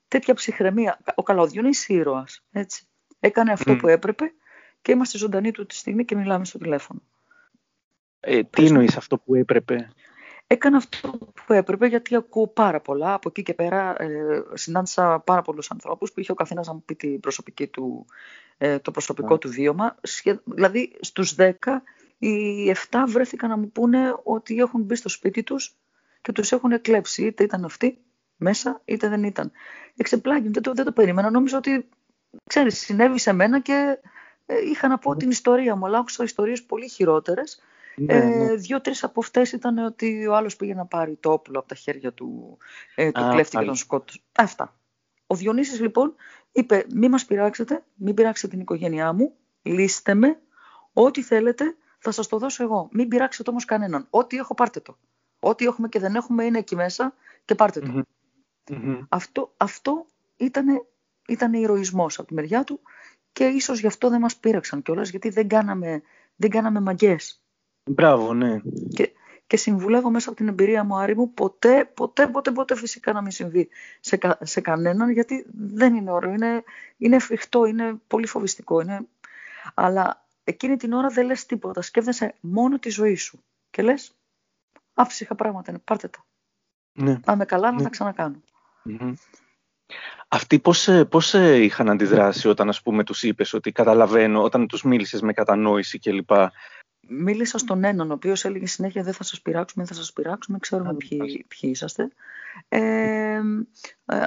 τέτοια 0.07 0.33
ψυχραιμία. 0.33 0.99
Ο 1.15 1.23
καλά, 1.23 1.41
ο 1.41 1.47
Διονύσης 1.47 1.87
ήρωας, 1.87 2.43
έτσι. 2.51 2.87
Έκανε 3.19 3.51
αυτό 3.51 3.75
που 3.75 3.87
έπρεπε 3.87 4.33
και 4.81 4.91
είμαστε 4.91 5.17
ζωντανοί 5.17 5.51
του 5.51 5.65
τη 5.65 5.75
στιγμή 5.75 6.05
και 6.05 6.15
μιλάμε 6.15 6.45
στο 6.45 6.57
τηλέφωνο. 6.57 7.01
Ε, 8.19 8.43
τι 8.43 8.65
εννοείς 8.65 8.97
αυτό 8.97 9.17
που 9.17 9.35
έπρεπε; 9.35 9.93
Έκανα 10.47 10.77
αυτό 10.77 11.17
που 11.45 11.53
έπρεπε 11.53 11.87
γιατί 11.87 12.15
ακούω 12.15 12.47
πάρα 12.47 12.81
πολλά. 12.81 13.13
Από 13.13 13.29
εκεί 13.29 13.43
και 13.43 13.53
πέρα 13.53 14.01
ε, 14.01 14.43
συνάντησα 14.53 15.19
πάρα 15.19 15.41
πολλούς 15.41 15.71
ανθρώπους 15.71 16.11
που 16.11 16.19
είχε 16.19 16.31
ο 16.31 16.35
καθένας 16.35 16.67
να 16.67 16.73
μου 16.73 16.83
πει 16.85 16.95
την 16.95 17.19
προσωπική 17.19 17.67
του 17.67 18.05
ε, 18.57 18.79
το 18.79 18.91
προσωπικό 18.91 19.37
του 19.37 19.49
βίωμα. 19.49 19.95
Δηλαδή 20.43 20.97
στους 21.01 21.35
10 21.37 21.51
οι 22.17 22.71
7 22.89 23.03
βρέθηκαν 23.07 23.49
να 23.49 23.57
μου 23.57 23.71
πούνε 23.71 24.15
ότι 24.23 24.57
έχουν 24.57 24.81
μπει 24.81 24.95
στο 24.95 25.09
σπίτι 25.09 25.43
τους 25.43 25.75
και 26.21 26.31
τους 26.31 26.51
έχουν 26.51 26.81
κλέψει. 26.81 27.25
Είτε 27.25 27.43
ήταν 27.43 27.65
αυτοί 27.65 27.97
μέσα 28.37 28.81
είτε 28.85 29.07
δεν 29.07 29.23
ήταν. 29.23 29.51
Εξεπλάγει, 29.97 30.49
δεν 30.49 30.61
το, 30.61 30.73
δεν 30.73 30.85
το 30.85 30.91
περίμενα. 30.91 31.29
Νόμιζα 31.29 31.57
ότι 31.57 31.89
ξέρεις, 32.47 32.79
συνέβη 32.79 33.19
σε 33.19 33.33
μένα 33.33 33.59
και 33.59 33.97
ε, 34.45 34.55
είχα 34.69 34.87
να 34.87 34.97
πω 34.97 35.15
την 35.15 35.29
ιστορία 35.29 35.75
μου, 35.75 35.85
αλλά 35.85 35.97
άκουσα 35.97 36.23
ιστορίες 36.23 36.63
πολύ 36.63 36.89
χειρότερες. 36.89 37.61
Ναι, 37.95 38.13
ε, 38.13 38.23
ναι. 38.23 38.55
Δύο-τρεις 38.55 39.03
από 39.03 39.19
αυτές 39.19 39.51
ήταν 39.51 39.77
ότι 39.77 40.27
ο 40.27 40.35
άλλος 40.35 40.55
πήγε 40.55 40.73
να 40.73 40.85
πάρει 40.85 41.17
το 41.19 41.31
όπλο 41.31 41.59
από 41.59 41.67
τα 41.67 41.75
χέρια 41.75 42.11
του, 42.11 42.57
ε, 42.95 43.11
του 43.11 43.27
κλέφτη 43.31 43.57
και 43.57 43.65
τον 43.65 43.75
σκότωσε. 43.75 44.19
Αυτά. 44.37 44.75
Ο 45.27 45.35
Διονύσης 45.35 45.79
λοιπόν 45.79 46.15
είπε 46.53 46.85
μη 46.93 47.09
μας 47.09 47.25
πειράξετε, 47.25 47.83
μην 47.95 48.13
πειράξετε 48.13 48.51
την 48.53 48.61
οικογένειά 48.61 49.13
μου, 49.13 49.33
λύστε 49.61 50.13
με, 50.13 50.39
ό,τι 50.93 51.21
θέλετε 51.21 51.75
θα 51.97 52.11
σας 52.11 52.27
το 52.27 52.37
δώσω 52.37 52.63
εγώ. 52.63 52.89
Μην 52.91 53.07
πειράξετε 53.07 53.49
όμως 53.49 53.65
κανέναν. 53.65 54.07
Ό,τι 54.09 54.37
έχω 54.37 54.53
πάρτε 54.53 54.79
το. 54.79 54.97
Ό,τι 55.39 55.65
έχουμε 55.65 55.87
και 55.87 55.99
δεν 55.99 56.15
έχουμε 56.15 56.43
είναι 56.43 56.57
εκεί 56.57 56.75
μέσα 56.75 57.13
και 57.45 57.55
πάρτε 57.55 57.79
το. 57.79 58.03
Αυτό, 59.09 59.53
αυτό 59.57 60.05
ήταν, 60.37 60.85
ήταν 61.27 61.53
ηρωισμός 61.53 62.19
από 62.19 62.27
τη 62.27 62.33
μεριά 62.33 62.63
του 62.63 62.79
και 63.31 63.45
ίσως 63.45 63.79
γι' 63.79 63.87
αυτό 63.87 64.09
δεν 64.09 64.19
μας 64.19 64.37
πείραξαν 64.37 64.81
κιόλας 64.81 65.09
γιατί 65.09 65.29
δεν 65.29 65.47
κάναμε, 65.47 66.01
δεν 66.35 66.49
κάναμε 66.49 66.79
μαγκές. 66.79 67.43
Μπράβο, 67.89 68.33
ναι. 68.33 68.61
Και, 68.93 69.11
και 69.53 69.59
συμβουλεύω 69.59 70.09
μέσα 70.09 70.29
από 70.29 70.37
την 70.37 70.47
εμπειρία 70.47 70.83
μου, 70.83 70.95
Άρη 70.95 71.15
μου, 71.15 71.33
ποτέ, 71.33 71.91
ποτέ, 71.93 72.27
ποτέ, 72.27 72.51
ποτέ 72.51 72.75
φυσικά 72.75 73.13
να 73.13 73.21
μην 73.21 73.31
συμβεί 73.31 73.69
σε, 73.99 74.19
σε 74.41 74.61
κανέναν, 74.61 75.09
γιατί 75.09 75.45
δεν 75.53 75.95
είναι 75.95 76.11
ωραίο, 76.11 76.31
είναι, 76.31 76.63
είναι 76.97 77.19
φρικτό, 77.19 77.65
είναι 77.65 77.95
πολύ 78.07 78.27
φοβιστικό, 78.27 78.81
είναι... 78.81 79.07
αλλά 79.73 80.25
εκείνη 80.43 80.77
την 80.77 80.93
ώρα 80.93 81.07
δεν 81.07 81.25
λες 81.25 81.45
τίποτα, 81.45 81.81
σκέφτεσαι 81.81 82.35
μόνο 82.39 82.79
τη 82.79 82.89
ζωή 82.89 83.15
σου 83.15 83.43
και 83.69 83.81
λες, 83.81 84.15
άψυχα 84.93 85.35
πράγματα 85.35 85.71
είναι, 85.71 85.79
πάρτε 85.83 86.07
τα. 86.07 86.25
Ναι. 86.93 87.19
Πάμε 87.19 87.45
καλά 87.45 87.71
να 87.71 87.77
ναι. 87.77 87.83
τα 87.83 87.89
ξανακάνω. 87.89 88.41
Αυτοί 90.27 90.59
πώς, 90.59 90.87
ε, 90.87 91.05
πώς 91.05 91.33
ε, 91.33 91.63
είχαν 91.63 91.89
αντιδράσει 91.89 92.47
όταν 92.47 92.69
ας 92.69 92.81
πούμε 92.81 93.03
τους 93.03 93.23
είπες 93.23 93.53
ότι 93.53 93.71
καταλαβαίνω, 93.71 94.43
όταν 94.43 94.67
τους 94.67 94.83
μίλησες 94.83 95.21
με 95.21 95.33
κατανόηση 95.33 95.99
κλπ. 95.99 96.31
Μίλησα 97.07 97.57
στον 97.57 97.83
έναν, 97.83 98.11
ο 98.11 98.13
οποίος 98.13 98.45
έλεγε 98.45 98.67
συνέχεια 98.67 99.03
δεν 99.03 99.13
θα 99.13 99.23
σας 99.23 99.41
πειράξουμε, 99.41 99.85
δεν 99.85 99.95
θα 99.95 100.01
σας 100.01 100.13
πειράξουμε, 100.13 100.59
ξέρουμε 100.59 100.93
ποιοι, 100.93 101.45
ποιοι 101.47 101.69
είσαστε. 101.73 102.07
Ε, 102.67 102.79
ε, 104.05 104.25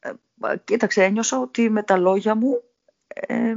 ε, 0.00 0.56
κοίταξε, 0.64 1.04
ένιωσα 1.04 1.38
ότι 1.38 1.70
με 1.70 1.82
τα 1.82 1.96
λόγια 1.96 2.34
μου 2.34 2.62
ε, 3.08 3.54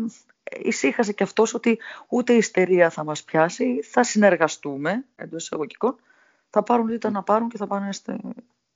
ησύχασε 0.59 1.13
και 1.13 1.23
αυτός 1.23 1.53
ότι 1.53 1.79
ούτε 2.07 2.33
η 2.33 2.37
ιστερία 2.37 2.89
θα 2.89 3.03
μας 3.03 3.23
πιάσει, 3.23 3.81
θα 3.81 4.03
συνεργαστούμε, 4.03 5.05
εντός 5.15 5.43
εισαγωγικών, 5.43 5.95
θα 6.49 6.63
πάρουν 6.63 6.87
τι 6.87 6.93
ήταν 6.93 7.13
να 7.13 7.23
πάρουν 7.23 7.49
και 7.49 7.57
θα 7.57 7.67
πάνε 7.67 7.89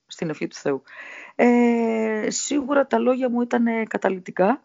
στην 0.08 0.30
ευχή 0.30 0.48
του 0.48 0.56
Θεού. 0.56 0.84
Ε, 1.36 2.28
σίγουρα 2.30 2.88
τα 2.88 3.00
λόγια 3.00 3.30
μου 3.30 3.42
ήταν 3.42 3.88
καταλητικά 3.88 4.64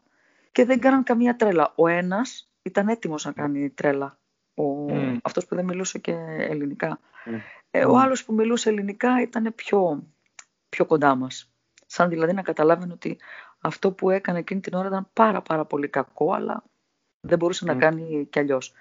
και 0.53 0.64
δεν 0.64 0.80
κάναν 0.80 1.03
καμία 1.03 1.36
τρέλα. 1.36 1.72
Ο 1.74 1.88
ένας 1.88 2.51
ήταν 2.62 2.88
έτοιμος 2.88 3.24
να 3.24 3.32
κάνει 3.32 3.70
τρέλα. 3.70 4.19
Ο, 4.55 4.86
mm. 4.88 5.16
Αυτός 5.22 5.46
που 5.46 5.55
δεν 5.55 5.64
μιλούσε 5.64 5.98
και 5.98 6.12
ελληνικά. 6.38 7.01
Mm. 7.26 7.40
Ε, 7.70 7.84
ο 7.84 7.98
άλλος 7.98 8.24
που 8.24 8.34
μιλούσε 8.34 8.68
ελληνικά 8.68 9.20
ήταν 9.22 9.53
πιο, 9.55 10.07
πιο 10.68 10.84
κοντά 10.86 11.14
μας. 11.14 11.53
Σαν 11.86 12.09
δηλαδή 12.09 12.32
να 12.32 12.42
καταλάβαινε 12.42 12.92
ότι 12.92 13.18
αυτό 13.61 13.92
που 13.92 14.11
έκανε 14.11 14.38
εκείνη 14.38 14.61
την 14.61 14.74
ώρα 14.74 14.88
ήταν 14.88 15.09
πάρα 15.12 15.42
πάρα 15.42 15.64
πολύ 15.64 15.88
κακό, 15.88 16.32
αλλά 16.32 16.64
δεν 17.20 17.38
μπορούσε 17.38 17.64
να 17.64 17.74
κάνει 17.74 18.26
κι 18.30 18.38
αλλιώς. 18.38 18.72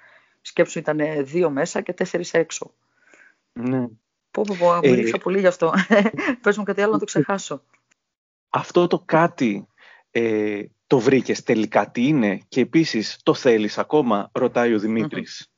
Σκέψου 0.42 0.80
ήταν 0.80 1.00
δύο 1.26 1.50
μέσα 1.50 1.82
και 1.82 1.94
τέσσερις 1.94 2.34
έξω. 2.34 2.74
Ναι. 3.54 3.88
Πω, 4.32 4.44
πω, 4.48 4.56
πω, 4.60 4.80
ε, 4.84 5.12
πολύ 5.24 5.40
γι' 5.40 5.48
αυτό. 5.48 5.74
Πες 6.42 6.58
μου 6.58 6.64
κάτι 6.64 6.82
άλλο 6.82 6.92
να 6.92 7.00
το 7.00 7.06
ξεχάσω. 7.06 7.64
Αυτό 8.50 8.88
το 8.88 9.00
κάτι 9.00 9.68
ε, 10.12 10.64
το 10.88 11.00
βρήκες 11.00 11.44
τελικά 11.44 11.92
τι 11.92 12.08
είναι 12.08 12.40
και 12.48 12.62
επίσης 12.62 13.20
το 13.24 13.34
θέλεις 13.34 13.78
ακόμα, 13.78 14.30
ρωτάει 14.34 14.74
ο 14.74 14.80
Δημήτρης. 14.80 15.52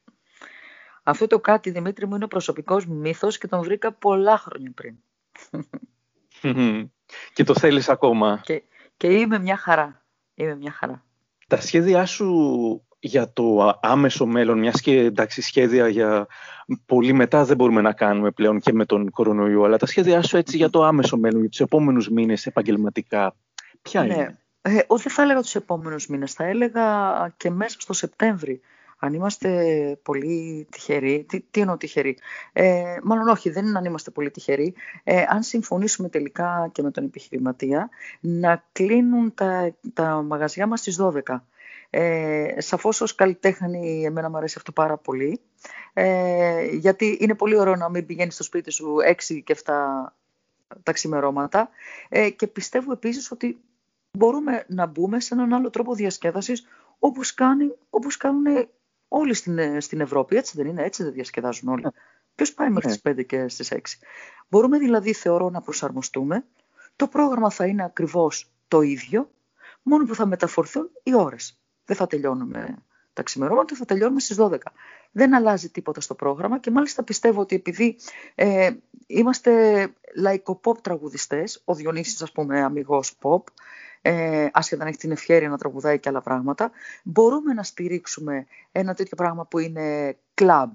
Αυτό 1.12 1.28
το 1.28 1.40
κάτι, 1.40 1.70
Δημήτρη 1.70 2.08
μου, 2.08 2.16
είναι 2.16 2.24
ο 2.24 2.28
προσωπικός 2.28 2.86
μύθος 2.86 3.38
και 3.38 3.48
τον 3.48 3.62
βρήκα 3.62 3.92
πολλά 3.92 4.38
χρόνια 4.38 4.72
πριν. 4.76 4.96
και 7.34 7.44
το 7.44 7.56
θέλεις 7.56 7.90
ακόμα. 7.90 8.42
Και, 8.44 8.64
και 8.98 9.08
είμαι 9.08 9.40
μια 9.40 9.58
χαρά. 9.58 10.06
Είμαι 10.34 10.56
μια 10.56 10.72
χαρά. 10.72 11.04
Τα 11.48 11.62
σχέδιά 11.62 12.06
σου 12.06 12.86
για 13.00 13.34
το 13.34 13.80
άμεσο 13.82 14.26
μέλλον, 14.26 14.60
μιας 14.60 14.82
και 14.82 14.98
εντάξει 14.98 15.42
σχέδια 15.42 15.88
για 15.88 16.28
πολύ 16.86 17.14
μετά 17.14 17.46
δεν 17.46 17.56
μπορούμε 17.56 17.82
να 17.82 17.94
κάνουμε 17.94 18.32
πλέον 18.32 18.60
και 18.60 18.74
με 18.74 18.86
τον 18.86 19.10
κορονοϊό, 19.10 19.64
αλλά 19.64 19.78
τα 19.78 19.86
σχέδιά 19.86 20.22
σου 20.22 20.38
έτσι 20.38 20.58
για 20.58 20.70
το 20.70 20.84
άμεσο 20.84 21.18
μέλλον, 21.18 21.40
για 21.40 21.50
τους 21.50 21.60
επόμενους 21.60 22.10
μήνες 22.10 22.46
επαγγελματικά, 22.46 23.36
ποια 23.82 24.04
ναι. 24.04 24.14
είναι; 24.14 24.40
Ε, 24.62 24.80
όχι 24.88 25.04
δεν 25.04 25.12
θα 25.12 25.22
έλεγα 25.22 25.42
τους 25.42 25.56
επόμενους 25.56 26.08
μήνες, 26.08 26.34
θα 26.34 26.44
έλεγα 26.44 27.34
και 27.38 27.50
μέσα 27.50 27.80
στο 27.80 27.94
Σεπτέμβρη. 27.94 28.62
Αν 29.04 29.14
είμαστε 29.14 29.50
πολύ 30.04 30.68
τυχεροί, 30.72 31.26
τι, 31.28 31.42
τι 31.42 31.62
εννοώ 31.62 31.78
τυχεροί, 31.78 32.18
ε, 32.54 32.98
μάλλον 33.04 33.28
όχι, 33.28 33.50
δεν 33.50 33.66
είναι 33.66 33.78
αν 33.78 33.86
είμαστε 33.86 34.12
πολύ 34.12 34.32
τυχεροί, 34.32 34.74
ε, 35.04 35.24
αν 35.28 35.44
συμφωνήσουμε 35.44 36.10
τελικά 36.10 36.70
και 36.72 36.82
με 36.82 36.92
τον 36.92 37.04
επιχειρηματία, 37.04 37.90
να 38.20 38.64
κλείνουν 38.72 39.34
τα, 39.34 39.76
τα 39.94 40.22
μαγαζιά 40.22 40.68
μας 40.68 40.80
στις 40.80 41.00
12. 41.02 41.42
Ε, 41.90 42.56
σαφώς 42.58 43.02
ως 43.02 43.16
καλλιτέχνη 43.16 44.04
εμένα 44.06 44.30
μου 44.30 44.38
αρέσει 44.38 44.56
αυτό 44.58 44.72
πάρα 44.72 44.98
πολύ, 44.98 45.40
ε, 45.94 46.66
γιατί 46.66 47.18
είναι 47.22 47.36
πολύ 47.36 47.58
ωραίο 47.58 47.76
να 47.76 47.90
μην 47.90 48.06
πηγαίνεις 48.06 48.34
στο 48.34 48.44
σπίτι 48.44 48.72
σου 48.72 48.96
6 49.30 49.42
και 49.44 49.56
7 49.66 49.74
τα 50.84 50.92
ξημερώματα 50.92 51.70
ε, 52.10 52.30
και 52.30 52.48
πιστεύω 52.48 52.92
επίσης 52.92 53.32
ότι 53.32 53.62
μπορούμε 54.18 54.66
να 54.68 54.86
μπούμε 54.86 55.20
σε 55.20 55.34
έναν 55.34 55.54
άλλο 55.54 55.70
τρόπο 55.70 55.94
διασκέδασης 55.94 56.68
όπως, 57.00 57.34
κάνει, 57.34 57.72
όπως 57.90 58.18
κάνουν 58.18 58.70
όλοι 59.14 59.34
στην, 59.34 59.82
στην 59.82 60.02
Ευρώπη. 60.02 60.36
Έτσι 60.36 60.58
δεν 60.58 60.68
είναι, 60.68 60.84
έτσι 60.84 61.04
δεν 61.04 61.12
διασκεδάζουν 61.12 61.70
όλοι. 61.70 61.86
Ποιος 62.36 62.54
πάει 62.54 62.70
μέχρι 62.70 62.90
ναι. 62.90 63.14
τις 63.14 63.24
5 63.24 63.26
και 63.26 63.48
στις 63.48 63.72
6. 63.74 63.78
Μπορούμε 64.50 64.78
δηλαδή 64.78 65.14
θεωρώ 65.14 65.50
να 65.50 65.62
προσαρμοστούμε. 65.62 66.46
Το 66.96 67.08
πρόγραμμα 67.08 67.50
θα 67.50 67.66
είναι 67.66 67.84
ακριβώς 67.84 68.52
το 68.68 68.82
ίδιο, 68.82 69.32
μόνο 69.82 70.06
που 70.06 70.16
θα 70.16 70.26
μεταφορθούν 70.26 70.90
οι 71.04 71.16
ώρες 71.16 71.62
δεν 71.92 71.96
θα 71.96 72.08
τελειώνουμε 72.08 72.76
τα 73.14 73.24
ξημερώματα, 73.24 73.76
θα 73.76 73.86
τελειώνουμε 73.86 74.20
στις 74.20 74.38
12. 74.40 74.58
Δεν 75.12 75.36
αλλάζει 75.36 75.70
τίποτα 75.70 76.02
στο 76.02 76.16
πρόγραμμα 76.16 76.60
και 76.60 76.72
μάλιστα 76.72 77.04
πιστεύω 77.04 77.42
ότι 77.42 77.56
επειδή 77.56 77.98
ε, 78.36 78.72
είμαστε 79.08 79.94
λαϊκοποπ 80.16 80.82
τραγουδιστές, 80.82 81.62
ο 81.66 81.76
Διονύσης 81.76 82.22
ας 82.22 82.32
πούμε 82.32 82.62
αμυγός 82.62 83.18
pop, 83.22 83.44
ε, 84.02 84.48
άσχετα 84.52 84.84
να 84.84 84.90
έχει 84.90 84.98
την 84.98 85.12
ευχαίρεια 85.12 85.50
να 85.50 85.58
τραγουδάει 85.58 86.00
και 86.00 86.10
άλλα 86.10 86.22
πράγματα, 86.22 86.72
μπορούμε 87.04 87.54
να 87.54 87.64
στηρίξουμε 87.64 88.46
ένα 88.72 88.94
τέτοιο 88.94 89.16
πράγμα 89.16 89.46
που 89.46 89.60
είναι 89.60 90.18
club, 90.42 90.72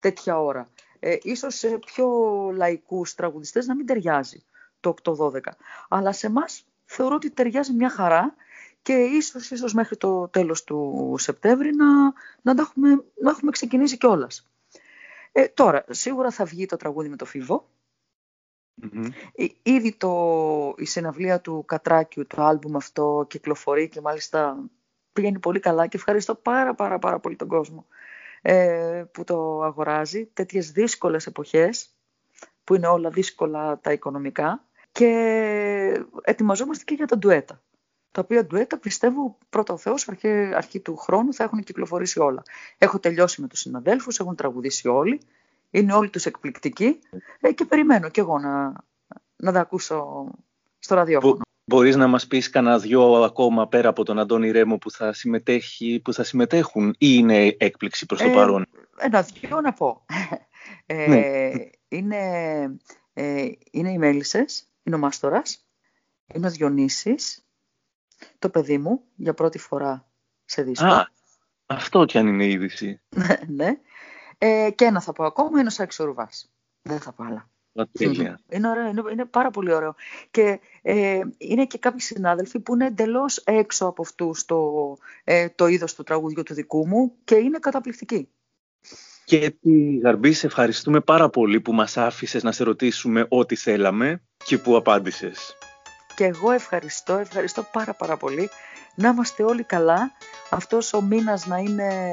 τέτοια 0.00 0.40
ώρα. 0.40 0.68
Ε, 0.98 1.16
ίσως 1.22 1.54
σε 1.54 1.68
πιο 1.68 2.08
λαϊκούς 2.54 3.14
τραγουδιστές 3.14 3.66
να 3.66 3.74
μην 3.74 3.86
ταιριάζει 3.86 4.44
το 4.80 4.94
8-12. 5.02 5.40
Αλλά 5.88 6.12
σε 6.12 6.26
εμάς 6.26 6.64
θεωρώ 6.84 7.14
ότι 7.14 7.30
ταιριάζει 7.30 7.72
μια 7.72 7.90
χαρά 7.90 8.34
και 8.82 8.92
ίσως, 8.92 9.50
ίσως 9.50 9.74
μέχρι 9.74 9.96
το 9.96 10.28
τέλος 10.28 10.64
του 10.64 11.14
Σεπτέμβρη 11.18 11.70
να, 11.74 12.12
να, 12.42 12.62
έχουμε, 12.62 13.04
να 13.20 13.30
έχουμε 13.30 13.50
ξεκινήσει 13.50 13.96
κιόλας. 13.96 14.50
Ε, 15.32 15.48
τώρα, 15.48 15.84
σίγουρα 15.90 16.30
θα 16.30 16.44
βγει 16.44 16.66
το 16.66 16.76
τραγούδι 16.76 17.08
με 17.08 17.16
το 17.16 17.24
φιβο 17.24 17.68
ε, 19.34 19.46
Ήδη 19.62 19.96
το, 19.96 20.74
η 20.76 20.84
συναυλία 20.84 21.40
του 21.40 21.64
Κατράκιου, 21.66 22.26
το 22.26 22.42
άλμπουμ 22.42 22.76
αυτό 22.76 23.26
κυκλοφορεί 23.28 23.88
και 23.88 24.00
μάλιστα 24.00 24.70
πηγαίνει 25.12 25.38
πολύ 25.38 25.60
καλά 25.60 25.86
και 25.86 25.96
ευχαριστώ 25.96 26.34
πάρα 26.34 26.74
πάρα 26.74 26.98
πάρα 26.98 27.20
πολύ 27.20 27.36
τον 27.36 27.48
κόσμο 27.48 27.86
ε, 28.42 29.04
που 29.12 29.24
το 29.24 29.62
αγοράζει. 29.62 30.26
Τέτοιες 30.26 30.70
δύσκολες 30.70 31.26
εποχές 31.26 31.96
που 32.64 32.74
είναι 32.74 32.86
όλα 32.86 33.10
δύσκολα 33.10 33.80
τα 33.80 33.92
οικονομικά 33.92 34.64
και 34.92 36.04
ετοιμαζόμαστε 36.22 36.84
και 36.84 36.94
για 36.94 37.06
τα 37.06 37.18
ντουέτα 37.18 37.62
τα 38.12 38.20
οποία 38.20 38.46
ντουέτα 38.46 38.78
πιστεύω 38.78 39.38
πρώτα 39.48 39.72
ο 39.72 39.76
Θεός 39.76 40.08
αρχή, 40.08 40.28
αρχή 40.28 40.80
του 40.80 40.96
χρόνου 40.96 41.34
θα 41.34 41.44
έχουν 41.44 41.62
κυκλοφορήσει 41.62 42.20
όλα. 42.20 42.42
Έχω 42.78 42.98
τελειώσει 42.98 43.40
με 43.40 43.48
τους 43.48 43.58
συναδέλφους, 43.58 44.18
έχουν 44.18 44.36
τραγουδήσει 44.36 44.88
όλοι, 44.88 45.20
είναι 45.72 45.92
όλοι 45.92 46.10
τους 46.10 46.26
εκπληκτικοί 46.26 46.98
ε, 47.40 47.52
και 47.52 47.64
περιμένω 47.64 48.08
κι 48.08 48.20
εγώ 48.20 48.38
να, 48.38 48.72
να 49.36 49.52
τα 49.52 49.60
ακούσω 49.60 50.26
στο 50.78 50.94
ραδιόφωνο. 50.94 51.40
Μπορείς 51.64 51.96
να 51.96 52.06
μας 52.06 52.26
πεις 52.26 52.50
κανένα 52.50 52.78
δυο 52.78 53.22
ακόμα 53.22 53.68
πέρα 53.68 53.88
από 53.88 54.04
τον 54.04 54.18
Αντώνη 54.18 54.50
Ρέμο 54.50 54.78
που 54.78 54.90
θα, 54.90 55.12
συμμετέχει, 55.12 56.00
που 56.04 56.12
θα 56.12 56.24
συμμετέχουν 56.24 56.88
ή 56.88 56.94
είναι 56.98 57.56
έκπληξη 57.58 58.06
προς 58.06 58.20
το 58.20 58.28
ε, 58.28 58.32
παρόν; 58.32 58.66
Ένα 58.96 59.22
δυο 59.22 59.60
να 59.60 59.72
πω. 59.72 60.04
Ε, 60.86 61.06
ναι. 61.06 61.50
είναι, 61.88 62.18
ε, 63.12 63.48
είναι 63.70 63.90
οι 63.90 63.98
Μέλισσες, 63.98 64.68
είναι 64.82 64.96
ο 64.96 64.98
Μάστορας, 64.98 65.66
είναι 66.34 66.46
ο 66.46 66.50
Διονύσης, 66.50 67.44
το 68.38 68.48
παιδί 68.48 68.78
μου 68.78 69.02
για 69.14 69.34
πρώτη 69.34 69.58
φορά 69.58 70.08
σε 70.44 70.62
δίσκο. 70.62 70.86
Α, 70.86 71.08
αυτό 71.66 72.04
κι 72.04 72.18
αν 72.18 72.26
είναι 72.26 72.46
είδηση. 72.46 73.00
ναι. 73.56 73.78
Ε, 74.44 74.70
και 74.70 74.84
ένα 74.84 75.00
θα 75.00 75.12
πω 75.12 75.24
ακόμα, 75.24 75.58
είναι 75.58 75.68
ο 75.68 75.70
Σάκης 75.70 75.96
Ρουβάς. 75.96 76.50
Δεν 76.82 77.00
θα 77.00 77.12
πω 77.12 77.24
άλλα. 77.24 77.50
Τέλεια. 77.92 78.40
Είναι 78.48 78.68
ωραίο, 78.68 78.88
είναι, 78.88 79.02
είναι 79.12 79.24
πάρα 79.24 79.50
πολύ 79.50 79.72
ωραίο. 79.72 79.94
Και 80.30 80.60
ε, 80.82 81.20
είναι 81.38 81.66
και 81.66 81.78
κάποιοι 81.78 82.00
συνάδελφοι 82.00 82.60
που 82.60 82.74
είναι 82.74 82.86
εντελώς 82.86 83.36
έξω 83.36 83.86
από 83.86 84.02
αυτού 84.02 84.34
το, 84.46 84.72
ε, 85.24 85.48
το 85.48 85.66
είδος 85.66 85.94
του 85.94 86.02
τραγουδιού 86.02 86.42
του 86.42 86.54
δικού 86.54 86.88
μου 86.88 87.12
και 87.24 87.34
είναι 87.34 87.58
καταπληκτικοί. 87.58 88.28
Και 89.24 89.50
τη 89.60 89.96
Γαρμπής, 89.96 90.38
σε 90.38 90.46
ευχαριστούμε 90.46 91.00
πάρα 91.00 91.28
πολύ 91.28 91.60
που 91.60 91.72
μας 91.72 91.96
άφησες 91.96 92.42
να 92.42 92.52
σε 92.52 92.64
ρωτήσουμε 92.64 93.26
ό,τι 93.28 93.56
θέλαμε 93.56 94.22
και 94.44 94.58
που 94.58 94.76
απάντησες. 94.76 95.56
Και 96.16 96.24
εγώ 96.24 96.50
ευχαριστώ, 96.50 97.16
ευχαριστώ 97.16 97.62
πάρα 97.72 97.94
πάρα 97.94 98.16
πολύ. 98.16 98.48
Να 98.94 99.08
είμαστε 99.08 99.42
όλοι 99.42 99.62
καλά. 99.62 100.12
Αυτός 100.50 100.92
ο 100.92 101.02
μήνας 101.02 101.46
να 101.46 101.56
είναι 101.56 102.12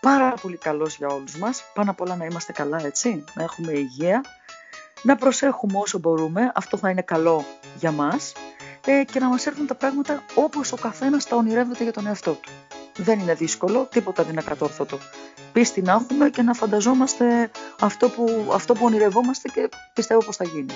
πάρα 0.00 0.34
πολύ 0.42 0.56
καλός 0.56 0.96
για 0.96 1.08
όλους 1.08 1.36
μας. 1.36 1.64
Πάνω 1.74 1.90
απ' 1.90 2.00
όλα 2.00 2.16
να 2.16 2.24
είμαστε 2.24 2.52
καλά, 2.52 2.80
έτσι, 2.84 3.24
να 3.34 3.42
έχουμε 3.42 3.72
υγεία. 3.72 4.24
Να 5.02 5.16
προσέχουμε 5.16 5.78
όσο 5.78 5.98
μπορούμε, 5.98 6.52
αυτό 6.54 6.76
θα 6.76 6.90
είναι 6.90 7.02
καλό 7.02 7.44
για 7.78 7.92
μας. 7.92 8.32
Ε, 8.86 9.04
και 9.04 9.18
να 9.18 9.28
μας 9.28 9.46
έρθουν 9.46 9.66
τα 9.66 9.74
πράγματα 9.74 10.22
όπως 10.34 10.72
ο 10.72 10.76
καθένας 10.76 11.26
τα 11.26 11.36
ονειρεύεται 11.36 11.82
για 11.82 11.92
τον 11.92 12.06
εαυτό 12.06 12.32
του. 12.32 12.50
Δεν 12.96 13.18
είναι 13.18 13.34
δύσκολο, 13.34 13.88
τίποτα 13.90 14.22
δεν 14.22 14.32
είναι 14.32 14.42
κατόρθωτο. 14.42 14.98
Πίστη 15.52 15.82
να 15.82 15.92
έχουμε 15.92 16.30
και 16.30 16.42
να 16.42 16.54
φανταζόμαστε 16.54 17.50
αυτό 17.80 18.08
που, 18.08 18.50
αυτό 18.52 18.74
που 18.74 18.84
ονειρευόμαστε 18.84 19.48
και 19.48 19.68
πιστεύω 19.94 20.24
πως 20.24 20.36
θα 20.36 20.44
γίνει. 20.44 20.74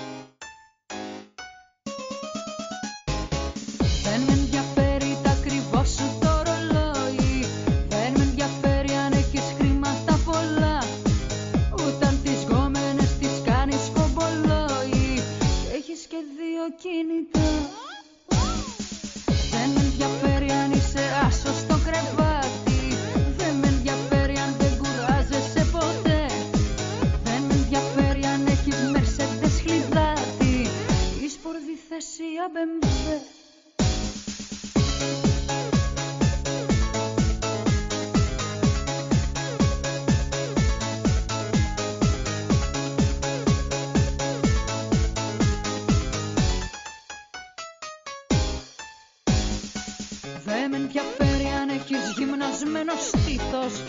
Δεν 50.63 50.71
με 50.71 50.77
ενδιαφέρει 50.77 51.47
αν 51.61 51.69
έχεις 51.69 52.13
γυμνασμένος 52.17 53.07
στήθος 53.07 53.83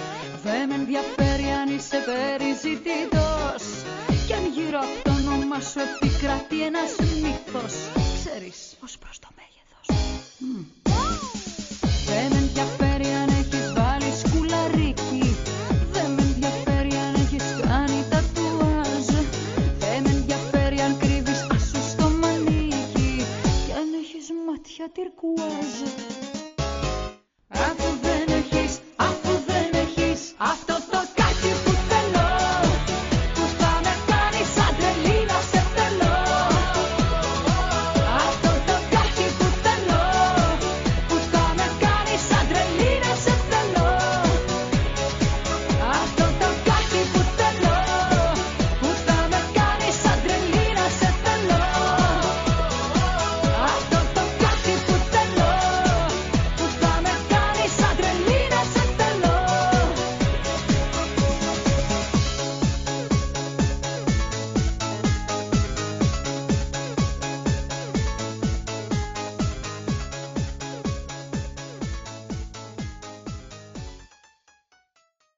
Δεν 0.43 0.67
με 0.67 0.75
ενδιαφέρει 0.75 1.47
αν 1.61 1.75
είσαι 1.75 1.97
περιζητητός. 2.05 3.63
Κι 4.27 4.33
αν 4.33 4.45
γύρω 4.55 4.79
από 4.79 5.03
το 5.03 5.11
όνομα 5.11 5.59
σου 5.59 5.79
επικρατεί 5.79 6.61
ένας 6.63 6.95
μύθος 7.21 7.73
Ξέρεις 8.15 8.72